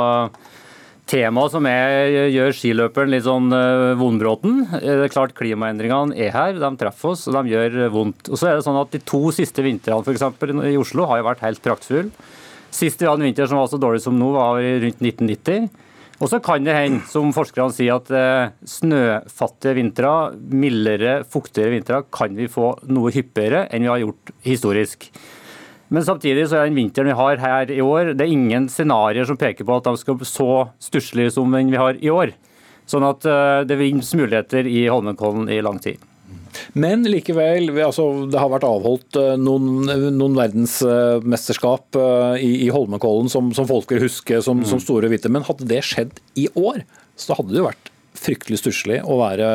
temaet 1.10 1.53
som 1.55 1.66
er, 1.70 2.30
gjør 2.30 2.55
skiløperen 2.55 3.12
litt 3.12 3.26
sånn 3.26 3.49
vondbråten. 3.99 4.62
Det 4.78 4.95
er 5.07 5.14
klart 5.14 5.36
Klimaendringene 5.38 6.16
er 6.16 6.34
her, 6.36 6.60
de 6.62 6.70
treffer 6.80 7.16
oss 7.16 7.26
og 7.30 7.39
de 7.39 7.55
gjør 7.55 7.80
vondt. 7.93 8.30
Og 8.30 8.39
så 8.39 8.49
er 8.51 8.60
det 8.60 8.66
sånn 8.68 8.78
at 8.80 8.93
De 8.93 9.01
to 9.01 9.24
siste 9.36 9.66
vintrene 9.66 10.05
for 10.05 10.14
eksempel, 10.14 10.53
i 10.70 10.78
Oslo 10.80 11.10
har 11.10 11.22
jo 11.22 11.30
vært 11.32 11.45
helt 11.47 11.64
praktfulle. 11.66 12.30
Sist 12.70 13.01
vi 13.01 13.07
hadde 13.10 13.24
en 13.24 13.30
vinter 13.32 13.49
som 13.49 13.57
var 13.57 13.70
så 13.72 13.80
dårlig 13.82 14.03
som 14.03 14.18
nå, 14.18 14.30
var 14.36 14.62
rundt 14.62 15.01
1990. 15.01 15.70
Og 16.20 16.28
så 16.28 16.41
kan 16.43 16.66
det 16.68 16.76
hende, 16.76 17.01
som 17.07 17.32
forskerne 17.36 17.74
sier, 17.74 17.95
at 17.95 18.10
eh, 18.12 18.51
snøfattige 18.68 19.78
vintre, 19.78 20.14
mildere, 20.51 21.22
fuktigere 21.32 21.78
vintre, 21.78 22.01
kan 22.12 22.36
vi 22.36 22.49
få 22.51 22.74
noe 22.91 23.14
hyppigere 23.16 23.66
enn 23.72 23.86
vi 23.88 23.91
har 23.91 24.01
gjort 24.03 24.34
historisk. 24.43 25.07
Men 25.89 26.05
samtidig 26.05 26.45
så 26.49 26.59
er 26.59 26.69
den 26.69 26.77
vinteren 26.77 27.09
vi 27.09 27.17
har 27.17 27.41
her 27.41 27.71
i 27.73 27.81
år, 27.81 28.13
det 28.13 28.25
er 28.25 28.35
ingen 28.35 28.67
scenarioer 28.69 29.25
som 29.25 29.39
peker 29.41 29.65
på 29.65 29.79
at 29.79 29.87
de 29.89 29.97
skal 29.97 30.19
bli 30.19 30.27
så 30.29 30.51
stusslige 30.81 31.33
som 31.33 31.49
den 31.55 31.73
vi 31.73 31.81
har 31.81 31.97
i 31.97 32.11
år. 32.13 32.35
Sånn 32.89 33.05
at 33.05 33.25
eh, 33.29 33.63
det 33.69 33.77
finnes 33.77 34.13
muligheter 34.17 34.69
i 34.69 34.85
Holmenkollen 34.89 35.49
i 35.53 35.59
lang 35.65 35.81
tid. 35.81 36.01
Men 36.73 37.05
likevel, 37.05 37.69
altså, 37.85 38.05
det 38.29 38.39
har 38.41 38.49
vært 38.51 38.65
avholdt 38.67 39.17
eh, 39.19 39.35
noen, 39.41 39.85
noen 40.17 40.37
verdensmesterskap 40.37 41.97
eh, 41.99 42.41
i, 42.45 42.51
i 42.65 42.71
Holmenkollen 42.73 43.29
som, 43.31 43.51
som, 43.57 43.67
folk 43.69 43.93
vil 43.93 44.05
huske 44.05 44.41
som, 44.45 44.61
mm. 44.61 44.69
som 44.71 44.81
store 44.81 45.09
hvite. 45.11 45.31
Men 45.33 45.45
hadde 45.49 45.69
det 45.69 45.83
skjedd 45.85 46.17
i 46.39 46.49
år, 46.57 46.83
så 47.19 47.37
hadde 47.37 47.53
det 47.53 47.61
jo 47.61 47.69
vært 47.69 47.93
fryktelig 48.20 48.59
stusslig 48.61 48.99
å 49.03 49.17
være 49.20 49.49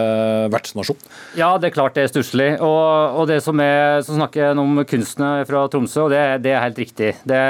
vertsnasjon. 0.53 1.01
Ja, 1.39 1.55
det 1.61 1.71
er 1.71 1.77
klart 1.77 1.97
det 1.97 2.07
er 2.07 2.12
stusslig. 2.12 2.51
Og, 2.59 3.21
og, 3.21 3.27
det 3.31 3.41
som 3.45 3.61
er, 3.62 4.03
så 4.07 4.17
snakker 4.17 4.49
jeg 4.49 4.61
om 4.61 4.83
kunstene 4.89 5.33
fra 5.49 5.67
Tromsø, 5.71 6.07
og 6.07 6.15
det, 6.15 6.23
det 6.45 6.55
er 6.55 6.65
helt 6.65 6.81
riktig. 6.81 7.11
Det, 7.29 7.43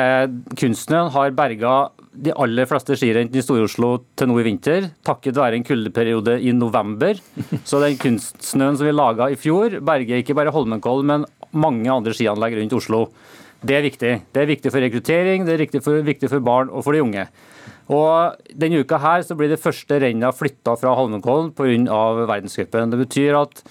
kunstene 0.61 1.07
har 1.15 1.37
berga 1.37 1.77
de 2.15 2.35
aller 2.39 2.69
fleste 2.71 2.95
skirenn 2.99 3.33
i 3.35 3.43
Stor-Oslo 3.43 3.97
til 4.15 4.31
nå 4.31 4.37
i 4.39 4.47
vinter, 4.47 4.91
takket 5.07 5.39
være 5.39 5.59
en 5.59 5.67
kuldeperiode 5.67 6.37
i 6.47 6.53
november. 6.55 7.19
Så 7.67 7.83
den 7.83 7.99
kunstsnøen 8.01 8.79
som 8.79 8.87
vi 8.87 8.95
laga 8.95 9.31
i 9.33 9.39
fjor, 9.41 9.81
berger 9.85 10.23
ikke 10.23 10.37
bare 10.39 10.55
Holmenkollen, 10.55 11.11
men 11.11 11.27
mange 11.55 11.91
andre 11.91 12.15
skianlegg 12.15 12.59
rundt 12.59 12.79
Oslo. 12.79 13.07
Det 13.65 13.79
er 13.79 13.87
viktig. 13.87 14.13
Det 14.35 14.43
er 14.43 14.51
viktig 14.51 14.71
for 14.71 14.85
rekruttering, 14.85 15.47
det 15.47 15.55
er 15.55 15.65
viktig 15.65 15.81
for, 15.85 16.05
viktig 16.05 16.31
for 16.31 16.45
barn 16.45 16.71
og 16.71 16.85
for 16.85 16.97
de 16.97 17.03
unge. 17.05 17.27
Og 17.93 18.39
Denne 18.49 18.81
uka 18.81 19.01
her 19.03 19.25
så 19.27 19.37
blir 19.37 19.51
det 19.53 19.61
første 19.61 19.99
rennet 20.01 20.39
flytta 20.39 20.77
fra 20.81 20.95
Holmenkollen 20.97 21.51
pga. 21.53 22.05
verdenscupen. 22.25 22.91
Det 22.91 23.03
betyr 23.05 23.41
at 23.43 23.65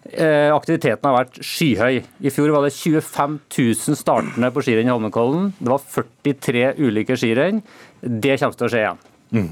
Eh, 0.00 0.48
aktiviteten 0.48 1.04
har 1.04 1.18
vært 1.18 1.38
skyhøy. 1.44 2.00
I 2.24 2.32
fjor 2.32 2.54
var 2.54 2.64
det 2.64 2.72
25 2.72 3.36
000 3.52 3.98
startende 3.98 4.48
på 4.54 4.62
skirenn 4.64 4.88
i 4.88 4.94
Holmenkollen. 4.94 5.50
Det 5.60 5.68
var 5.68 5.84
43 5.92 6.64
ulike 6.80 7.18
skirenn. 7.20 7.60
Det 8.00 8.38
kommer 8.40 8.56
til 8.56 8.68
å 8.68 8.72
skje 8.72 8.80
igjen. 8.80 9.02
Mm. 9.30 9.50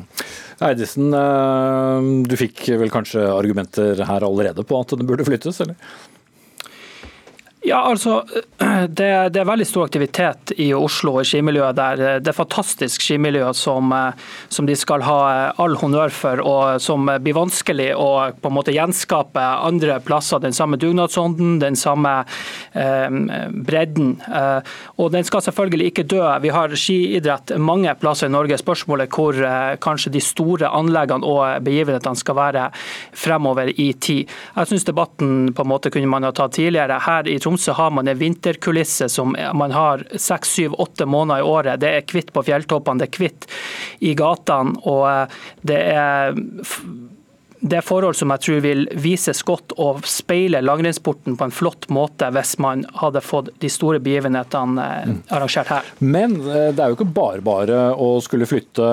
Eidesen, 0.66 1.12
eh, 1.14 2.08
du 2.26 2.34
fikk 2.40 2.64
vel 2.80 2.90
kanskje 2.90 3.22
argumenter 3.28 4.00
her 4.08 4.24
allerede 4.26 4.64
på 4.66 4.80
at 4.80 4.96
det 4.96 5.06
burde 5.06 5.26
flyttes, 5.28 5.60
eller? 5.62 5.76
Ja, 7.68 7.82
altså, 7.84 8.22
det, 8.88 9.08
det, 9.34 9.40
er 9.40 9.48
veldig 9.48 9.66
stor 9.68 9.84
aktivitet 9.84 10.52
i 10.56 10.70
Oslo 10.76 11.18
og 11.20 11.26
skimiljøet 11.28 11.76
der. 11.76 12.02
Det 12.24 12.30
er 12.30 12.36
fantastisk 12.36 13.02
skimiljø 13.04 13.50
som, 13.56 13.92
som, 14.48 14.68
de 14.68 14.76
skal 14.78 15.04
ha 15.04 15.18
all 15.60 15.76
honnør 15.76 16.12
for, 16.14 16.40
og 16.40 16.80
som 16.80 17.04
blir 17.20 17.36
vanskelig 17.36 17.90
å 17.92 18.08
på 18.40 18.48
en 18.48 18.56
måte 18.56 18.72
gjenskape 18.72 19.42
andre 19.68 19.98
plasser. 20.04 20.40
Den 20.40 20.56
samme 20.56 20.78
dugnadsånden, 20.80 21.58
den 21.60 21.76
samme 21.76 22.14
eh, 22.72 23.18
bredden. 23.68 24.14
Eh, 24.24 24.72
og 24.96 25.12
den 25.12 25.28
skal 25.28 25.44
selvfølgelig 25.44 25.90
ikke 25.92 26.06
dø. 26.08 26.24
Vi 26.44 26.54
har 26.54 26.72
skiidrett 26.72 27.52
mange 27.60 27.92
plasser 28.00 28.30
i 28.30 28.34
Norge. 28.34 28.60
Spørsmålet 28.62 29.12
hvor 29.12 29.36
eh, 29.36 29.74
kanskje 29.84 30.14
de 30.16 30.24
store 30.24 30.72
anleggene 30.72 31.28
og 31.28 31.68
begivenhetene 31.68 32.22
skal 32.22 32.40
være 32.40 32.68
fremover 33.12 33.74
i 33.76 33.90
tid. 33.92 34.32
Jeg 34.56 34.72
syns 34.72 34.88
debatten 34.88 35.52
på 35.52 35.66
en 35.66 35.72
måte 35.76 35.92
kunne 35.92 36.08
man 36.08 36.24
ha 36.24 36.32
tatt 36.32 36.56
tidligere. 36.56 37.00
Her 37.04 37.28
i 37.28 37.36
Tromsø 37.42 37.57
har 37.72 37.90
man 37.90 38.08
en 38.08 38.18
vinterkulisse 38.18 39.08
som 39.12 39.36
man 39.54 39.74
har 39.74 40.04
seks, 40.14 40.54
syv, 40.58 40.74
åtte 40.78 41.06
måneder 41.06 41.42
i 41.42 41.48
året. 41.48 41.80
Det 41.80 41.92
er 41.94 42.08
kvitt 42.08 42.32
på 42.32 42.44
fjelltoppene, 42.46 43.02
det 43.02 43.10
er 43.10 43.16
kvitt 43.18 43.48
i 44.00 44.14
gatene. 44.18 44.78
og 44.84 45.04
eh, 45.10 45.38
det 45.68 45.80
er 45.92 46.38
det 47.60 47.78
er 47.80 47.84
forhold 47.84 48.16
som 48.16 48.30
jeg 48.34 48.44
tror 48.44 48.60
vil 48.62 48.84
vises 49.02 49.40
godt 49.46 49.74
og 49.82 50.04
speile 50.08 50.60
langrennssporten 50.62 51.36
på 51.38 51.48
en 51.48 51.54
flott 51.54 51.88
måte 51.94 52.28
hvis 52.34 52.56
man 52.62 52.84
hadde 53.00 53.22
fått 53.24 53.50
de 53.62 53.70
store 53.72 54.00
begivenhetene 54.02 54.84
eh, 54.84 55.08
mm. 55.10 55.18
arrangert 55.34 55.72
her. 55.72 55.88
Men 55.98 56.36
eh, 56.42 56.68
det 56.76 56.84
er 56.84 56.92
jo 56.92 56.98
ikke 56.98 57.08
bare 57.16 57.44
bare 57.44 57.80
å 57.98 58.10
skulle 58.24 58.48
flytte 58.48 58.88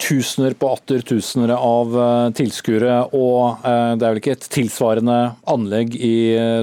tusener 0.00 0.56
på 0.58 0.72
atter 0.72 1.04
tusener 1.06 1.52
av 1.56 1.98
eh, 2.06 2.30
tilskuere, 2.40 2.96
og 3.16 3.60
det 3.60 4.04
er 4.04 4.12
vel 4.12 4.20
ikke 4.20 4.34
et 4.36 4.48
tilsvarende 4.52 5.18
anlegg 5.50 5.94
i 5.96 6.14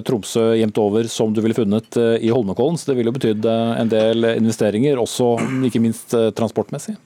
Tromsø 0.08 0.50
jevnt 0.58 0.80
over 0.82 1.08
som 1.12 1.34
du 1.36 1.42
ville 1.44 1.58
funnet 1.58 1.98
i 1.98 2.32
Holmenkollen, 2.34 2.78
så 2.80 2.92
det 2.92 2.98
ville 3.00 3.12
jo 3.12 3.18
betydd 3.18 3.48
en 3.48 3.92
del 3.92 4.32
investeringer, 4.36 5.00
også 5.02 5.36
ikke 5.68 5.82
minst 5.84 6.16
transportmessig. 6.38 6.98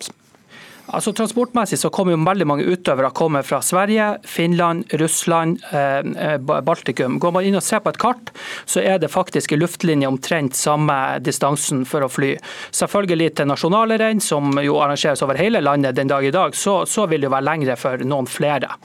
Altså 0.88 1.14
Transportmessig 1.16 1.80
så 1.80 1.90
kommer 1.94 2.16
jo 2.16 2.24
veldig 2.26 2.48
mange 2.48 2.66
utøvere 2.68 3.12
fra 3.44 3.62
Sverige, 3.64 4.18
Finland, 4.28 4.86
Russland, 5.00 5.62
eh, 5.72 6.00
eh, 6.00 6.38
Baltikum. 6.38 7.20
Går 7.20 7.32
man 7.32 7.46
inn 7.46 7.56
og 7.56 7.64
ser 7.64 7.80
på 7.80 7.90
et 7.90 7.98
kart, 7.98 8.32
så 8.66 8.82
er 8.82 8.98
det 9.00 9.12
faktisk 9.12 9.52
i 9.52 9.60
luftlinje 9.60 10.08
omtrent 10.08 10.56
samme 10.56 11.20
distansen 11.20 11.86
for 11.86 12.02
å 12.02 12.10
fly. 12.10 12.36
Selvfølgelig 12.72 13.36
til 13.36 13.48
nasjonale 13.48 13.98
renn, 13.98 14.20
som 14.20 14.52
jo 14.60 14.80
arrangeres 14.82 15.22
over 15.22 15.40
hele 15.40 15.62
landet 15.62 15.96
den 15.96 16.08
dag 16.08 16.26
i 16.26 16.32
dag, 16.32 16.56
så, 16.56 16.86
så 16.86 17.08
vil 17.08 17.22
det 17.22 17.30
jo 17.30 17.36
være 17.36 17.48
lengre 17.48 17.78
for 17.80 17.98
noen 18.04 18.28
flere. 18.28 18.76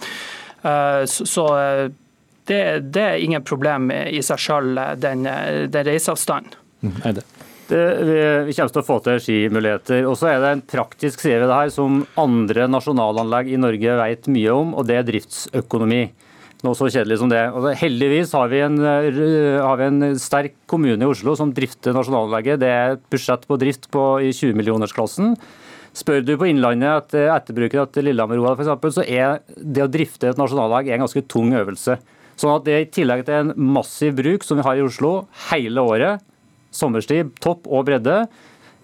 Eh, 0.62 1.04
så 1.06 1.46
det, 2.46 2.60
det, 2.92 3.02
er 3.02 3.24
ingen 3.24 3.42
problem 3.42 3.90
i 3.90 4.22
seg 4.22 4.38
selv, 4.38 4.78
den, 5.02 5.26
den 5.26 5.90
reiseavstanden. 5.90 6.54
Mm, 6.86 7.24
det? 7.70 7.82
Vi 8.46 8.54
kommer 8.56 8.72
til 8.74 8.82
å 8.82 8.86
få 8.86 8.98
til 9.04 9.18
skimuligheter. 9.22 10.06
Og 10.08 10.16
så 10.20 10.30
er 10.32 10.42
det 10.42 10.52
en 10.52 10.62
praktisk 10.74 11.24
side 11.24 11.40
ved 11.42 11.50
det 11.50 11.58
her 11.58 11.72
som 11.74 12.04
andre 12.20 12.68
nasjonalanlegg 12.70 13.50
i 13.52 13.60
Norge 13.60 13.98
vet 14.02 14.30
mye 14.32 14.54
om, 14.54 14.72
og 14.76 14.88
det 14.88 15.00
er 15.00 15.08
driftsøkonomi. 15.08 16.04
Noe 16.64 16.76
så 16.78 16.88
kjedelig 16.88 17.18
som 17.20 17.30
det. 17.30 17.42
Og 17.52 17.68
heldigvis 17.76 18.32
har 18.36 18.48
vi, 18.50 18.62
en, 18.64 18.80
har 18.80 19.78
vi, 19.80 19.86
en, 19.90 20.18
sterk 20.20 20.56
kommune 20.70 21.04
i 21.04 21.10
Oslo 21.10 21.36
som 21.38 21.52
drifter 21.54 21.94
nasjonalanlegget. 21.96 22.60
Det 22.62 22.72
er 22.72 22.96
et 22.96 23.06
budsjett 23.12 23.44
på 23.48 23.58
drift 23.60 23.90
på, 23.92 24.04
i 24.24 24.32
20-millionersklassen. 24.32 25.36
Spør 25.96 26.24
du 26.24 26.34
på 26.36 26.48
Innlandet 26.50 26.90
etter 26.92 27.30
etterbrukere 27.32 27.86
etter 27.86 28.04
Lillehammer-OL 28.04 28.56
f.eks., 28.56 28.98
så 28.98 29.04
er 29.04 29.38
det 29.56 29.84
å 29.84 29.90
drifte 29.92 30.30
et 30.30 30.40
nasjonalanlegg 30.40 30.92
en 30.92 31.06
ganske 31.06 31.24
tung 31.28 31.54
øvelse. 31.56 31.98
Sånn 32.36 32.52
at 32.52 32.66
det 32.66 32.80
i 32.80 32.88
tillegg 32.92 33.24
til 33.24 33.38
en 33.40 33.52
massiv 33.76 34.16
bruk 34.18 34.44
som 34.44 34.60
vi 34.60 34.66
har 34.66 34.76
i 34.76 34.84
Oslo 34.84 35.12
hele 35.50 35.84
året, 35.84 36.24
sommerstid, 36.76 37.32
topp 37.42 37.66
og 37.66 37.88
bredde. 37.88 38.24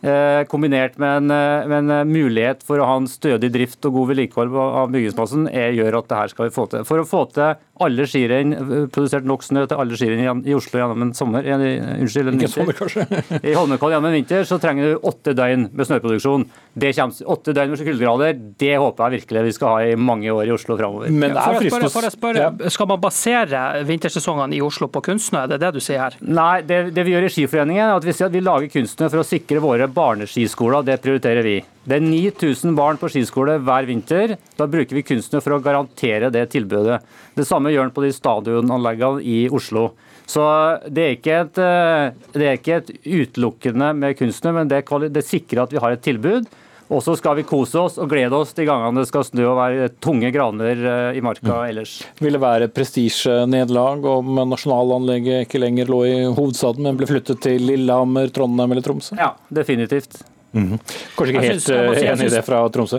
Eh, 0.02 0.42
kombinert 0.50 0.96
med 0.98 1.16
en, 1.16 1.30
eh, 1.30 1.68
med 1.68 1.78
en, 1.78 1.90
eh, 1.90 2.04
mulighet 2.04 2.64
for 2.66 2.78
å 2.78 2.86
ha 2.86 2.96
en 2.96 3.06
stødig 3.06 3.52
drift 3.52 3.86
og 3.86 3.92
god 3.92 4.08
vedlikehold 4.08 4.50
av 4.50 4.90
bygningsmassen, 4.90 5.46
gjør 5.46 5.98
at 5.98 6.08
det 6.08 6.18
her 6.18 6.28
skal 6.28 6.48
vi 6.48 6.54
få 6.56 6.68
til. 6.70 6.82
For 6.84 6.98
å 6.98 7.06
få 7.06 7.32
til 7.32 7.54
alle 7.84 8.06
skirenn, 8.08 8.54
produsert 8.92 9.26
nok 9.28 9.44
snø 9.46 9.64
til 9.70 9.82
alle 9.82 9.98
skirenn 9.98 10.42
i 10.46 10.54
Oslo 10.56 10.80
gjennom 10.80 11.06
en 11.06 11.12
sommer, 11.16 11.46
en, 11.46 11.64
unnskyld, 12.02 12.32
en 12.32 12.38
vinter. 12.38 12.52
Sommer, 12.54 12.78
kanskje. 12.78 13.06
I 13.50 13.54
Holmenkollen 13.56 13.96
gjennom 13.96 14.10
en 14.10 14.16
vinter 14.16 14.46
så 14.48 14.58
trenger 14.62 14.92
du 14.92 15.08
åtte 15.12 15.34
døgn 15.38 15.68
med 15.72 15.88
snøproduksjon. 15.88 16.46
Det 16.84 16.94
kommer, 16.96 17.30
åtte 17.36 17.56
døgn 17.56 17.74
med 17.74 17.82
kuldegrader, 17.82 18.38
det 18.62 18.72
håper 18.80 19.04
jeg 19.04 19.22
virkelig 19.22 19.44
vi 19.48 19.54
skal 19.58 19.74
ha 19.76 19.90
i 19.92 19.98
mange 19.98 20.32
år 20.32 20.48
i 20.48 20.54
Oslo 20.54 20.78
framover. 20.78 21.12
Men 21.12 21.34
det 21.36 21.42
er 21.42 21.58
fristende 21.60 21.92
for 21.92 22.08
å 22.08 22.12
spørre, 22.14 22.48
Skal 22.72 22.90
man 22.90 23.02
basere 23.02 23.62
vintersesongene 23.88 24.56
i 24.58 24.62
Oslo 24.64 24.88
på 24.92 25.04
kunstsnø, 25.08 25.44
er 25.44 25.52
det 25.54 25.60
det 25.64 25.74
du 25.76 25.82
sier 25.84 26.06
her? 26.06 26.18
Nei, 26.22 26.62
det, 26.66 26.84
det 26.96 27.06
vi 27.06 27.16
gjør 27.16 27.28
i 27.28 27.32
Skiforeningen 27.32 27.84
er 27.84 27.96
at 27.96 28.06
vi 28.06 28.16
sier 28.16 28.30
at 28.30 28.34
vi 28.34 28.44
lager 28.44 28.72
kunstsnø 28.72 29.10
for 29.12 29.22
å 29.22 29.26
sikre 29.26 29.62
våre 29.62 29.88
barneskiskoler. 29.92 30.86
Det 30.86 31.00
prioriterer 31.04 31.46
vi. 31.46 31.60
Det 31.82 31.96
er 31.98 32.04
9000 32.04 32.76
barn 32.78 32.98
på 33.00 33.10
skiskole 33.10 33.56
hver 33.66 33.86
vinter. 33.88 34.36
Da 34.58 34.68
bruker 34.70 34.94
vi 34.94 35.02
kunstnere 35.06 35.42
for 35.42 35.56
å 35.56 35.62
garantere 35.62 36.30
det 36.30 36.44
tilbudet. 36.54 37.00
Det 37.34 37.46
samme 37.48 37.72
gjør 37.74 37.88
han 37.88 37.94
på 37.94 38.04
de 38.04 38.12
stadionanleggene 38.14 39.24
i 39.26 39.38
Oslo. 39.50 39.90
Så 40.30 40.42
det 40.86 41.04
er 41.04 41.16
ikke 41.16 41.38
et, 41.40 41.58
eh, 41.58 42.12
det 42.38 42.46
er 42.46 42.58
ikke 42.60 42.76
et 42.78 42.92
utelukkende 43.02 43.90
med 43.98 44.18
kunstnere, 44.18 44.60
men 44.60 44.70
det, 44.70 44.84
det 45.10 45.26
sikrer 45.26 45.64
at 45.64 45.74
vi 45.74 45.82
har 45.82 45.96
et 45.96 46.04
tilbud. 46.04 46.46
Og 46.92 47.00
så 47.00 47.14
skal 47.16 47.38
vi 47.38 47.44
kose 47.48 47.78
oss 47.80 47.96
og 48.00 48.10
glede 48.10 48.36
oss 48.36 48.52
de 48.56 48.66
gangene 48.68 49.00
det 49.00 49.08
skal 49.08 49.24
snø 49.24 49.46
og 49.48 49.58
være 49.58 49.88
tunge 50.02 50.28
graner 50.34 50.76
eh, 50.76 51.18
i 51.18 51.22
marka 51.24 51.48
mm. 51.48 51.68
ellers. 51.70 51.94
Vil 52.20 52.36
det 52.36 52.42
være 52.42 52.68
et 52.68 52.74
prestisjenederlag 52.76 54.04
om 54.12 54.42
nasjonalanlegget 54.52 55.48
ikke 55.48 55.62
lenger 55.62 55.90
lå 55.90 56.02
i 56.06 56.18
hovedstaden, 56.28 56.86
men 56.86 57.00
ble 57.00 57.08
flyttet 57.10 57.42
til 57.42 57.64
Lillehammer, 57.72 58.30
Trondheim 58.34 58.76
eller 58.76 58.86
Tromsø? 58.86 59.16
Ja, 59.18 59.32
definitivt. 59.50 60.20
Mm 60.52 60.72
-hmm. 60.72 60.78
Kanskje 61.16 61.34
ikke 61.34 61.46
helt 61.46 61.62
synes, 61.62 62.02
enig 62.02 62.26
i 62.26 62.34
det 62.36 62.44
fra 62.44 62.68
Tromsø? 62.68 62.98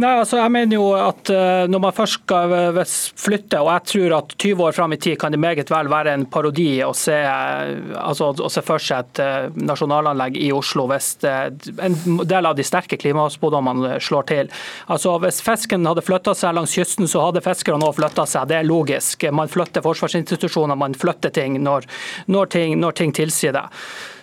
Nei, 0.00 0.10
altså 0.16 0.38
jeg 0.38 0.52
mener 0.54 0.78
jo 0.78 0.86
at 0.96 1.30
uh, 1.34 1.66
Når 1.68 1.80
man 1.82 1.94
først 1.94 2.20
skal 2.22 2.52
uh, 2.72 2.78
flytte, 3.20 3.58
og 3.60 3.68
jeg 3.74 3.86
tror 3.90 4.14
at 4.16 4.34
20 4.38 4.62
år 4.64 4.72
fram 4.76 4.94
i 4.94 4.98
tid 5.02 5.18
kan 5.20 5.32
det 5.32 5.40
meget 5.40 5.70
vel 5.70 5.90
være 5.92 6.14
en 6.16 6.24
parodi 6.30 6.82
å 6.84 6.92
se, 6.96 7.16
altså, 7.20 8.30
å 8.32 8.48
se 8.52 8.62
for 8.64 8.78
seg 8.80 9.10
et 9.10 9.20
nasjonalanlegg 9.60 10.38
i 10.40 10.50
Oslo 10.56 10.86
hvis 10.90 11.10
en 11.26 11.98
del 12.24 12.48
av 12.48 12.56
de 12.56 12.64
sterke 12.64 12.96
klimaspådommene 13.00 13.98
slår 14.00 14.28
til. 14.30 14.52
Altså 14.88 15.18
Hvis 15.20 15.42
fisken 15.44 15.84
hadde 15.86 16.04
flytta 16.06 16.34
seg 16.34 16.54
langs 16.56 16.74
kysten, 16.78 17.08
så 17.10 17.26
hadde 17.26 17.44
fiskerne 17.44 17.84
òg 17.84 17.98
flytta 17.98 18.26
seg. 18.26 18.48
Det 18.48 18.56
er 18.60 18.68
logisk. 18.68 19.26
Man 19.32 19.52
flytter 19.52 19.84
forsvarsinstitusjoner, 19.84 20.78
man 20.80 20.96
flytter 20.96 21.34
ting 21.34 21.60
når, 21.60 21.88
når 22.26 22.54
ting, 22.56 22.78
når 22.80 22.96
ting 23.02 23.12
tilsier 23.16 23.52
det. 23.56 23.66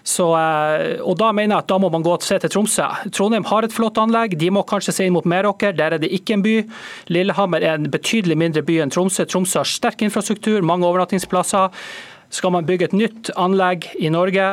Så, 0.07 0.29
eh, 0.39 1.01
og 1.03 1.17
Da 1.19 1.33
mener 1.35 1.57
jeg 1.57 1.65
at 1.65 1.67
da 1.67 1.77
må 1.77 1.91
man 1.91 2.03
gå 2.05 2.13
og 2.15 2.23
se 2.23 2.37
til 2.39 2.51
Tromsø. 2.53 2.87
Trondheim 3.11 3.47
har 3.49 3.65
et 3.65 3.73
flott 3.75 3.97
anlegg, 3.99 4.37
de 4.39 4.49
må 4.49 4.63
kanskje 4.63 4.93
se 4.95 5.07
inn 5.07 5.13
mot 5.13 5.25
Meråker, 5.27 5.75
der 5.75 5.97
er 5.97 5.99
det 5.99 6.11
ikke 6.15 6.37
en 6.37 6.45
by. 6.45 6.55
Lillehammer 7.11 7.63
er 7.63 7.75
en 7.75 7.91
betydelig 7.91 8.37
mindre 8.39 8.63
by 8.63 8.79
enn 8.85 8.93
Tromsø. 8.93 9.25
Tromsø 9.27 9.59
har 9.59 9.67
sterk 9.67 10.05
infrastruktur, 10.07 10.63
mange 10.63 10.87
overnattingsplasser. 10.87 11.75
Skal 12.33 12.51
man 12.51 12.65
bygge 12.67 12.89
et 12.89 12.95
nytt 12.95 13.29
anlegg 13.39 13.87
i 14.03 14.09
Norge, 14.11 14.45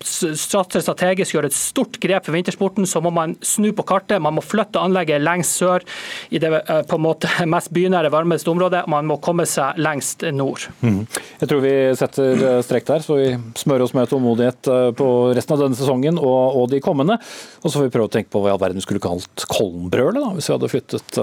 satse 0.00 0.80
strategisk 0.84 1.34
gjøre 1.34 1.50
et 1.50 1.56
stort 1.56 1.98
grep 2.00 2.26
for 2.26 2.36
vintersporten, 2.36 2.86
så 2.86 3.02
må 3.02 3.10
man 3.14 3.34
snu 3.44 3.72
på 3.76 3.84
kartet. 3.86 4.22
Man 4.22 4.36
må 4.36 4.44
flytte 4.44 4.80
anlegget 4.80 5.22
lengst 5.22 5.58
sør 5.58 5.84
i 6.30 6.40
det 6.40 6.52
eh, 6.60 6.82
på 6.86 6.98
en 6.98 7.04
måte 7.04 7.30
mest 7.54 7.72
bynære, 7.74 8.12
varmeste 8.14 8.52
området. 8.52 8.84
Man 8.90 9.08
må 9.10 9.18
komme 9.22 9.46
seg 9.48 9.80
lengst 9.82 10.22
nord. 10.36 10.68
Mm. 10.84 11.02
Jeg 11.40 11.50
tror 11.50 11.64
vi 11.64 11.74
setter 11.98 12.62
strek 12.66 12.86
der, 12.88 13.04
så 13.04 13.18
vi 13.18 13.28
smører 13.58 13.86
oss 13.86 13.96
med 13.96 14.10
tålmodighet 14.10 14.70
på 14.96 15.08
resten 15.36 15.56
av 15.56 15.64
denne 15.64 15.78
sesongen 15.78 16.20
og, 16.20 16.62
de 16.70 16.78
kommende. 16.84 17.16
Og 17.64 17.66
så 17.66 17.80
får 17.80 17.88
vi 17.88 17.92
prøve 17.96 18.06
å 18.06 18.12
tenke 18.12 18.30
på 18.30 18.42
hva 18.44 18.52
i 18.52 18.54
all 18.54 18.62
verden 18.62 18.84
skulle 18.84 19.02
kalt 19.02 19.46
Kollenbrølet, 19.50 20.36
hvis 20.36 20.50
vi 20.50 20.54
hadde 20.54 20.70
flyttet 20.70 21.20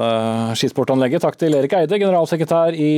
skisportanlegget. 0.59 1.23
Takk 1.23 1.37
til 1.39 1.55
Erik 1.55 1.77
Eide, 1.77 1.99
generalsekretær 2.01 2.75
i 2.75 2.91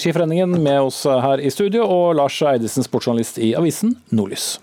Skiforeningen, 0.00 0.56
med 0.62 0.88
oss 0.88 1.02
her 1.04 1.42
i 1.42 1.52
studio. 1.52 1.84
og 1.84 2.14
Lars 2.16 2.29
Lars 2.30 2.42
Eidesen, 2.46 2.84
sportsjournalist 2.86 3.40
i 3.42 3.56
avisen 3.58 3.96
Nordlys. 4.14 4.60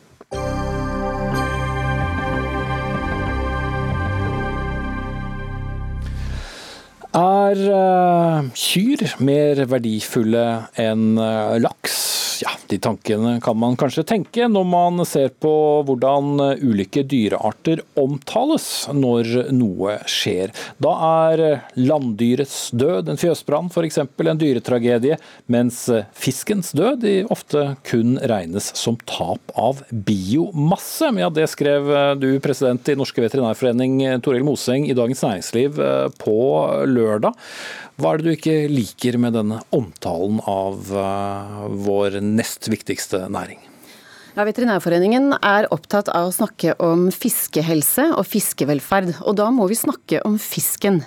Er 7.18 7.59
uh, 7.68 8.47
kyr 8.55 9.03
mer 9.20 9.65
verdifulle 9.68 10.45
enn 10.80 11.20
uh, 11.20 11.57
laks? 11.59 12.26
Ja, 12.43 12.51
de 12.69 12.77
tankene 12.81 13.38
kan 13.43 13.57
man 13.59 13.77
kanskje 13.79 14.05
tenke 14.07 14.47
når 14.51 14.65
man 14.67 15.03
ser 15.07 15.31
på 15.41 15.51
hvordan 15.88 16.39
ulike 16.61 17.03
dyrearter 17.07 17.81
omtales 17.99 18.88
når 18.93 19.49
noe 19.55 19.97
skjer. 20.09 20.53
Da 20.83 20.93
er 21.07 21.43
landdyrets 21.79 22.69
død, 22.77 23.11
en 23.11 23.21
fjøsbrann 23.21 23.71
f.eks., 23.71 24.01
en 24.03 24.41
dyretragedie, 24.41 25.17
mens 25.51 25.85
fiskens 26.17 26.73
død 26.77 27.05
ofte 27.31 27.63
kun 27.88 28.17
regnes 28.19 28.69
som 28.77 28.97
tap 29.07 29.53
av 29.57 29.83
biomasse. 29.91 31.11
Ja, 31.17 31.31
det 31.33 31.47
skrev 31.53 31.89
du, 32.19 32.29
president 32.43 32.88
i 32.91 32.97
Norske 32.99 33.23
veterinærforening, 33.23 33.99
Toril 34.25 34.45
Moseng, 34.47 34.88
i 34.89 34.97
Dagens 34.97 35.23
Næringsliv 35.25 35.81
på 36.21 36.38
lørdag. 36.89 37.38
Hva 37.97 38.13
er 38.13 38.21
det 38.21 38.27
du 38.27 38.33
ikke 38.35 38.57
liker 38.69 39.17
med 39.17 39.33
denne 39.33 39.57
omtalen 39.73 40.37
av 40.45 40.91
vår 41.87 42.19
nest 42.21 42.69
viktigste 42.69 43.23
næring? 43.33 43.63
Ja, 44.37 44.43
Veterinærforeningen 44.45 45.31
er 45.41 45.65
opptatt 45.73 46.11
av 46.13 46.27
å 46.27 46.33
snakke 46.35 46.75
om 46.85 47.07
fiskehelse 47.09 48.03
og 48.13 48.27
fiskevelferd. 48.29 49.15
Og 49.25 49.33
da 49.39 49.47
må 49.49 49.65
vi 49.65 49.79
snakke 49.79 50.19
om 50.29 50.35
fisken. 50.37 50.99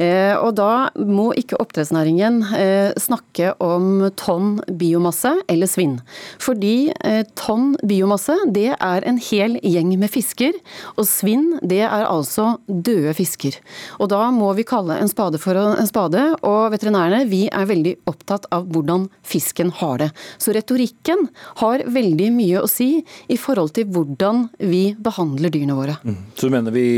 Eh, 0.00 0.32
og 0.40 0.54
da 0.56 0.88
må 0.96 1.30
ikke 1.36 1.58
oppdrettsnæringen 1.60 2.40
eh, 2.56 2.92
snakke 3.00 3.52
om 3.60 4.06
tonn 4.16 4.54
biomasse 4.80 5.34
eller 5.50 5.68
svinn. 5.68 5.98
Fordi 6.40 6.90
eh, 7.04 7.22
tonn 7.36 7.74
biomasse 7.86 8.36
det 8.48 8.70
er 8.76 9.06
en 9.08 9.20
hel 9.20 9.58
gjeng 9.60 9.92
med 10.00 10.12
fisker, 10.12 10.56
og 10.96 11.04
svinn 11.08 11.58
det 11.60 11.82
er 11.84 12.06
altså 12.06 12.54
døde 12.66 13.12
fisker. 13.18 13.58
Og 14.00 14.08
da 14.12 14.22
må 14.32 14.52
vi 14.56 14.64
kalle 14.68 14.96
en 15.00 15.10
spade 15.10 15.40
for 15.42 15.58
en 15.58 15.90
spade, 15.90 16.24
og 16.46 16.72
veterinærene 16.72 17.26
vi 17.28 17.44
er 17.52 17.68
veldig 17.68 17.98
opptatt 18.10 18.48
av 18.54 18.70
hvordan 18.72 19.08
fisken 19.26 19.74
har 19.82 20.00
det. 20.00 20.10
Så 20.40 20.56
retorikken 20.56 21.28
har 21.60 21.84
veldig 21.84 22.32
mye 22.34 22.64
å 22.64 22.70
si 22.70 22.92
i 23.28 23.38
forhold 23.40 23.74
til 23.76 23.90
hvordan 23.92 24.46
vi 24.64 24.90
behandler 24.96 25.52
dyrene 25.52 25.76
våre. 25.76 26.00
Mm. 26.06 26.18
Så 26.38 26.48
mener 26.52 26.74
vi 26.74 26.88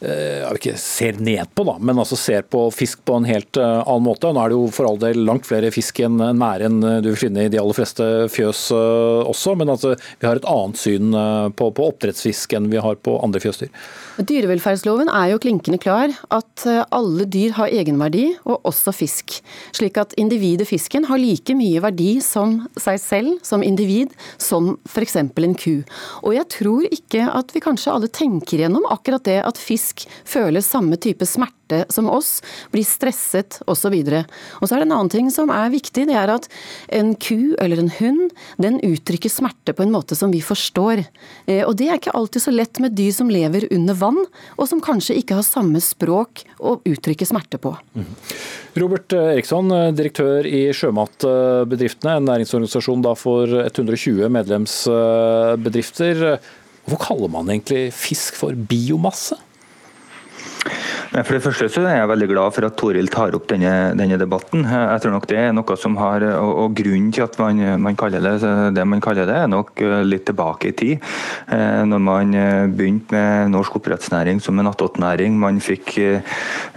eh, 0.00 0.44
ikke 0.54 0.76
ser 0.80 1.18
ned 1.22 1.50
på, 1.54 1.66
da, 1.68 1.76
men 1.80 2.00
altså 2.00 2.18
ser 2.18 2.46
på 2.48 2.66
fisk 2.74 3.04
på 3.06 3.18
en 3.18 3.28
helt 3.28 3.58
eh, 3.60 3.80
annen 3.82 4.06
måte. 4.06 4.32
Nå 4.32 4.42
er 4.42 4.52
det 4.52 4.58
jo 4.58 4.70
for 4.74 4.88
all 4.88 5.00
del 5.02 5.24
langt 5.26 5.48
flere 5.48 5.72
fisk 5.74 6.00
enn 6.04 6.18
nære 6.18 6.70
enn 6.70 6.80
du 7.04 7.10
vil 7.10 7.20
finne 7.20 7.46
i 7.46 7.52
de 7.52 7.60
aller 7.60 7.76
fleste 7.76 8.08
fjøs 8.32 8.66
eh, 8.74 9.20
også, 9.34 9.56
men 9.60 9.74
altså, 9.74 9.94
vi 10.20 10.28
har 10.28 10.40
et 10.40 10.48
annet 10.50 10.80
syn 10.80 11.14
på, 11.58 11.70
på 11.74 11.90
oppdrettsfisk 11.92 12.56
enn 12.56 12.70
vi 12.72 12.82
har 12.82 12.98
på 13.04 13.18
andre 13.24 13.42
fjøsdyr. 13.42 13.70
Dyrevelferdsloven 14.14 15.08
er 15.10 15.32
jo 15.32 15.40
klinkende 15.42 15.80
klar 15.82 16.12
at 16.34 16.64
eh, 16.70 16.84
alle 16.94 17.26
dyr 17.26 17.56
har 17.56 17.72
egenverdi, 17.74 18.28
og 18.46 18.62
også 18.68 18.92
fisk. 18.94 19.40
Slik 19.74 19.98
at 19.98 20.14
individet 20.20 20.68
fisken 20.68 21.08
har 21.08 21.18
like 21.18 21.56
mye 21.58 21.82
verdi 21.82 22.20
som 22.22 22.60
seg 22.78 23.00
selv, 23.02 23.40
som 23.42 23.64
individ, 23.66 24.14
som 24.38 24.76
f.eks. 24.86 25.16
en 25.18 25.58
ku. 25.58 25.82
Og 26.22 26.36
jeg 26.36 26.46
tror 26.54 26.86
ikke 26.94 27.26
at 27.26 27.50
vi 27.54 27.62
kanskje 27.64 27.94
alle 27.94 28.10
tenker 28.10 28.62
gjennom 28.62 28.86
akkurat 28.92 29.24
det 29.26 29.40
at 29.42 29.58
fisk 29.58 29.93
føler 30.28 30.64
samme 30.64 30.98
type 31.00 31.26
smerte 31.28 31.84
som 31.92 32.10
oss, 32.12 32.38
blir 32.74 32.84
stresset 32.86 33.60
osv. 33.70 33.94
Og 33.94 34.66
så 34.66 34.74
er 34.74 34.82
det 34.82 34.86
en 34.86 34.96
annen 34.98 35.12
ting 35.12 35.30
som 35.32 35.52
er 35.54 35.72
viktig, 35.72 36.06
det 36.10 36.16
er 36.18 36.32
at 36.34 36.48
en 36.92 37.14
ku 37.16 37.54
eller 37.62 37.80
en 37.80 37.92
hund 37.98 38.34
den 38.60 38.80
uttrykker 38.84 39.32
smerte 39.32 39.74
på 39.74 39.86
en 39.86 39.94
måte 39.94 40.18
som 40.18 40.34
vi 40.34 40.42
forstår. 40.44 41.04
Eh, 41.46 41.62
og 41.64 41.76
det 41.80 41.88
er 41.88 42.00
ikke 42.00 42.16
alltid 42.16 42.44
så 42.44 42.54
lett 42.54 42.80
med 42.82 42.96
dyr 42.98 43.14
som 43.16 43.32
lever 43.32 43.68
under 43.74 43.96
vann, 43.98 44.20
og 44.58 44.68
som 44.70 44.82
kanskje 44.84 45.18
ikke 45.20 45.38
har 45.40 45.46
samme 45.46 45.80
språk 45.82 46.44
å 46.60 46.78
uttrykke 46.84 47.26
smerte 47.28 47.60
på. 47.62 47.76
Mhm. 47.94 48.14
Robert 48.74 49.12
Eriksson, 49.14 49.70
direktør 49.94 50.46
i 50.50 50.66
Sjømatbedriftene, 50.74 52.16
en 52.18 52.26
næringsorganisasjon 52.26 53.04
for 53.16 53.46
120 53.46 54.26
medlemsbedrifter. 54.34 56.40
Hvorfor 56.84 57.04
kaller 57.06 57.32
man 57.32 57.48
egentlig 57.52 57.88
fisk 57.96 58.36
for 58.40 58.52
biomasse? 58.52 59.38
For 61.14 61.36
det 61.36 61.42
første 61.44 61.68
så 61.70 61.84
er 61.86 62.00
jeg 62.00 62.10
veldig 62.10 62.28
glad 62.30 62.54
for 62.56 62.66
at 62.66 62.76
Toril 62.80 63.08
tar 63.12 63.36
opp 63.36 63.46
denne, 63.50 63.92
denne 63.98 64.18
debatten. 64.18 64.64
Jeg 64.66 65.02
tror 65.02 65.14
nok 65.14 65.28
det 65.30 65.38
er 65.40 65.52
noe 65.54 65.76
som 65.78 65.98
har, 66.00 66.24
og, 66.40 66.52
og 66.64 66.74
Grunnen 66.74 67.12
til 67.14 67.26
at 67.26 67.36
man, 67.38 67.60
man, 67.82 67.98
kaller 67.98 68.24
det 68.24 68.34
det 68.74 68.84
man 68.88 69.02
kaller 69.04 69.28
det, 69.28 69.36
er 69.44 69.50
nok 69.50 69.78
eh, 69.84 70.00
litt 70.06 70.26
tilbake 70.28 70.70
i 70.70 70.74
tid. 70.76 71.04
Eh, 71.52 71.82
når 71.86 72.02
man 72.02 72.34
eh, 72.38 72.66
begynte 72.66 73.14
med 73.14 73.52
norsk 73.52 73.78
oppdrettsnæring 73.78 74.40
som 74.42 74.58
en 74.58 74.70
attåtnæring. 74.70 75.36
Man 75.38 75.60
fikk 75.62 75.94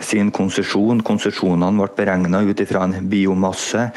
sin 0.04 0.30
konsesjon. 0.36 1.02
Konsesjonene 1.08 1.72
ble 1.80 1.90
beregna 1.98 2.44
ut 2.46 2.62
ifra 2.62 2.84
en 2.86 3.08
biomasse. 3.10 3.88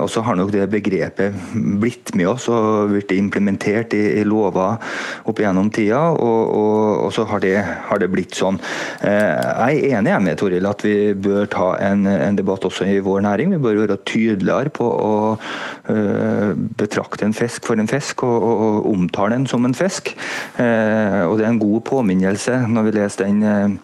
Og 0.00 0.08
så 0.10 0.22
har 0.26 0.36
nok 0.38 0.50
det 0.54 0.64
begrepet 0.72 1.36
blitt 1.80 2.14
med 2.18 2.28
oss 2.32 2.48
og 2.52 2.90
blitt 2.90 3.12
implementert 3.14 3.94
i, 3.96 4.02
i 4.20 4.24
lover 4.26 4.80
opp 5.28 5.40
gjennom 5.40 5.70
tida, 5.74 6.00
og, 6.12 6.40
og, 6.54 7.04
og 7.06 7.12
så 7.14 7.26
har 7.30 7.42
det, 7.44 7.54
har 7.88 8.00
det 8.02 8.10
blitt 8.12 8.36
sånn. 8.36 8.58
Jeg 9.02 9.80
er 9.90 9.98
enig 9.98 10.14
med 10.22 10.38
Toril 10.38 10.66
at 10.68 10.82
vi 10.84 11.12
bør 11.18 11.48
ta 11.50 11.68
en, 11.82 12.06
en, 12.06 12.36
debatt 12.38 12.64
også 12.66 12.86
i 12.88 13.00
vår 13.02 13.24
næring. 13.26 13.52
Vi 13.54 13.62
bør 13.62 13.80
være 13.82 13.98
tydeligere 14.06 14.70
på 14.74 14.86
å 14.86 15.12
uh, 15.34 16.50
betrakte 16.78 17.26
en 17.26 17.34
fisk 17.36 17.66
for 17.66 17.80
en 17.80 17.90
fisk 17.90 18.24
og, 18.26 18.36
og, 18.36 18.64
og 18.64 18.88
omtale 18.92 19.34
den 19.36 19.46
som 19.50 19.66
en 19.66 19.76
fisk. 19.76 20.12
Uh, 20.58 21.26
og 21.26 21.38
Det 21.38 21.46
er 21.46 21.50
en 21.50 21.62
god 21.62 21.84
påminnelse 21.88 22.60
når 22.70 22.88
vi 22.88 22.94
leser 22.98 23.24
den, 23.26 23.78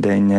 den 0.00 0.30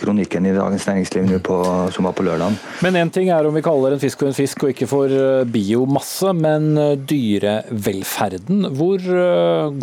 kronikken 0.00 0.48
i 0.48 0.54
Dagens 0.56 0.86
Næringsliv 0.88 1.38
på, 1.44 1.58
som 1.94 2.08
var 2.08 2.16
på 2.16 2.26
lørdag. 2.26 2.56
Men 2.84 2.98
én 3.02 3.12
ting 3.12 3.32
er 3.34 3.46
om 3.46 3.56
vi 3.56 3.64
kaller 3.64 3.96
en 3.96 4.02
fisk 4.02 4.22
for 4.22 4.30
en 4.30 4.36
fisk 4.36 4.64
og 4.64 4.72
ikke 4.72 4.88
for 4.90 5.44
biomasse, 5.52 6.32
men 6.36 6.70
dyrevelferden. 7.08 8.70
Hvor 8.78 9.04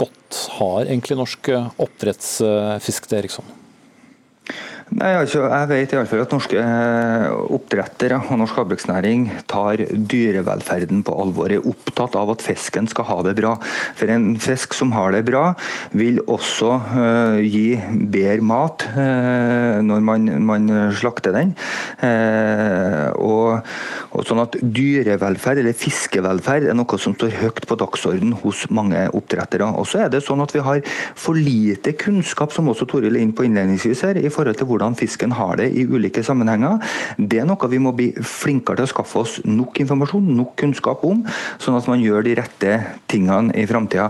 godt 0.05 0.41
har 0.57 0.87
egentlig 0.87 1.19
norsk 1.19 1.51
oppdrettsfisk 1.85 3.11
det, 3.11 3.21
Eriksson? 3.23 3.53
Nei, 4.93 5.15
altså, 5.17 5.47
Jeg 5.49 5.67
vet 5.71 5.93
fall 6.05 6.21
at 6.21 6.33
norske 6.35 6.59
eh, 6.61 7.31
oppdrettere 7.55 8.19
og 8.21 8.37
norsk 8.37 8.59
havbruksnæring 8.59 9.23
tar 9.49 9.81
dyrevelferden 9.81 11.01
på 11.05 11.15
alvor. 11.23 11.49
Er 11.49 11.65
opptatt 11.65 12.13
av 12.19 12.29
at 12.35 12.45
fisken 12.45 12.85
skal 12.91 13.07
ha 13.09 13.17
det 13.25 13.33
bra. 13.39 13.55
For 13.97 14.13
en 14.13 14.35
fisk 14.41 14.77
som 14.77 14.93
har 14.93 15.15
det 15.15 15.23
bra, 15.25 15.55
vil 15.97 16.21
også 16.29 16.77
uh, 16.85 17.41
gi 17.41 17.79
bedre 18.13 18.45
mat 18.45 18.85
uh, 18.93 19.81
når 19.81 20.05
man, 20.05 20.29
man, 20.45 20.69
slakter 20.95 21.33
den. 21.33 21.55
Uh, 21.99 23.09
og, 23.17 23.65
og, 24.15 24.23
sånn 24.27 24.41
at 24.43 24.55
Dyrevelferd, 24.61 25.59
eller 25.61 25.75
fiskevelferd, 25.75 26.69
er 26.69 26.77
noe 26.77 26.99
som 27.01 27.15
står 27.17 27.35
høyt 27.41 27.65
på 27.67 27.77
dagsorden 27.79 28.33
hos 28.43 28.65
mange 28.73 29.01
oppdrettere. 29.15 29.67
Og 29.75 29.87
så 29.89 30.05
er 30.05 30.13
det 30.13 30.23
sånn 30.25 30.43
at 30.43 30.53
Vi 30.55 30.61
har 30.63 30.79
for 31.19 31.35
lite 31.35 31.91
kunnskap, 31.99 32.53
som 32.55 32.69
også 32.71 32.87
Toril 32.87 33.17
er 33.17 33.23
inn 33.25 33.33
på 33.35 33.43
innledningsvis 33.43 34.05
her, 34.07 34.19
i 34.21 34.31
forhold 34.31 34.55
til 34.55 34.69
hvordan 34.69 34.95
fisken 34.95 35.33
har 35.35 35.57
det 35.59 35.67
i 35.75 35.83
ulike 35.83 36.23
sammenhenger. 36.23 36.79
Det 37.19 37.41
er 37.41 37.49
noe 37.49 37.69
vi 37.71 37.81
må 37.81 37.91
bli 37.95 38.11
flinkere 38.15 38.79
til 38.79 38.87
å 38.87 38.93
skaffe 38.93 39.19
oss 39.19 39.35
nok 39.43 39.81
informasjon, 39.83 40.29
nok 40.37 40.55
kunnskap 40.61 41.03
om, 41.07 41.25
sånn 41.59 41.75
at 41.75 41.89
man 41.91 42.03
gjør 42.03 42.23
de 42.23 42.37
rette 42.39 42.77
tingene 43.11 43.51
i 43.57 43.65
framtida. 43.67 44.07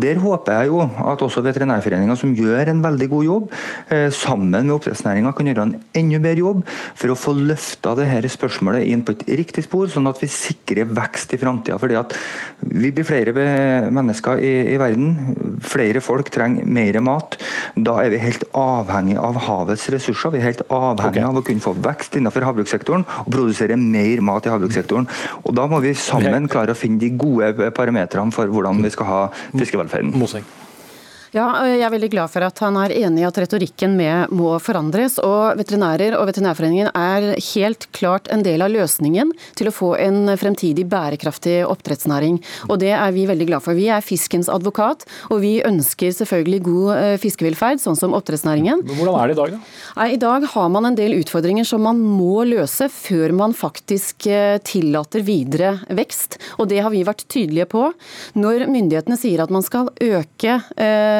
Der 0.00 0.20
håper 0.22 0.60
jeg 0.60 0.70
jo 0.70 0.84
at 0.84 1.24
også 1.26 1.42
Veterinærforeninga, 1.44 2.16
som 2.18 2.36
gjør 2.36 2.70
en 2.70 2.84
veldig 2.84 3.10
god 3.10 3.26
jobb, 3.26 3.50
eh, 3.90 4.08
sammen 4.14 4.66
med 4.68 4.76
oppdrettsnæringa, 4.76 5.34
kan 5.34 5.50
gjøre 5.50 5.66
en 5.66 5.76
enda 5.94 6.22
bedre 6.22 6.44
jobb 6.44 6.64
for 6.94 7.10
å 7.10 7.18
få 7.18 7.34
løfta 7.34 7.96
dette 7.98 8.30
spørsmålet 8.30 8.86
inn 8.86 9.02
på 9.02 9.16
et 9.16 9.26
riktig 9.40 9.64
spor, 9.66 9.88
sånn 9.90 10.08
at 10.10 10.20
vi 10.22 10.28
sikrer 10.30 10.88
vekst 10.96 11.34
i 11.34 11.40
framtida. 11.40 11.78
Vi 12.60 12.92
blir 12.94 13.06
flere 13.06 13.34
mennesker 13.90 14.40
i, 14.44 14.52
i 14.74 14.78
verden. 14.80 15.58
Flere 15.64 16.02
folk 16.04 16.30
trenger 16.32 16.68
mer 16.68 17.00
mat. 17.04 17.36
Da 17.76 17.98
er 18.04 18.14
vi 18.14 18.22
helt 18.22 18.46
avhengig 18.56 19.18
av 19.20 19.40
havets 19.48 19.88
ressurser. 19.92 20.34
Vi 20.34 20.40
er 20.42 20.48
helt 20.50 20.64
avhengig 20.68 21.22
okay. 21.22 21.28
av 21.28 21.40
å 21.40 21.44
kunne 21.46 21.64
få 21.64 21.74
vekst 21.80 22.18
innenfor 22.20 22.46
havbrukssektoren 22.48 23.06
og 23.24 23.30
produsere 23.32 23.78
mer 23.80 24.24
mat 24.24 24.48
i 24.48 24.54
havbrukssektoren. 24.54 25.10
Og 25.44 25.54
Da 25.60 25.66
må 25.70 25.82
vi 25.84 25.94
sammen 25.98 26.48
klare 26.50 26.76
å 26.76 26.78
finne 26.78 27.00
de 27.02 27.12
gode 27.20 27.70
parametrene 27.76 28.34
for 28.34 28.50
hvordan 28.50 28.82
vi 28.84 28.92
skal 28.94 29.10
ha 29.10 29.20
fiskevelferden. 29.52 30.14
Moseng. 30.20 30.46
Ja, 31.30 31.62
Jeg 31.62 31.84
er 31.86 31.92
veldig 31.94 32.08
glad 32.10 32.30
for 32.32 32.42
at 32.42 32.58
han 32.58 32.74
er 32.80 32.90
enig 32.90 33.22
i 33.22 33.26
at 33.28 33.36
retorikken 33.38 33.92
med 33.94 34.32
må 34.34 34.56
forandres. 34.58 35.20
og 35.22 35.60
Veterinærer 35.60 36.16
og 36.18 36.26
Veterinærforeningen 36.26 36.90
er 36.90 37.36
helt 37.52 37.86
klart 37.94 38.26
en 38.34 38.42
del 38.42 38.64
av 38.64 38.72
løsningen 38.74 39.30
til 39.54 39.70
å 39.70 39.74
få 39.74 39.92
en 40.02 40.26
fremtidig 40.34 40.88
bærekraftig 40.90 41.60
oppdrettsnæring. 41.70 42.40
Og 42.66 42.80
Det 42.82 42.90
er 42.90 43.12
vi 43.14 43.28
veldig 43.30 43.46
glad 43.46 43.62
for. 43.62 43.78
Vi 43.78 43.86
er 43.86 44.02
fiskens 44.02 44.48
advokat, 44.50 45.04
og 45.30 45.40
vi 45.44 45.62
ønsker 45.62 46.10
selvfølgelig 46.10 46.62
god 46.66 46.90
eh, 46.96 47.16
fiskevelferd, 47.22 47.78
sånn 47.78 47.98
som 48.00 48.16
oppdrettsnæringen. 48.18 48.82
Men 48.82 48.98
hvordan 48.98 49.20
er 49.20 49.28
det 49.28 49.36
i 49.36 49.40
dag, 49.40 49.54
da? 49.54 50.08
I 50.10 50.18
dag 50.18 50.48
har 50.50 50.68
man 50.68 50.90
en 50.90 50.98
del 50.98 51.14
utfordringer 51.20 51.68
som 51.68 51.86
man 51.86 52.00
må 52.02 52.42
løse 52.42 52.90
før 52.90 53.36
man 53.38 53.54
faktisk 53.54 54.26
eh, 54.26 54.58
tillater 54.66 55.22
videre 55.22 55.76
vekst. 55.94 56.40
Og 56.58 56.66
det 56.74 56.82
har 56.82 56.90
vi 56.90 57.06
vært 57.06 57.28
tydelige 57.30 57.70
på. 57.70 57.86
Når 58.34 58.66
myndighetene 58.66 59.20
sier 59.20 59.44
at 59.44 59.54
man 59.54 59.62
skal 59.62 59.94
øke 59.94 60.58
eh, 60.74 61.19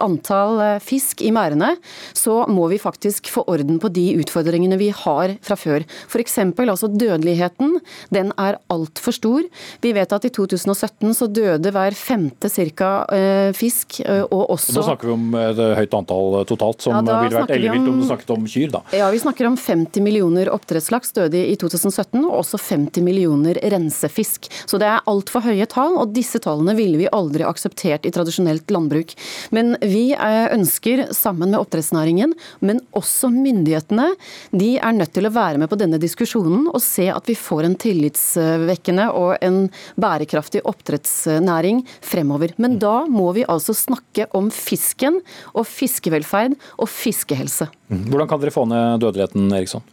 antall 0.00 0.60
eh, 0.64 0.78
fisk 0.82 1.22
i 1.24 1.32
merdene, 1.34 1.74
så 2.16 2.44
må 2.50 2.68
vi 2.72 2.80
faktisk 2.80 3.30
få 3.32 3.44
orden 3.50 3.80
på 3.82 3.90
de 3.92 4.06
utfordringene 4.20 4.78
vi 4.80 4.90
har 4.94 5.36
fra 5.44 5.56
før. 5.58 5.86
F.eks. 6.08 6.38
altså 6.40 6.90
dødeligheten. 6.90 7.78
Den 8.14 8.32
er 8.40 8.60
altfor 8.72 9.16
stor. 9.16 9.46
Vi 9.82 9.94
vet 9.96 10.12
at 10.12 10.26
i 10.26 10.32
2017 10.34 11.14
så 11.16 11.28
døde 11.30 11.72
hver 11.74 11.96
femte 11.96 12.50
cirka 12.52 12.90
eh, 13.14 13.50
fisk, 13.56 14.00
og 14.30 14.54
også 14.56 14.76
Da 14.78 14.86
snakker 14.90 15.10
vi 15.10 15.14
om 15.14 15.34
et 15.38 15.60
høyt 15.78 15.96
antall 15.96 16.40
totalt, 16.48 16.82
som 16.84 16.96
ja, 16.96 17.20
ville 17.24 17.40
vært 17.42 17.54
ellevilt 17.54 17.88
om 17.90 18.00
du 18.00 18.06
snakket 18.08 18.32
om 18.34 18.46
kyr, 18.50 18.70
da. 18.74 18.82
Ja, 18.96 19.10
vi 19.12 19.20
snakker 19.22 19.48
om 19.48 19.58
50 19.60 20.04
millioner 20.04 20.50
oppdrettslaks 20.52 21.14
døde 21.16 21.42
i 21.46 21.56
2017, 21.60 22.18
og 22.24 22.40
også 22.40 22.60
50 22.60 23.04
millioner 23.06 23.58
rensefisk. 23.72 24.50
Så 24.66 24.80
det 24.80 24.88
er 24.90 25.04
altfor 25.10 25.44
høye 25.44 25.66
tall, 25.70 25.96
og 26.00 26.14
disse 26.16 26.40
tallene 26.42 26.74
ville 26.78 27.00
vi 27.00 27.08
aldri 27.14 27.46
akseptert 27.46 28.06
i 28.08 28.12
tradisjonelt 28.14 28.70
landbruk. 28.72 29.14
Men 29.54 29.76
vi 29.80 30.10
ønsker, 30.16 31.06
sammen 31.16 31.52
med 31.52 31.60
oppdrettsnæringen, 31.60 32.34
men 32.64 32.80
også 32.96 33.30
myndighetene, 33.32 34.10
de 34.52 34.72
er 34.78 34.96
nødt 34.96 35.12
til 35.16 35.28
å 35.28 35.34
være 35.34 35.60
med 35.60 35.70
på 35.70 35.78
denne 35.80 36.00
diskusjonen 36.02 36.68
og 36.70 36.80
se 36.84 37.08
at 37.12 37.28
vi 37.28 37.36
får 37.38 37.68
en 37.68 37.76
tillitsvekkende 37.80 39.08
og 39.16 39.36
en 39.44 39.62
bærekraftig 40.00 40.64
oppdrettsnæring 40.68 41.84
fremover. 42.04 42.54
Men 42.60 42.78
da 42.82 43.04
må 43.10 43.30
vi 43.36 43.46
altså 43.48 43.76
snakke 43.76 44.28
om 44.36 44.50
fisken 44.54 45.20
og 45.54 45.66
fiskevelferd 45.70 46.58
og 46.78 46.90
fiskehelse. 46.90 47.70
Hvordan 47.90 48.30
kan 48.30 48.42
dere 48.42 48.54
få 48.54 48.66
ned 48.70 49.00
dødeligheten, 49.02 49.50
Eriksson? 49.56 49.86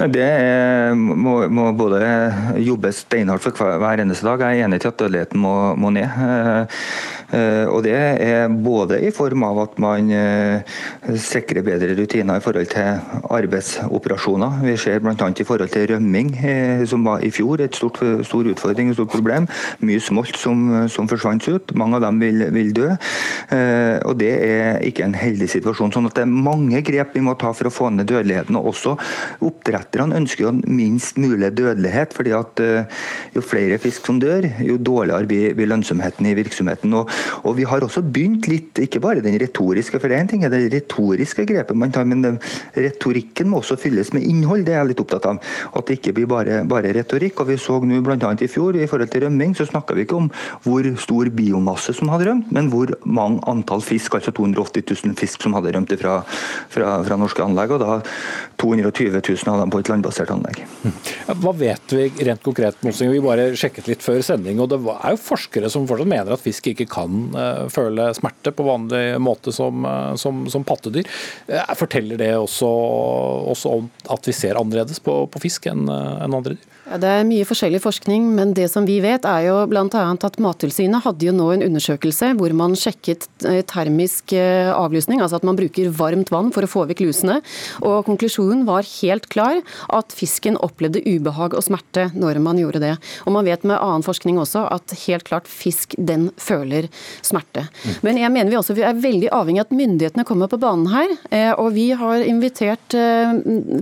Det 0.00 0.24
er, 0.24 0.94
må, 0.96 1.42
må, 1.52 1.66
både 1.76 2.00
jobbes 2.64 3.02
steinhardt 3.04 3.44
for 3.44 3.56
hver, 3.58 3.78
hver 3.82 4.04
eneste 4.04 4.26
dag. 4.26 4.40
Jeg 4.46 4.62
er 4.62 4.68
enig 4.68 4.80
til 4.80 4.92
at 4.92 5.00
dødeligheten 5.02 5.42
må, 5.42 5.54
må 5.76 5.90
ned. 5.92 6.08
Eh, 7.30 7.66
og 7.70 7.84
Det 7.84 7.94
er 7.94 8.48
både 8.50 8.98
i 9.06 9.10
form 9.14 9.44
av 9.46 9.58
at 9.62 9.76
man 9.82 10.10
eh, 10.10 10.62
sikrer 11.14 11.62
bedre 11.62 11.94
rutiner 11.98 12.40
i 12.40 12.42
forhold 12.42 12.70
til 12.72 12.98
arbeidsoperasjoner. 13.30 14.58
Vi 14.64 14.76
ser 14.80 14.98
bl.a. 14.98 15.14
i 15.14 15.46
forhold 15.46 15.70
til 15.70 15.86
rømming, 15.92 16.32
eh, 16.42 16.82
som 16.90 17.04
var 17.06 17.22
i 17.22 17.30
fjor 17.30 17.62
et 17.62 17.76
stort, 17.76 18.00
stor 18.26 18.50
utfordring 18.50 18.90
og 18.90 18.98
stort 18.98 19.14
problem. 19.14 19.46
Mye 19.86 20.02
smolt 20.02 20.38
som, 20.38 20.88
som 20.88 21.08
forsvant 21.10 21.46
ut. 21.48 21.74
Mange 21.78 22.00
av 22.00 22.08
dem 22.08 22.18
vil, 22.20 22.46
vil, 22.54 22.72
dø. 22.74 22.88
Og 24.06 24.18
Det 24.18 24.30
er 24.30 24.80
ikke 24.86 25.04
en 25.04 25.14
heldig 25.14 25.48
situasjon. 25.50 25.92
sånn 25.92 26.06
at 26.06 26.14
Det 26.18 26.22
er 26.24 26.30
mange 26.50 26.82
grep 26.82 27.14
vi 27.14 27.22
må 27.24 27.36
ta 27.38 27.52
for 27.52 27.70
å 27.70 27.74
få 27.74 27.90
ned 27.90 28.08
dødeligheten. 28.10 28.56
og 28.56 28.72
også 28.74 28.96
Oppdretterne 29.40 30.18
ønsker 30.20 30.46
jo 30.48 30.54
minst 30.66 31.18
mulig 31.20 31.52
dødelighet. 31.56 32.14
fordi 32.14 32.32
at 32.36 32.60
Jo 33.34 33.40
flere 33.40 33.78
fisk 33.78 34.06
som 34.06 34.20
dør, 34.20 34.48
jo 34.60 34.76
dårligere 34.76 35.26
blir 35.26 35.66
lønnsomheten 35.66 36.26
i 36.26 36.34
virksomheten. 36.34 36.92
og 36.94 37.08
og 37.44 37.56
Vi 37.56 37.64
har 37.68 37.84
også 37.84 38.02
begynt 38.02 38.48
litt, 38.50 38.78
ikke 38.78 39.00
bare 39.02 39.22
den 39.24 39.38
retoriske, 39.40 39.98
for 40.00 40.08
det 40.08 40.16
er 40.16 40.24
en 40.24 40.30
ting 40.30 40.44
er 40.44 40.52
det 40.52 40.72
retoriske 40.72 41.46
grepet 41.48 41.76
man 41.76 41.92
tar, 41.92 42.04
men 42.08 42.38
retorikken 42.76 43.50
må 43.50 43.60
også 43.60 43.78
fylles 43.80 44.12
med 44.16 44.26
innhold. 44.26 44.64
Det 44.66 44.74
er 44.74 44.80
jeg 44.80 44.92
litt 44.92 45.02
opptatt 45.02 45.28
av. 45.30 45.40
At 45.76 45.88
det 45.88 45.98
ikke 45.98 46.14
blir 46.18 46.30
bare, 46.30 46.60
bare 46.68 46.92
retorikk. 46.96 47.40
og 47.40 47.50
Vi 47.50 47.58
så 47.60 47.78
nå 47.80 48.00
bl.a. 48.04 48.32
i 48.40 48.50
fjor 48.50 48.76
i 48.76 48.88
forhold 48.90 49.12
til 49.12 49.26
rømming, 49.26 49.54
så 49.56 49.66
snakka 49.68 49.96
vi 49.96 50.06
ikke 50.06 50.18
om 50.18 50.30
hvor 50.64 50.86
stor 51.00 51.30
biomasse 51.34 51.94
som 51.96 52.12
hadde 52.12 52.28
rømt, 52.30 52.52
men 52.54 52.70
hvor 52.72 52.92
mange 53.04 53.42
antall 53.50 53.82
fisk, 53.84 54.14
altså 54.18 54.34
280 54.36 54.86
000 55.04 55.18
fisk 55.18 55.42
som 55.42 55.56
hadde 55.56 55.74
rømt 55.76 55.94
fra, 56.00 56.20
fra, 56.70 56.92
fra 57.06 57.18
norske 57.20 57.44
anlegg. 57.44 57.74
og 57.76 57.80
da 57.82 58.00
220 58.60 59.19
000 59.24 59.52
av 59.52 59.60
dem 59.62 59.72
på 59.72 59.80
et 59.82 59.90
landbasert 59.90 60.32
anlegg. 60.34 60.62
Hva 61.42 61.52
vet 61.56 61.94
vi 61.96 62.08
rent 62.26 62.42
konkret? 62.44 62.78
Mosing? 62.86 63.12
Vi 63.12 63.22
bare 63.24 63.50
sjekket 63.58 63.90
litt 63.90 64.04
før 64.04 64.20
sending, 64.24 64.60
og 64.62 64.70
det 64.72 64.80
er 64.80 65.14
jo 65.14 65.22
forskere 65.22 65.70
som 65.72 65.88
fortsatt 65.90 66.10
mener 66.10 66.34
at 66.34 66.42
fisk 66.42 66.70
ikke 66.72 66.88
kan 66.90 67.20
uh, 67.36 67.66
føle 67.72 68.10
smerte 68.16 68.54
på 68.56 68.66
vanlig 68.66 69.04
måte 69.22 69.54
som, 69.54 69.84
uh, 69.86 70.14
som, 70.20 70.44
som 70.52 70.66
pattedyr. 70.66 71.08
Uh, 71.50 71.62
forteller 71.78 72.20
det 72.20 72.32
også, 72.38 72.70
også, 73.54 73.76
om 73.80 73.90
at 74.10 74.28
vi 74.28 74.36
ser 74.36 74.60
annerledes 74.60 75.02
på, 75.04 75.22
på 75.30 75.42
fisk 75.42 75.70
enn 75.70 75.86
en 75.90 76.38
andre 76.40 76.56
dyr? 76.56 76.68
Ja, 76.90 76.96
det 76.98 77.06
er 77.06 77.26
mye 77.28 77.46
forskjellig 77.46 77.78
forskning, 77.84 78.24
men 78.34 78.50
det 78.56 78.64
som 78.72 78.82
vi 78.82 78.96
vet 78.98 79.22
er 79.28 79.44
jo 79.46 79.58
bl.a. 79.70 79.86
at 79.86 80.38
Mattilsynet 80.42 81.04
hadde 81.04 81.28
jo 81.28 81.34
nå 81.36 81.46
en 81.54 81.62
undersøkelse 81.68 82.32
hvor 82.34 82.50
man 82.56 82.74
sjekket 82.78 83.28
eh, 83.46 83.60
termisk 83.68 84.34
eh, 84.34 84.72
avlysning, 84.74 85.20
altså 85.22 85.38
at 85.38 85.46
man 85.46 85.58
bruker 85.58 85.92
varmt 85.94 86.32
vann 86.34 86.50
for 86.50 86.66
å 86.66 86.70
få 86.70 86.82
vekk 86.90 87.04
lusene. 87.04 87.36
Og 87.86 88.02
konklusjonen 88.08 88.64
var 88.66 88.88
helt 88.88 89.09
klar, 89.30 89.60
at 89.90 90.14
fisken 90.14 90.56
opplevde 90.60 91.02
ubehag 91.02 91.56
og 91.58 91.64
smerte 91.66 92.10
når 92.14 92.38
man 92.38 92.60
gjorde 92.60 92.82
det. 92.82 92.94
Og 93.26 93.34
man 93.34 93.48
vet 93.48 93.66
med 93.66 93.80
annen 93.80 94.06
forskning 94.06 94.38
også 94.38 94.68
at 94.70 94.94
helt 95.06 95.26
klart 95.26 95.50
fisk 95.50 95.96
den 95.98 96.30
føler 96.38 96.86
smerte. 97.26 97.66
Men 98.06 98.20
jeg 98.20 98.30
mener 98.30 98.50
vi 98.50 98.60
også 98.60 98.78
vi 98.78 98.86
er 98.86 98.94
veldig 99.02 99.32
avhengig 99.34 99.64
av 99.64 99.68
at 99.68 99.76
myndighetene 99.76 100.26
kommer 100.28 100.48
på 100.50 100.60
banen 100.62 100.86
her. 100.92 101.16
Eh, 101.30 101.50
og 101.58 101.74
vi 101.74 101.90
har 101.98 102.22
invitert 102.22 102.94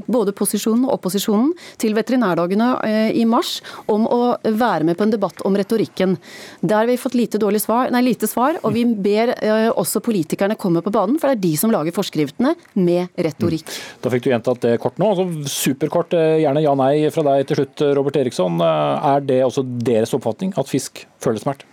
både 0.08 0.32
posisjonen 0.36 0.86
og 0.88 0.96
opposisjonen 0.98 1.52
til 1.80 1.94
veterinærdagene 1.96 2.78
Eh, 2.88 3.10
i 3.20 3.24
mars 3.28 3.58
om 3.86 4.06
å 4.08 4.36
være 4.42 4.86
med 4.86 4.98
på 4.98 5.06
en 5.06 5.12
debatt 5.12 5.42
om 5.46 5.56
retorikken. 5.58 6.16
Der 6.60 6.82
har 6.82 6.88
vi 6.88 6.98
fått 7.00 7.16
lite, 7.18 7.40
svar, 7.60 7.90
nei, 7.94 8.02
lite 8.02 8.28
svar, 8.30 8.58
og 8.62 8.74
vi 8.74 8.84
ber 8.84 9.34
eh, 9.36 9.68
også 9.70 10.02
politikerne 10.04 10.56
komme 10.56 10.82
på 10.84 10.92
banen, 10.94 11.18
for 11.18 11.28
det 11.28 11.38
er 11.38 11.44
de 11.48 11.54
som 11.60 11.72
lager 11.72 11.94
forskriftene 11.94 12.54
med 12.78 13.08
retorikk. 13.16 13.66
Mm. 13.68 14.00
Da 14.04 14.12
fikk 14.12 14.24
du 14.24 14.30
gjentatt 14.32 14.64
det 14.64 14.76
kort 14.82 14.98
nå. 15.00 15.10
Altså, 15.18 15.48
superkort, 15.50 16.12
eh, 16.14 16.38
gjerne 16.44 16.62
ja-nei 16.62 17.08
fra 17.10 17.24
deg 17.26 17.48
til 17.48 17.58
slutt, 17.58 17.82
Robert 17.98 18.16
Eriksson. 18.20 18.60
Er 18.62 19.24
det 19.26 19.40
også 19.42 19.64
deres 19.66 20.14
oppfatning 20.14 20.52
at 20.56 20.70
fisk 20.70 21.06
føler 21.18 21.42
smerte? 21.42 21.66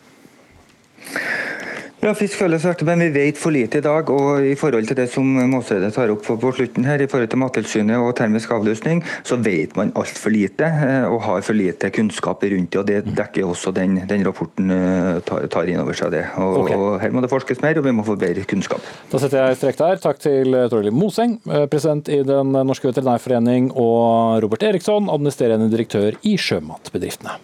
Ja, 2.05 2.11
Fisk 2.13 2.37
føles 2.37 2.61
hardt, 2.67 2.83
men 2.85 3.01
vi 3.01 3.07
vet 3.09 3.37
for 3.41 3.49
lite 3.49 3.79
i 3.79 3.81
dag. 3.81 4.09
og 4.13 4.45
I 4.45 4.53
forhold 4.53 4.85
til 4.85 4.97
det 4.99 5.07
som 5.09 5.25
Måsøyde 5.49 5.87
tar 5.89 6.11
opp 6.13 6.21
på 6.21 6.51
slutten 6.53 6.85
her, 6.85 7.01
i 7.01 7.07
forhold 7.09 7.31
til 7.31 7.39
Mattilsynet 7.41 7.97
og 7.97 8.11
termisk 8.19 8.51
avløsning, 8.53 9.01
så 9.25 9.39
vet 9.41 9.73
man 9.73 9.89
altfor 9.97 10.29
lite 10.29 10.69
eh, 10.69 11.07
og 11.09 11.23
har 11.25 11.41
for 11.41 11.57
lite 11.57 11.89
kunnskap 11.89 12.43
rundt 12.45 12.69
det. 12.69 12.79
og 12.79 12.85
Det 12.85 13.15
dekker 13.17 13.49
også 13.49 13.73
den, 13.73 14.03
den 14.05 14.21
rapporten 14.27 14.69
eh, 14.69 15.17
tar, 15.25 15.47
tar 15.49 15.65
inn 15.65 15.81
over 15.81 15.97
seg. 15.97 16.13
det. 16.13 16.27
Og, 16.37 16.59
okay. 16.59 16.77
og 16.77 17.01
Her 17.01 17.15
må 17.15 17.25
det 17.25 17.31
forskes 17.33 17.63
mer, 17.65 17.81
og 17.81 17.87
vi 17.89 17.95
må 17.97 18.05
få 18.05 18.13
bedre 18.21 18.45
kunnskap. 18.45 18.85
Da 19.09 19.23
setter 19.23 19.41
jeg 19.41 19.57
strek 19.63 19.81
der. 19.81 19.97
Takk 20.05 20.21
til 20.21 20.53
Torli 20.69 20.93
Moseng, 20.93 21.39
eh, 21.49 21.65
president 21.65 22.05
i 22.13 22.21
Den 22.21 22.53
norske 22.53 22.91
veterinærforening, 22.91 23.71
og 23.73 24.43
Robert 24.45 24.69
Eriksson, 24.69 25.09
administrerende 25.09 25.73
direktør 25.73 26.21
i 26.21 26.37
Sjømatbedriftene. 26.37 27.39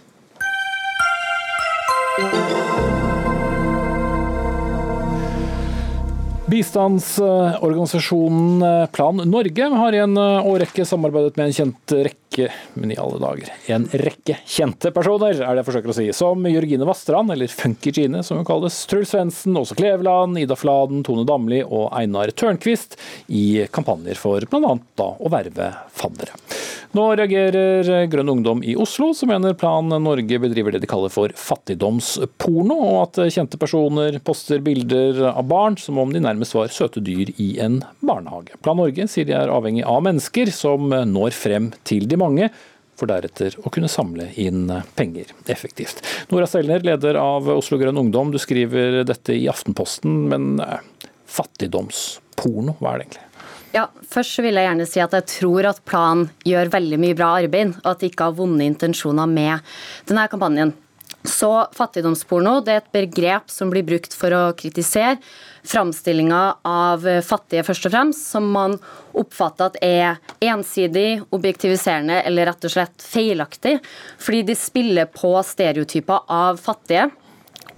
Bistandsorganisasjonen 6.52 8.62
eh, 8.62 8.86
Plan 8.92 9.16
Norge 9.26 9.64
har 9.64 9.94
i 9.96 9.98
en 10.04 10.18
eh, 10.18 10.48
årrekke 10.48 10.86
samarbeidet 10.86 11.38
med 11.40 11.46
en 11.48 11.54
kjent 11.56 11.92
rekke 12.10 12.50
men 12.74 12.92
i 12.92 12.98
alle 13.00 13.20
dager, 13.20 13.50
en 13.76 13.88
rekke 13.92 14.38
kjente 14.48 14.92
personer, 14.96 15.36
er 15.36 15.52
det 15.52 15.62
jeg 15.62 15.68
forsøker 15.68 15.92
å 15.92 15.96
si. 15.98 16.06
Som 16.16 16.46
Jørgine 16.48 16.88
Vastrand, 16.88 17.32
eller 17.34 17.52
Funky 17.52 17.92
Gine 17.96 18.24
som 18.24 18.40
hun 18.40 18.48
kalles, 18.48 18.78
Truls 18.88 19.12
Svendsen, 19.12 19.58
Åse 19.60 19.76
Kleveland, 19.76 20.40
Ida 20.40 20.56
Fladen, 20.56 21.04
Tone 21.08 21.26
Damli 21.28 21.60
og 21.64 21.90
Einar 21.98 22.32
Tørnquist 22.32 22.98
i 23.28 23.68
kampanjer 23.72 24.20
for 24.20 24.48
bl.a. 24.48 24.78
å 25.12 25.32
verve 25.32 25.74
faddere. 25.92 26.32
Nå 26.92 27.06
reagerer 27.16 27.88
Grønn 28.12 28.30
Ungdom 28.34 28.62
i 28.68 28.74
Oslo, 28.76 29.14
som 29.16 29.30
mener 29.32 29.54
Plan 29.56 29.88
Norge 30.04 30.40
bedriver 30.44 30.76
det 30.76 30.82
de 30.84 30.90
kaller 30.92 31.12
for 31.14 31.32
fattigdomsporno, 31.40 32.76
og 32.76 32.98
at 33.06 33.20
kjente 33.32 33.60
personer 33.62 34.18
poster 34.28 34.60
bilder 34.60 35.22
av 35.30 35.46
barn 35.48 35.78
som 35.80 36.02
om 36.04 36.12
de 36.12 36.20
nærmest 36.20 36.58
var 36.58 36.74
søte 36.76 37.00
dyr 37.00 37.32
i 37.40 37.54
en 37.64 37.80
barnehage. 38.04 38.60
Plan 38.60 38.76
Norge 38.82 39.08
sier 39.08 39.30
de 39.30 39.38
er 39.40 39.54
avhengig 39.56 39.88
av 39.88 40.04
mennesker 40.04 40.52
som 40.52 40.92
når 40.92 41.32
frem 41.38 41.72
til 41.88 42.12
de 42.12 42.20
mange, 42.20 42.52
for 43.00 43.08
deretter 43.08 43.56
å 43.64 43.72
kunne 43.72 43.90
samle 43.90 44.28
inn 44.36 44.68
penger 45.00 45.32
effektivt. 45.48 46.04
Nora 46.28 46.50
Selner, 46.50 46.84
leder 46.84 47.16
av 47.24 47.48
Oslo 47.56 47.80
Grønn 47.80 48.04
Ungdom, 48.04 48.36
du 48.36 48.40
skriver 48.42 49.06
dette 49.08 49.40
i 49.40 49.48
Aftenposten, 49.50 50.26
men 50.36 50.58
eh, 50.60 50.84
fattigdomsporno, 51.40 52.76
hva 52.84 52.98
er 52.98 53.00
det 53.00 53.08
egentlig? 53.08 53.31
Ja, 53.72 53.86
Først 54.12 54.42
vil 54.44 54.58
jeg 54.60 54.68
gjerne 54.68 54.86
si 54.90 55.00
at 55.00 55.14
jeg 55.16 55.28
tror 55.32 55.70
at 55.70 55.82
Plan 55.88 56.26
gjør 56.44 56.74
veldig 56.74 56.98
mye 57.00 57.16
bra 57.16 57.34
arbeid, 57.40 57.78
og 57.80 57.94
at 57.94 58.02
de 58.02 58.10
ikke 58.12 58.28
har 58.28 58.36
vonde 58.36 58.68
intensjoner 58.68 59.30
med 59.32 59.62
denne 60.10 60.28
kampanjen. 60.32 60.74
Så 61.24 61.48
fattigdomsporno 61.78 62.56
det 62.66 62.74
er 62.74 62.80
et 62.82 62.94
begrep 62.96 63.52
som 63.54 63.70
blir 63.70 63.86
brukt 63.86 64.16
for 64.18 64.34
å 64.34 64.42
kritisere 64.58 65.20
framstillinga 65.62 66.40
av 66.66 67.06
fattige, 67.22 67.64
først 67.68 67.86
og 67.88 67.94
fremst, 67.94 68.26
som 68.34 68.48
man 68.50 68.80
oppfatter 69.14 69.70
at 69.70 69.78
er 69.86 70.50
ensidig, 70.50 71.22
objektiviserende 71.30 72.24
eller 72.26 72.50
rett 72.50 72.66
og 72.66 72.74
slett 72.74 73.06
feilaktig. 73.06 73.78
Fordi 74.18 74.42
de 74.50 74.58
spiller 74.58 75.12
på 75.14 75.36
stereotyper 75.46 76.26
av 76.34 76.58
fattige 76.60 77.12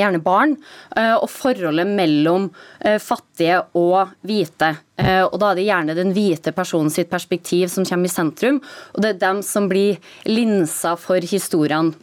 gjerne 0.03 0.23
barn, 0.23 0.55
eh, 0.95 1.15
og 1.15 1.29
forholdet 1.31 1.89
mellom 1.89 2.49
eh, 2.79 2.99
fattige 3.01 3.61
og 3.79 4.13
hvite. 4.25 4.75
Eh, 4.97 5.23
og 5.25 5.37
Da 5.41 5.51
er 5.51 5.59
det 5.59 5.67
gjerne 5.67 5.97
den 5.97 6.13
hvite 6.15 6.53
personen 6.55 6.93
sitt 6.93 7.11
perspektiv 7.11 7.69
som 7.73 7.87
kommer 7.87 8.09
i 8.09 8.13
sentrum, 8.13 8.61
og 8.93 9.03
det 9.03 9.13
er 9.13 9.21
dem 9.27 9.43
som 9.45 9.69
blir 9.71 10.01
linsa 10.29 10.97
for 10.99 11.19
historiene 11.19 11.95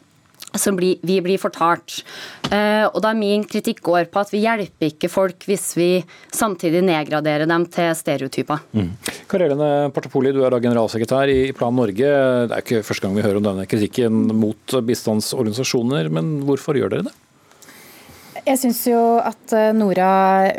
som 0.59 0.74
vi 0.74 0.96
blir 1.22 1.38
fortalt. 1.38 2.01
og 2.51 2.96
da 3.05 3.12
Min 3.14 3.44
kritikk 3.46 3.84
går 3.86 4.09
på 4.11 4.18
at 4.18 4.32
vi 4.32 4.40
hjelper 4.42 4.88
ikke 4.88 5.07
folk 5.07 5.46
hvis 5.46 5.76
vi 5.78 6.03
samtidig 6.34 6.80
nedgraderer 6.82 7.46
dem 7.46 7.68
til 7.70 7.94
stereotyper. 7.94 8.59
Mm. 8.74 8.88
Karelene 9.30 9.92
Partopoli, 9.94 10.32
du 10.34 10.42
er 10.42 10.51
da 10.51 10.59
generalsekretær 10.59 11.30
i 11.30 11.53
Plan 11.55 11.76
Norge. 11.76 12.03
Det 12.03 12.57
er 12.57 12.64
ikke 12.64 12.82
første 12.82 13.07
gang 13.07 13.14
vi 13.14 13.22
hører 13.22 13.38
om 13.38 13.46
denne 13.46 13.68
kritikken 13.70 14.26
mot 14.42 14.74
bistandsorganisasjoner, 14.90 16.11
men 16.11 16.40
hvorfor 16.48 16.74
gjør 16.74 16.96
dere 16.96 17.12
det? 17.12 17.14
Jeg 18.47 18.57
syns 18.57 18.80
jo 18.88 19.01
at 19.20 19.53
eh, 19.57 19.70
Nora 19.76 20.11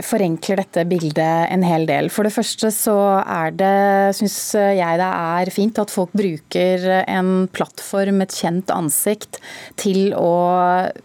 forenkler 0.06 0.62
dette 0.62 0.84
bildet 0.90 1.48
en 1.50 1.64
hel 1.66 1.88
del. 1.90 2.10
For 2.14 2.28
det 2.28 2.34
første 2.36 2.70
så 2.74 2.96
er 3.22 3.56
det, 3.58 3.72
syns 4.18 4.38
jeg 4.56 5.00
det 5.02 5.08
er 5.08 5.52
fint 5.54 5.82
at 5.82 5.94
folk 5.94 6.14
bruker 6.18 6.86
en 7.02 7.48
plattform, 7.54 8.22
et 8.22 8.38
kjent 8.38 8.72
ansikt, 8.76 9.42
til 9.82 10.14
å 10.18 10.32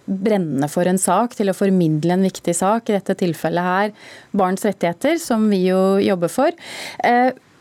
brenne 0.05 0.69
for 0.73 0.89
en 0.91 1.01
sak, 1.01 1.39
til 1.39 1.53
å 1.53 1.57
formidle 1.57 2.19
en 2.19 2.29
viktig 2.29 2.57
sak. 2.57 2.91
I 2.91 2.99
dette 2.99 3.17
tilfellet 3.25 3.71
her 3.71 3.97
barns 4.37 4.67
rettigheter, 4.69 5.17
som 5.23 5.49
vi 5.53 5.65
jo 5.71 5.83
jobber 6.03 6.33
for. 6.33 6.65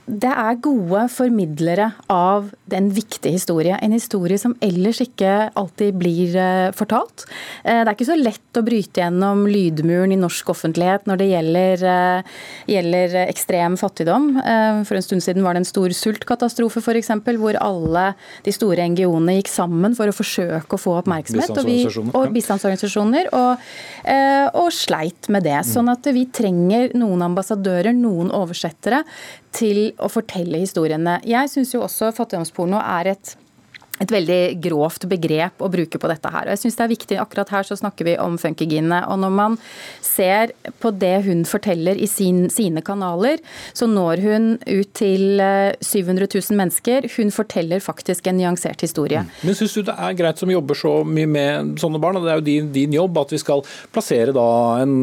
Det 0.05 0.29
er 0.29 0.57
gode 0.61 1.07
formidlere 1.09 1.87
av 2.13 2.51
en 2.77 2.89
viktig 2.93 3.31
historie. 3.33 3.73
En 3.81 3.93
historie 3.95 4.37
som 4.37 4.53
ellers 4.61 4.99
ikke 5.01 5.49
alltid 5.57 5.95
blir 5.97 6.35
eh, 6.37 6.69
fortalt. 6.77 7.23
Eh, 7.63 7.79
det 7.79 7.89
er 7.89 7.95
ikke 7.95 8.07
så 8.11 8.17
lett 8.19 8.59
å 8.59 8.63
bryte 8.65 9.01
gjennom 9.01 9.47
lydmuren 9.49 10.13
i 10.13 10.19
norsk 10.19 10.51
offentlighet 10.53 11.09
når 11.09 11.21
det 11.21 11.29
gjelder, 11.31 11.85
eh, 11.89 12.43
gjelder 12.69 13.15
ekstrem 13.23 13.77
fattigdom. 13.81 14.27
For 14.85 14.99
en 14.99 15.05
stund 15.05 15.25
siden 15.25 15.45
var 15.45 15.57
det 15.57 15.63
en 15.63 15.69
stor 15.71 15.95
sultkatastrofe 15.97 16.83
f.eks., 16.85 17.09
hvor 17.41 17.57
alle 17.57 18.05
de 18.45 18.53
store 18.53 18.85
NGO-ene 18.93 19.39
gikk 19.39 19.49
sammen 19.49 19.97
for 19.97 20.11
å 20.11 20.15
forsøke 20.15 20.77
å 20.77 20.81
få 20.81 20.99
oppmerksomhet. 20.99 21.55
Og, 21.57 21.65
vi, 21.65 21.79
og 22.13 22.29
bistandsorganisasjoner. 22.35 23.31
Og, 23.33 23.65
og 24.61 24.69
sleit 24.75 25.31
med 25.33 25.47
det. 25.47 25.57
Sånn 25.67 25.89
at 25.91 26.05
vi 26.13 26.27
trenger 26.29 26.93
noen 26.97 27.25
ambassadører, 27.25 27.95
noen 27.97 28.29
oversettere 28.35 29.01
til 29.55 29.94
å 29.99 30.09
fortelle 30.11 30.61
historiene. 30.61 31.19
Jeg 31.27 31.51
syns 31.51 31.73
jo 31.75 31.83
også 31.85 32.11
fattigdomsporno 32.15 32.81
er 32.81 33.15
et 33.15 33.35
et 34.03 34.11
veldig 34.11 34.39
grovt 34.63 35.05
begrep 35.07 35.61
å 35.63 35.69
bruke 35.71 35.99
på 36.01 36.09
dette 36.11 36.31
her. 36.31 36.47
Og 36.47 36.55
jeg 36.55 36.63
synes 36.65 36.79
det 36.79 36.85
er 36.85 36.91
viktig, 36.91 37.19
Akkurat 37.25 37.51
her 37.53 37.65
så 37.67 37.77
snakker 37.79 38.09
vi 38.09 38.17
om 38.19 38.35
funkygine. 38.39 38.99
Og 39.09 39.19
når 39.21 39.31
man 39.33 39.55
ser 40.03 40.51
på 40.83 40.91
det 40.91 41.15
hun 41.25 41.45
forteller 41.47 41.97
i 41.97 42.07
sin, 42.09 42.45
sine 42.53 42.83
kanaler, 42.85 43.39
så 43.73 43.87
når 43.89 44.23
hun 44.25 44.49
ut 44.65 44.91
til 44.97 45.39
700 45.39 46.27
eh, 46.27 46.35
000 46.35 46.59
mennesker. 46.59 47.07
Hun 47.15 47.31
forteller 47.33 47.83
faktisk 47.83 48.27
en 48.27 48.37
nyansert 48.39 48.83
historie. 48.85 49.23
Mm. 49.25 49.33
Men 49.47 49.57
syns 49.57 49.75
du 49.77 49.83
det 49.87 49.95
er 49.95 50.17
greit 50.17 50.41
som 50.41 50.51
jobber 50.51 50.79
så 50.79 50.95
mye 51.07 51.29
med 51.29 51.75
sånne 51.81 52.01
barn, 52.01 52.19
og 52.19 52.27
det 52.27 52.33
er 52.33 52.41
jo 52.41 52.47
din, 52.47 52.71
din 52.75 52.95
jobb, 52.97 53.19
at 53.21 53.33
vi 53.35 53.41
skal 53.41 53.63
plassere 53.95 54.35
da 54.35 54.47
en, 54.83 54.95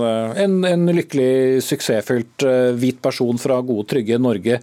eh, 0.00 0.44
en, 0.44 0.60
en 0.68 0.94
lykkelig, 0.96 1.62
suksessfylt 1.68 2.46
eh, 2.48 2.70
hvit 2.78 3.02
person 3.04 3.40
fra 3.40 3.60
gode, 3.64 3.88
trygge 3.92 4.20
Norge 4.22 4.60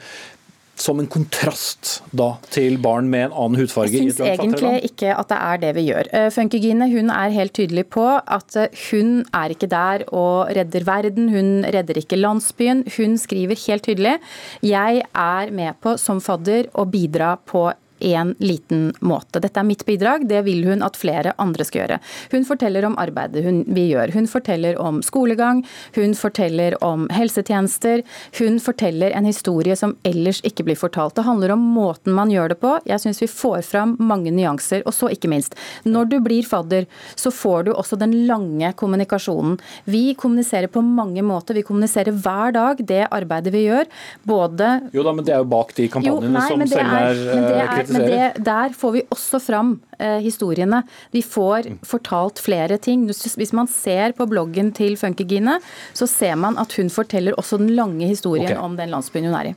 som 0.76 0.99
en 0.99 1.07
kontrast 1.11 1.99
da 2.15 2.34
til 2.53 2.78
barn 2.84 3.09
med 3.11 3.30
en 3.30 3.36
annen 3.36 3.61
hudfarge? 3.61 3.93
Jeg 3.95 4.11
syns 4.11 4.21
egentlig 4.26 4.91
ikke 4.91 5.13
at 5.15 5.32
det 5.32 5.39
er 5.39 5.61
det 5.63 5.71
vi 5.78 5.86
gjør. 5.89 6.09
Eh, 6.11 6.30
Funkygine 6.36 6.89
hun 6.91 7.11
er 7.13 7.36
helt 7.36 7.55
tydelig 7.55 7.88
på 7.95 8.05
at 8.05 8.59
eh, 8.59 8.84
hun 8.89 9.23
er 9.34 9.55
ikke 9.55 9.71
der 9.71 10.05
og 10.11 10.51
redder 10.55 10.88
verden, 10.88 11.30
hun 11.34 11.65
redder 11.65 12.01
ikke 12.01 12.19
landsbyen. 12.19 12.86
Hun 12.97 13.17
skriver 13.21 13.59
helt 13.67 13.88
tydelig 13.88 14.17
jeg 14.65 15.01
er 15.13 15.51
med 15.55 15.78
på 15.84 15.95
som 16.01 16.21
fadder 16.23 16.69
å 16.76 16.86
bidra 16.89 17.36
på 17.47 17.67
en 17.99 18.35
liten 18.39 18.93
måte. 18.99 19.39
Dette 19.39 19.59
er 19.59 19.67
mitt 19.67 19.85
bidrag, 19.85 20.27
det 20.27 20.41
vil 20.45 20.65
hun 20.67 20.83
at 20.85 20.97
flere 20.99 21.33
andre 21.41 21.65
skal 21.67 21.83
gjøre. 21.83 21.99
Hun 22.31 22.45
forteller 22.47 22.85
om 22.87 22.97
arbeidet 23.01 23.45
hun, 23.45 23.63
vi 23.67 23.87
gjør. 23.91 24.13
Hun 24.15 24.27
forteller 24.29 24.79
om 24.81 25.01
skolegang, 25.05 25.63
hun 25.95 26.15
forteller 26.17 26.77
om 26.83 27.07
helsetjenester. 27.13 28.03
Hun 28.39 28.59
forteller 28.63 29.15
en 29.15 29.27
historie 29.27 29.75
som 29.79 29.95
ellers 30.03 30.41
ikke 30.47 30.65
blir 30.67 30.79
fortalt. 30.79 31.15
Det 31.15 31.25
handler 31.27 31.55
om 31.55 31.63
måten 31.75 32.15
man 32.15 32.31
gjør 32.33 32.53
det 32.53 32.59
på. 32.61 32.75
Jeg 32.85 33.03
syns 33.03 33.21
vi 33.23 33.29
får 33.31 33.63
fram 33.67 33.95
mange 33.99 34.33
nyanser. 34.35 34.83
Og 34.85 34.95
så 34.95 35.09
ikke 35.13 35.31
minst, 35.31 35.55
når 35.83 36.11
du 36.11 36.17
blir 36.23 36.45
fadder, 36.47 36.89
så 37.15 37.31
får 37.33 37.69
du 37.69 37.73
også 37.73 37.99
den 37.99 38.13
lange 38.29 38.71
kommunikasjonen. 38.77 39.57
Vi 39.89 40.13
kommuniserer 40.19 40.67
på 40.71 40.83
mange 40.85 41.23
måter. 41.25 41.55
Vi 41.55 41.65
kommuniserer 41.65 42.15
hver 42.15 42.55
dag 42.55 42.81
det 42.85 43.03
arbeidet 43.09 43.53
vi 43.55 43.65
gjør. 43.67 43.89
Både 44.27 44.71
Jo 44.93 45.05
da, 45.05 45.13
men 45.15 45.25
det 45.25 45.35
er 45.35 45.43
jo 45.43 45.49
bak 45.49 45.73
de 45.77 45.87
kampanjene 45.91 46.29
jo, 46.29 46.33
nei, 46.35 46.45
som 46.49 46.65
selv 46.69 46.95
er, 46.99 47.21
er 47.65 47.84
men 47.91 48.07
det, 48.09 48.31
der 48.45 48.73
får 48.77 48.95
vi 48.95 49.03
også 49.13 49.39
fram 49.43 49.75
eh, 49.99 50.17
historiene. 50.23 50.81
Vi 51.11 51.21
får 51.25 51.69
mm. 51.69 51.77
fortalt 51.88 52.41
flere 52.43 52.77
ting. 52.77 53.05
Hvis 53.07 53.53
man 53.55 53.69
ser 53.71 54.15
på 54.17 54.27
bloggen 54.29 54.71
til 54.75 54.97
Funkygine, 54.99 55.59
så 55.93 56.07
ser 56.09 56.36
man 56.39 56.59
at 56.61 56.73
hun 56.79 56.89
forteller 56.93 57.38
også 57.39 57.59
den 57.61 57.75
lange 57.77 58.07
historien 58.09 58.51
okay. 58.51 58.61
om 58.61 58.75
den 58.79 58.93
landsbyen 58.93 59.29
hun 59.29 59.39
er 59.39 59.53
i. 59.53 59.55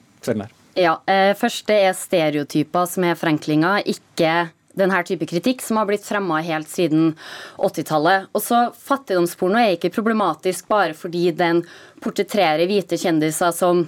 Ja, 0.78 0.98
eh, 1.10 1.32
Først 1.38 1.66
det 1.66 1.80
er 1.88 1.96
stereotyper 1.96 2.86
som 2.86 3.06
er 3.08 3.18
forenklinga, 3.18 3.80
ikke 3.86 4.48
denne 4.78 5.02
type 5.02 5.26
kritikk 5.26 5.62
som 5.64 5.80
har 5.80 5.88
blitt 5.88 6.06
fremma 6.06 6.40
helt 6.44 6.70
siden 6.70 7.12
80-tallet. 7.56 8.28
Og 8.32 8.44
så 8.44 8.68
Fattigdomsporno 8.78 9.58
er 9.60 9.76
ikke 9.76 9.92
problematisk 9.94 10.68
bare 10.70 10.94
fordi 10.96 11.30
den 11.36 11.64
portretterer 12.04 12.66
hvite 12.70 12.98
kjendiser 13.00 13.54
som 13.56 13.86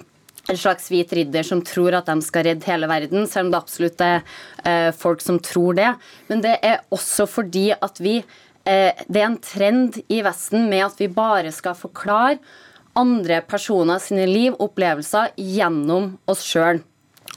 en 0.51 0.59
slags 0.59 0.91
hvit 0.91 1.13
ridder 1.17 1.47
som 1.47 1.63
tror 1.67 1.97
at 1.99 2.09
de 2.11 2.19
skal 2.25 2.47
redde 2.49 2.69
hele 2.69 2.89
verden, 2.91 3.27
selv 3.31 3.49
om 3.49 3.55
det 3.55 3.61
absolutt 3.61 4.05
er 4.05 4.23
eh, 4.65 4.91
folk 4.97 5.23
som 5.25 5.41
tror 5.43 5.79
det. 5.79 5.91
Men 6.31 6.45
det 6.45 6.57
er 6.67 6.83
også 6.93 7.29
fordi 7.31 7.71
at 7.77 8.01
vi 8.03 8.19
eh, 8.21 8.93
Det 9.07 9.21
er 9.21 9.29
en 9.29 9.41
trend 9.43 10.01
i 10.09 10.21
Vesten 10.27 10.69
med 10.71 10.87
at 10.91 11.01
vi 11.01 11.09
bare 11.09 11.53
skal 11.55 11.79
forklare 11.79 12.41
andre 12.99 13.41
personer 13.47 14.03
sine 14.03 14.27
liv 14.27 14.55
og 14.57 14.71
opplevelser 14.71 15.37
gjennom 15.39 16.17
oss 16.29 16.43
sjøl. 16.45 16.83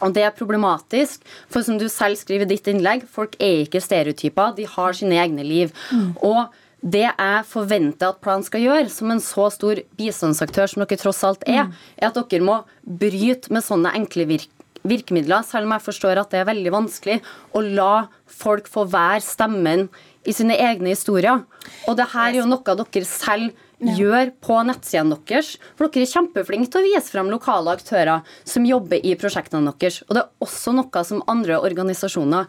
Og 0.01 0.13
Det 0.13 0.23
er 0.25 0.35
problematisk, 0.35 1.21
for 1.47 1.61
som 1.61 1.77
du 1.77 1.85
selv 1.87 2.17
skriver 2.17 2.47
i 2.47 2.55
ditt 2.55 2.67
innlegg, 2.67 3.05
folk 3.07 3.37
er 3.39 3.63
ikke 3.63 3.81
stereotyper, 3.83 4.55
de 4.57 4.65
har 4.67 4.97
sine 4.97 5.19
egne 5.21 5.45
liv. 5.45 5.71
Mm. 5.93 6.15
Og 6.25 6.49
det 6.83 7.05
jeg 7.05 7.43
forventer 7.47 8.11
at 8.11 8.19
Plan 8.23 8.43
skal 8.43 8.63
gjøre, 8.65 8.89
som 8.91 9.11
en 9.13 9.21
så 9.23 9.47
stor 9.55 9.79
bistandsaktør 9.99 10.67
som 10.67 10.83
dere 10.83 10.99
tross 10.99 11.23
alt 11.23 11.45
er, 11.47 11.71
er 11.95 12.09
at 12.09 12.19
dere 12.19 12.43
må 12.43 12.59
bryte 12.83 13.53
med 13.55 13.63
sånne 13.63 13.95
enkle 13.95 14.27
virk 14.29 14.51
virkemidler, 14.83 15.45
selv 15.47 15.67
om 15.67 15.77
jeg 15.77 15.85
forstår 15.85 16.19
at 16.19 16.33
det 16.33 16.41
er 16.41 16.49
veldig 16.49 16.71
vanskelig 16.75 17.21
å 17.55 17.61
la 17.63 18.07
folk 18.27 18.67
få 18.67 18.83
være 18.91 19.21
stemmen 19.23 19.85
i 20.27 20.33
sine 20.35 20.57
egne 20.59 20.91
historier. 20.91 21.43
Og 21.87 21.95
det 21.99 22.09
her 22.13 22.33
er 22.33 22.41
jo 22.41 22.49
noe 22.49 22.75
dere 22.75 23.07
selv 23.07 23.53
gjør 23.83 24.31
på 24.43 24.59
nettsidene 24.67 25.17
deres. 25.27 25.55
For 25.75 25.87
dere 25.87 26.05
er 26.05 26.13
kjempeflinke 26.13 26.71
til 26.71 26.81
å 26.81 26.87
vise 26.87 27.11
frem 27.11 27.31
lokale 27.31 27.75
aktører 27.75 28.23
som 28.47 28.67
jobber 28.67 29.03
i 29.03 29.15
prosjektene 29.19 29.73
deres. 29.79 30.01
Og 30.07 30.15
det 30.15 30.23
er 30.23 30.45
også 30.45 30.75
noe 30.75 31.03
som 31.07 31.23
andre 31.31 31.59
organisasjoner 31.59 32.47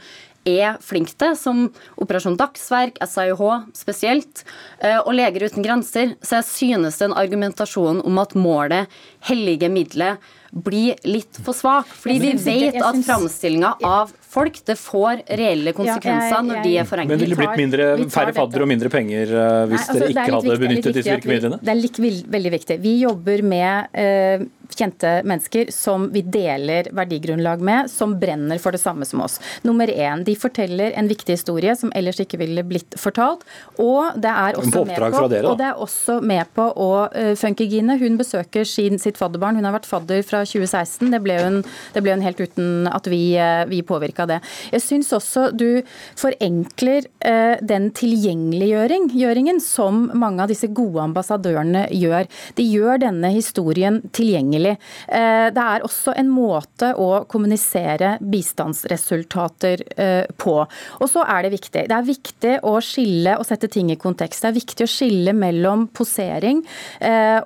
er 0.48 0.78
flinke 0.84 1.14
til, 1.18 1.34
som 1.38 1.66
Operasjon 2.00 2.38
Dagsverk, 2.40 3.00
SIH 3.02 3.42
spesielt, 3.76 4.44
eh, 4.78 4.98
og 5.00 5.14
Leger 5.16 5.48
uten 5.48 5.64
grenser, 5.64 6.14
så 6.22 6.40
jeg 6.40 6.48
synes 6.50 7.00
den 7.02 7.16
argumentasjonen 7.16 8.04
om 8.04 8.18
at 8.22 8.36
målet 8.38 8.92
hellige 9.28 9.70
middelet 9.72 10.32
blir 10.54 11.00
litt 11.08 11.40
for 11.42 11.56
svak. 11.56 11.88
Fordi 11.90 12.20
vi 12.22 12.34
vet 12.38 12.78
at 12.78 13.00
framstillinga 13.06 13.76
av 13.82 14.12
folk 14.34 14.60
det 14.66 14.76
får 14.80 15.22
reelle 15.40 15.74
konsekvenser 15.76 16.44
når 16.48 16.62
de 16.66 16.74
er 16.82 16.88
forenklet. 16.88 17.14
Men 17.14 17.22
ville 17.22 17.36
det 17.36 17.42
blitt 17.42 17.62
mindre, 17.62 17.88
færre 18.14 18.34
fadder 18.36 18.66
og 18.66 18.70
mindre 18.70 18.92
penger 18.92 19.32
uh, 19.34 19.44
hvis 19.70 19.78
Nei, 19.78 19.84
altså, 19.84 20.00
dere 20.00 20.12
ikke 20.14 20.36
hadde 20.38 20.58
benyttet 20.64 20.98
disse 20.98 21.16
virkemidlene? 21.16 21.60
Det 21.62 21.74
er 21.74 21.80
like, 21.80 22.12
veldig 22.36 22.54
viktig. 22.58 22.78
Vi 22.84 22.94
jobber 23.04 23.44
med 23.54 23.98
uh, 23.98 24.46
kjente 24.74 25.22
mennesker 25.26 25.70
som 25.72 26.08
vi 26.12 26.22
deler 26.22 26.88
verdigrunnlag 26.92 27.60
med, 27.60 27.90
som 27.90 28.16
brenner 28.20 28.58
for 28.62 28.74
det 28.74 28.80
samme 28.82 29.06
som 29.08 29.22
oss. 29.24 29.38
Nummer 29.62 29.90
én, 29.90 30.24
de 30.24 30.34
forteller 30.38 30.94
en 30.98 31.08
viktig 31.08 31.36
historie 31.36 31.74
som 31.76 31.92
ellers 31.94 32.20
ikke 32.22 32.40
ville 32.40 32.64
blitt 32.66 32.96
fortalt. 33.00 33.44
Og 33.82 34.16
det 34.20 34.30
er 34.30 34.58
også, 34.58 34.84
med 34.84 34.96
på, 34.98 35.28
dere, 35.30 35.44
og 35.50 35.58
det 35.60 35.68
er 35.68 35.82
også 35.86 36.18
med 36.24 36.50
på 36.56 36.68
å 36.70 36.90
uh, 37.12 37.32
Funkygine 37.38 37.98
hun 38.00 38.16
besøker 38.18 38.66
sin, 38.68 38.98
sitt 39.02 39.18
fadderbarn. 39.20 39.58
Hun 39.58 39.66
har 39.68 39.74
vært 39.76 39.88
fadder 39.88 40.22
fra 40.26 40.44
2016. 40.46 41.10
Det 41.12 41.20
ble 41.24 41.38
hun, 41.40 41.60
det 41.94 42.02
ble 42.04 42.14
hun 42.16 42.24
helt 42.24 42.40
uten 42.40 42.88
at 42.90 43.08
vi, 43.10 43.22
uh, 43.38 43.64
vi 43.70 43.82
påvirka 43.86 44.23
av 44.24 44.32
det. 44.32 44.40
Jeg 44.72 44.84
syns 44.84 45.12
også 45.16 45.48
du 45.54 45.84
forenkler 46.18 47.08
eh, 47.24 47.60
den 47.64 47.90
tilgjengeliggjøringen 47.96 49.60
som 49.62 50.08
mange 50.16 50.44
av 50.44 50.52
disse 50.52 50.70
gode 50.74 51.02
ambassadørene 51.04 51.86
gjør. 51.94 52.28
De 52.58 52.66
gjør 52.66 53.02
denne 53.04 53.30
historien 53.34 54.00
tilgjengelig. 54.16 54.76
Eh, 55.08 55.48
det 55.54 55.64
er 55.64 55.86
også 55.86 56.16
en 56.18 56.32
måte 56.32 56.92
å 57.00 57.24
kommunisere 57.30 58.16
bistandsresultater 58.20 59.84
eh, 59.96 60.30
på. 60.40 60.56
Og 60.64 61.10
så 61.10 61.24
er 61.28 61.46
det 61.46 61.54
viktig. 61.56 61.86
Det 61.90 61.98
er 61.98 62.08
viktig 62.08 62.54
å 62.66 62.76
skille 62.84 63.36
og 63.38 63.46
sette 63.48 63.70
ting 63.72 63.92
i 63.92 64.00
kontekst. 64.00 64.44
Det 64.44 64.52
er 64.52 64.58
viktig 64.58 64.86
å 64.86 64.90
skille 64.90 65.34
mellom 65.36 65.86
posering 65.94 66.62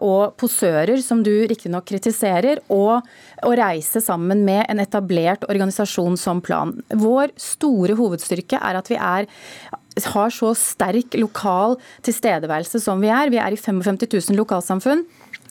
og 0.05 0.35
posører, 0.39 1.01
som 1.03 1.20
du 1.24 1.31
riktignok 1.49 1.87
kritiserer, 1.89 2.61
og 2.72 3.07
å 3.47 3.53
reise 3.59 4.01
sammen 4.03 4.45
med 4.47 4.64
en 4.68 4.83
etablert 4.83 5.47
organisasjon 5.49 6.16
som 6.18 6.43
Plan. 6.45 6.67
Vår 6.94 7.32
store 7.36 7.94
hovedstyrke 7.98 8.58
er 8.60 8.78
at 8.80 8.88
vi 8.88 8.96
er 8.96 9.26
har 9.98 10.30
så 10.30 10.52
sterk 10.54 11.14
lokal 11.18 11.74
tilstedeværelse 12.06 12.78
som 12.80 13.00
vi 13.02 13.08
er. 13.10 13.30
Vi 13.34 13.40
er 13.42 13.50
i 13.52 13.56
55 13.58 14.06
000 14.30 14.36
lokalsamfunn. 14.38 15.02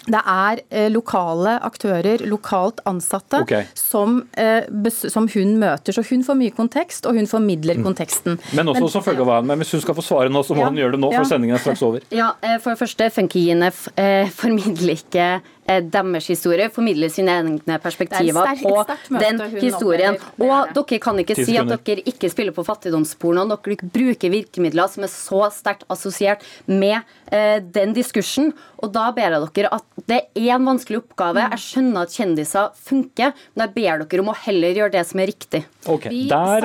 Det 0.08 0.22
er 0.24 0.62
eh, 0.72 0.86
lokale 0.94 1.58
aktører, 1.68 2.22
lokalt 2.32 2.78
ansatte, 2.88 3.42
okay. 3.44 3.66
som, 3.76 4.22
eh, 4.40 4.64
som 4.96 5.28
hun 5.34 5.58
møter. 5.60 5.92
Så 5.92 6.06
hun 6.08 6.24
får 6.24 6.38
mye 6.40 6.54
kontekst, 6.56 7.06
og 7.10 7.18
hun 7.20 7.28
formidler 7.28 7.76
Mm. 7.76 7.84
konteksten. 7.90 8.40
Men 8.56 8.68
også 8.72 8.88
som 8.94 9.04
følge 9.04 9.20
av 9.20 9.28
veien. 9.28 9.46
Men 9.48 9.60
hvis 9.60 9.74
hun 9.76 9.82
skal 9.84 9.96
få 9.96 10.06
svare 10.08 10.30
nå, 10.32 10.46
så 10.48 10.56
må 10.56 10.64
Ja. 10.64 10.70
hun 10.70 10.78
gjøre 10.80 10.92
det 10.96 11.00
nå, 11.02 11.12
Ja. 11.12 11.18
for 11.20 11.26
sendingen 11.36 11.56
er 11.56 11.60
straks 11.60 11.82
over. 11.84 12.00
Ja, 12.10 12.32
eh, 12.42 12.58
For 12.60 12.70
det 12.74 12.80
første, 12.80 13.12
Funkyene 13.12 13.68
f- 13.68 13.90
eh, 13.98 14.30
formidler 14.30 14.96
ikke 14.96 15.42
deres 15.68 16.28
historie, 16.32 16.70
formidler 16.72 17.12
sine 17.12 17.34
egne 17.42 17.78
perspektiver 17.84 18.40
er 18.48 18.56
sterkt- 18.56 19.10
på 19.10 19.20
den 19.20 19.42
historien. 19.60 20.18
Og 20.40 20.74
dere 20.74 21.00
kan 21.04 21.20
ikke 21.20 21.36
si 21.36 21.58
at 21.60 21.68
dere 21.68 22.04
ikke 22.08 22.30
spiller 22.32 22.56
på 22.56 22.64
fattigdomsporno. 22.66 23.44
Dere 23.52 23.78
bruker 23.84 24.32
virkemidler 24.32 24.88
som 24.90 25.04
er 25.04 25.12
så 25.12 25.52
sterkt 25.52 25.84
assosiert 25.92 26.46
med 26.68 27.02
eh, 27.32 27.60
den 27.60 27.94
diskursen. 27.94 28.54
Og 28.80 28.94
da 28.94 29.12
ber 29.12 29.34
jeg 29.34 29.52
dere 29.58 29.74
at 29.74 29.84
det 30.08 30.22
er 30.38 30.54
en 30.56 30.68
vanskelig 30.70 31.02
oppgave. 31.02 31.44
Jeg 31.52 31.64
skjønner 31.64 32.06
at 32.06 32.16
kjendiser 32.16 32.70
funker, 32.88 33.34
men 33.56 33.66
jeg 33.66 33.74
ber 33.76 34.06
dere 34.06 34.24
om 34.24 34.32
å 34.32 34.38
heller 34.46 34.78
gjøre 34.78 34.94
det 34.96 35.04
som 35.10 35.20
er 35.24 35.32
riktig. 35.32 35.64
Ok, 35.88 36.08
Vi 36.12 36.28
der 36.30 36.62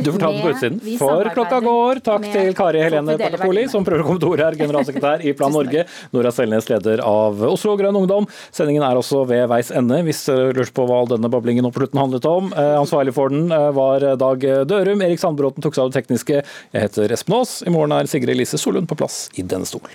Du 0.00 0.12
får 0.12 0.20
ta 0.20 0.30
den 0.30 0.40
på 0.40 0.52
utsiden. 0.54 0.80
For 1.00 1.30
klokka 1.34 1.60
går. 1.64 2.00
Takk 2.06 2.24
med 2.24 2.32
til 2.32 2.54
Kari 2.56 2.84
Helene 2.84 3.16
folk 3.18 3.24
Patapoli, 3.26 3.66
som 3.72 3.84
prøver 3.84 4.04
å 4.04 4.08
komme 4.08 4.22
til 4.22 4.32
ord 4.32 4.44
her, 4.44 4.56
generalsekretær 4.60 5.24
i 5.26 5.34
Plan 5.36 5.52
Norge. 5.52 5.84
Nora 6.14 6.32
Selnes, 6.34 6.68
leder 6.70 7.02
av 7.04 7.42
Oslo 7.50 7.76
Grønn 7.80 7.98
Ungdom. 8.00 8.29
Sendingen 8.50 8.84
er 8.86 8.98
også 8.98 9.24
ved 9.30 9.46
veis 9.50 9.72
ende, 9.74 10.02
hvis 10.06 10.24
dere 10.28 10.50
lurer 10.52 10.74
på 10.74 10.86
hva 10.88 11.00
all 11.02 11.10
denne 11.14 11.30
bablingen 11.32 11.68
opp 11.68 11.76
på 11.76 11.84
slutten 11.84 12.02
handlet 12.02 12.28
om. 12.30 12.52
Eh, 12.52 12.74
ansvarlig 12.80 13.16
for 13.16 13.32
den 13.32 13.50
eh, 13.54 13.70
var 13.76 14.04
Dag 14.20 14.46
Dørum. 14.70 15.02
Erik 15.06 15.22
Sandbråten 15.22 15.64
tok 15.64 15.76
seg 15.76 15.86
av 15.86 15.92
det 15.92 16.00
tekniske. 16.00 16.44
Jeg 16.44 16.86
heter 16.88 17.16
Espen 17.16 17.40
Aas. 17.40 17.60
I 17.66 17.74
morgen 17.74 17.96
er 17.96 18.10
Sigrid 18.10 18.36
Elise 18.36 18.60
Solund 18.60 18.90
på 18.90 18.98
plass 19.00 19.26
i 19.38 19.46
denne 19.46 19.68
stol. 19.68 19.90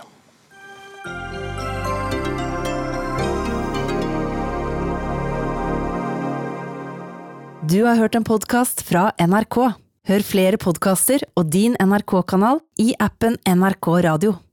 Du 7.65 7.83
har 7.83 7.95
hørt 7.95 8.15
en 8.15 8.23
podkast 8.23 8.83
fra 8.85 9.07
NRK. 9.17 9.57
Hør 10.05 10.25
flere 10.27 10.57
podkaster 10.61 11.23
og 11.33 11.47
din 11.49 11.73
NRK-kanal 11.81 12.59
i 12.77 12.91
appen 13.01 13.39
NRK 13.41 13.89
Radio. 14.05 14.35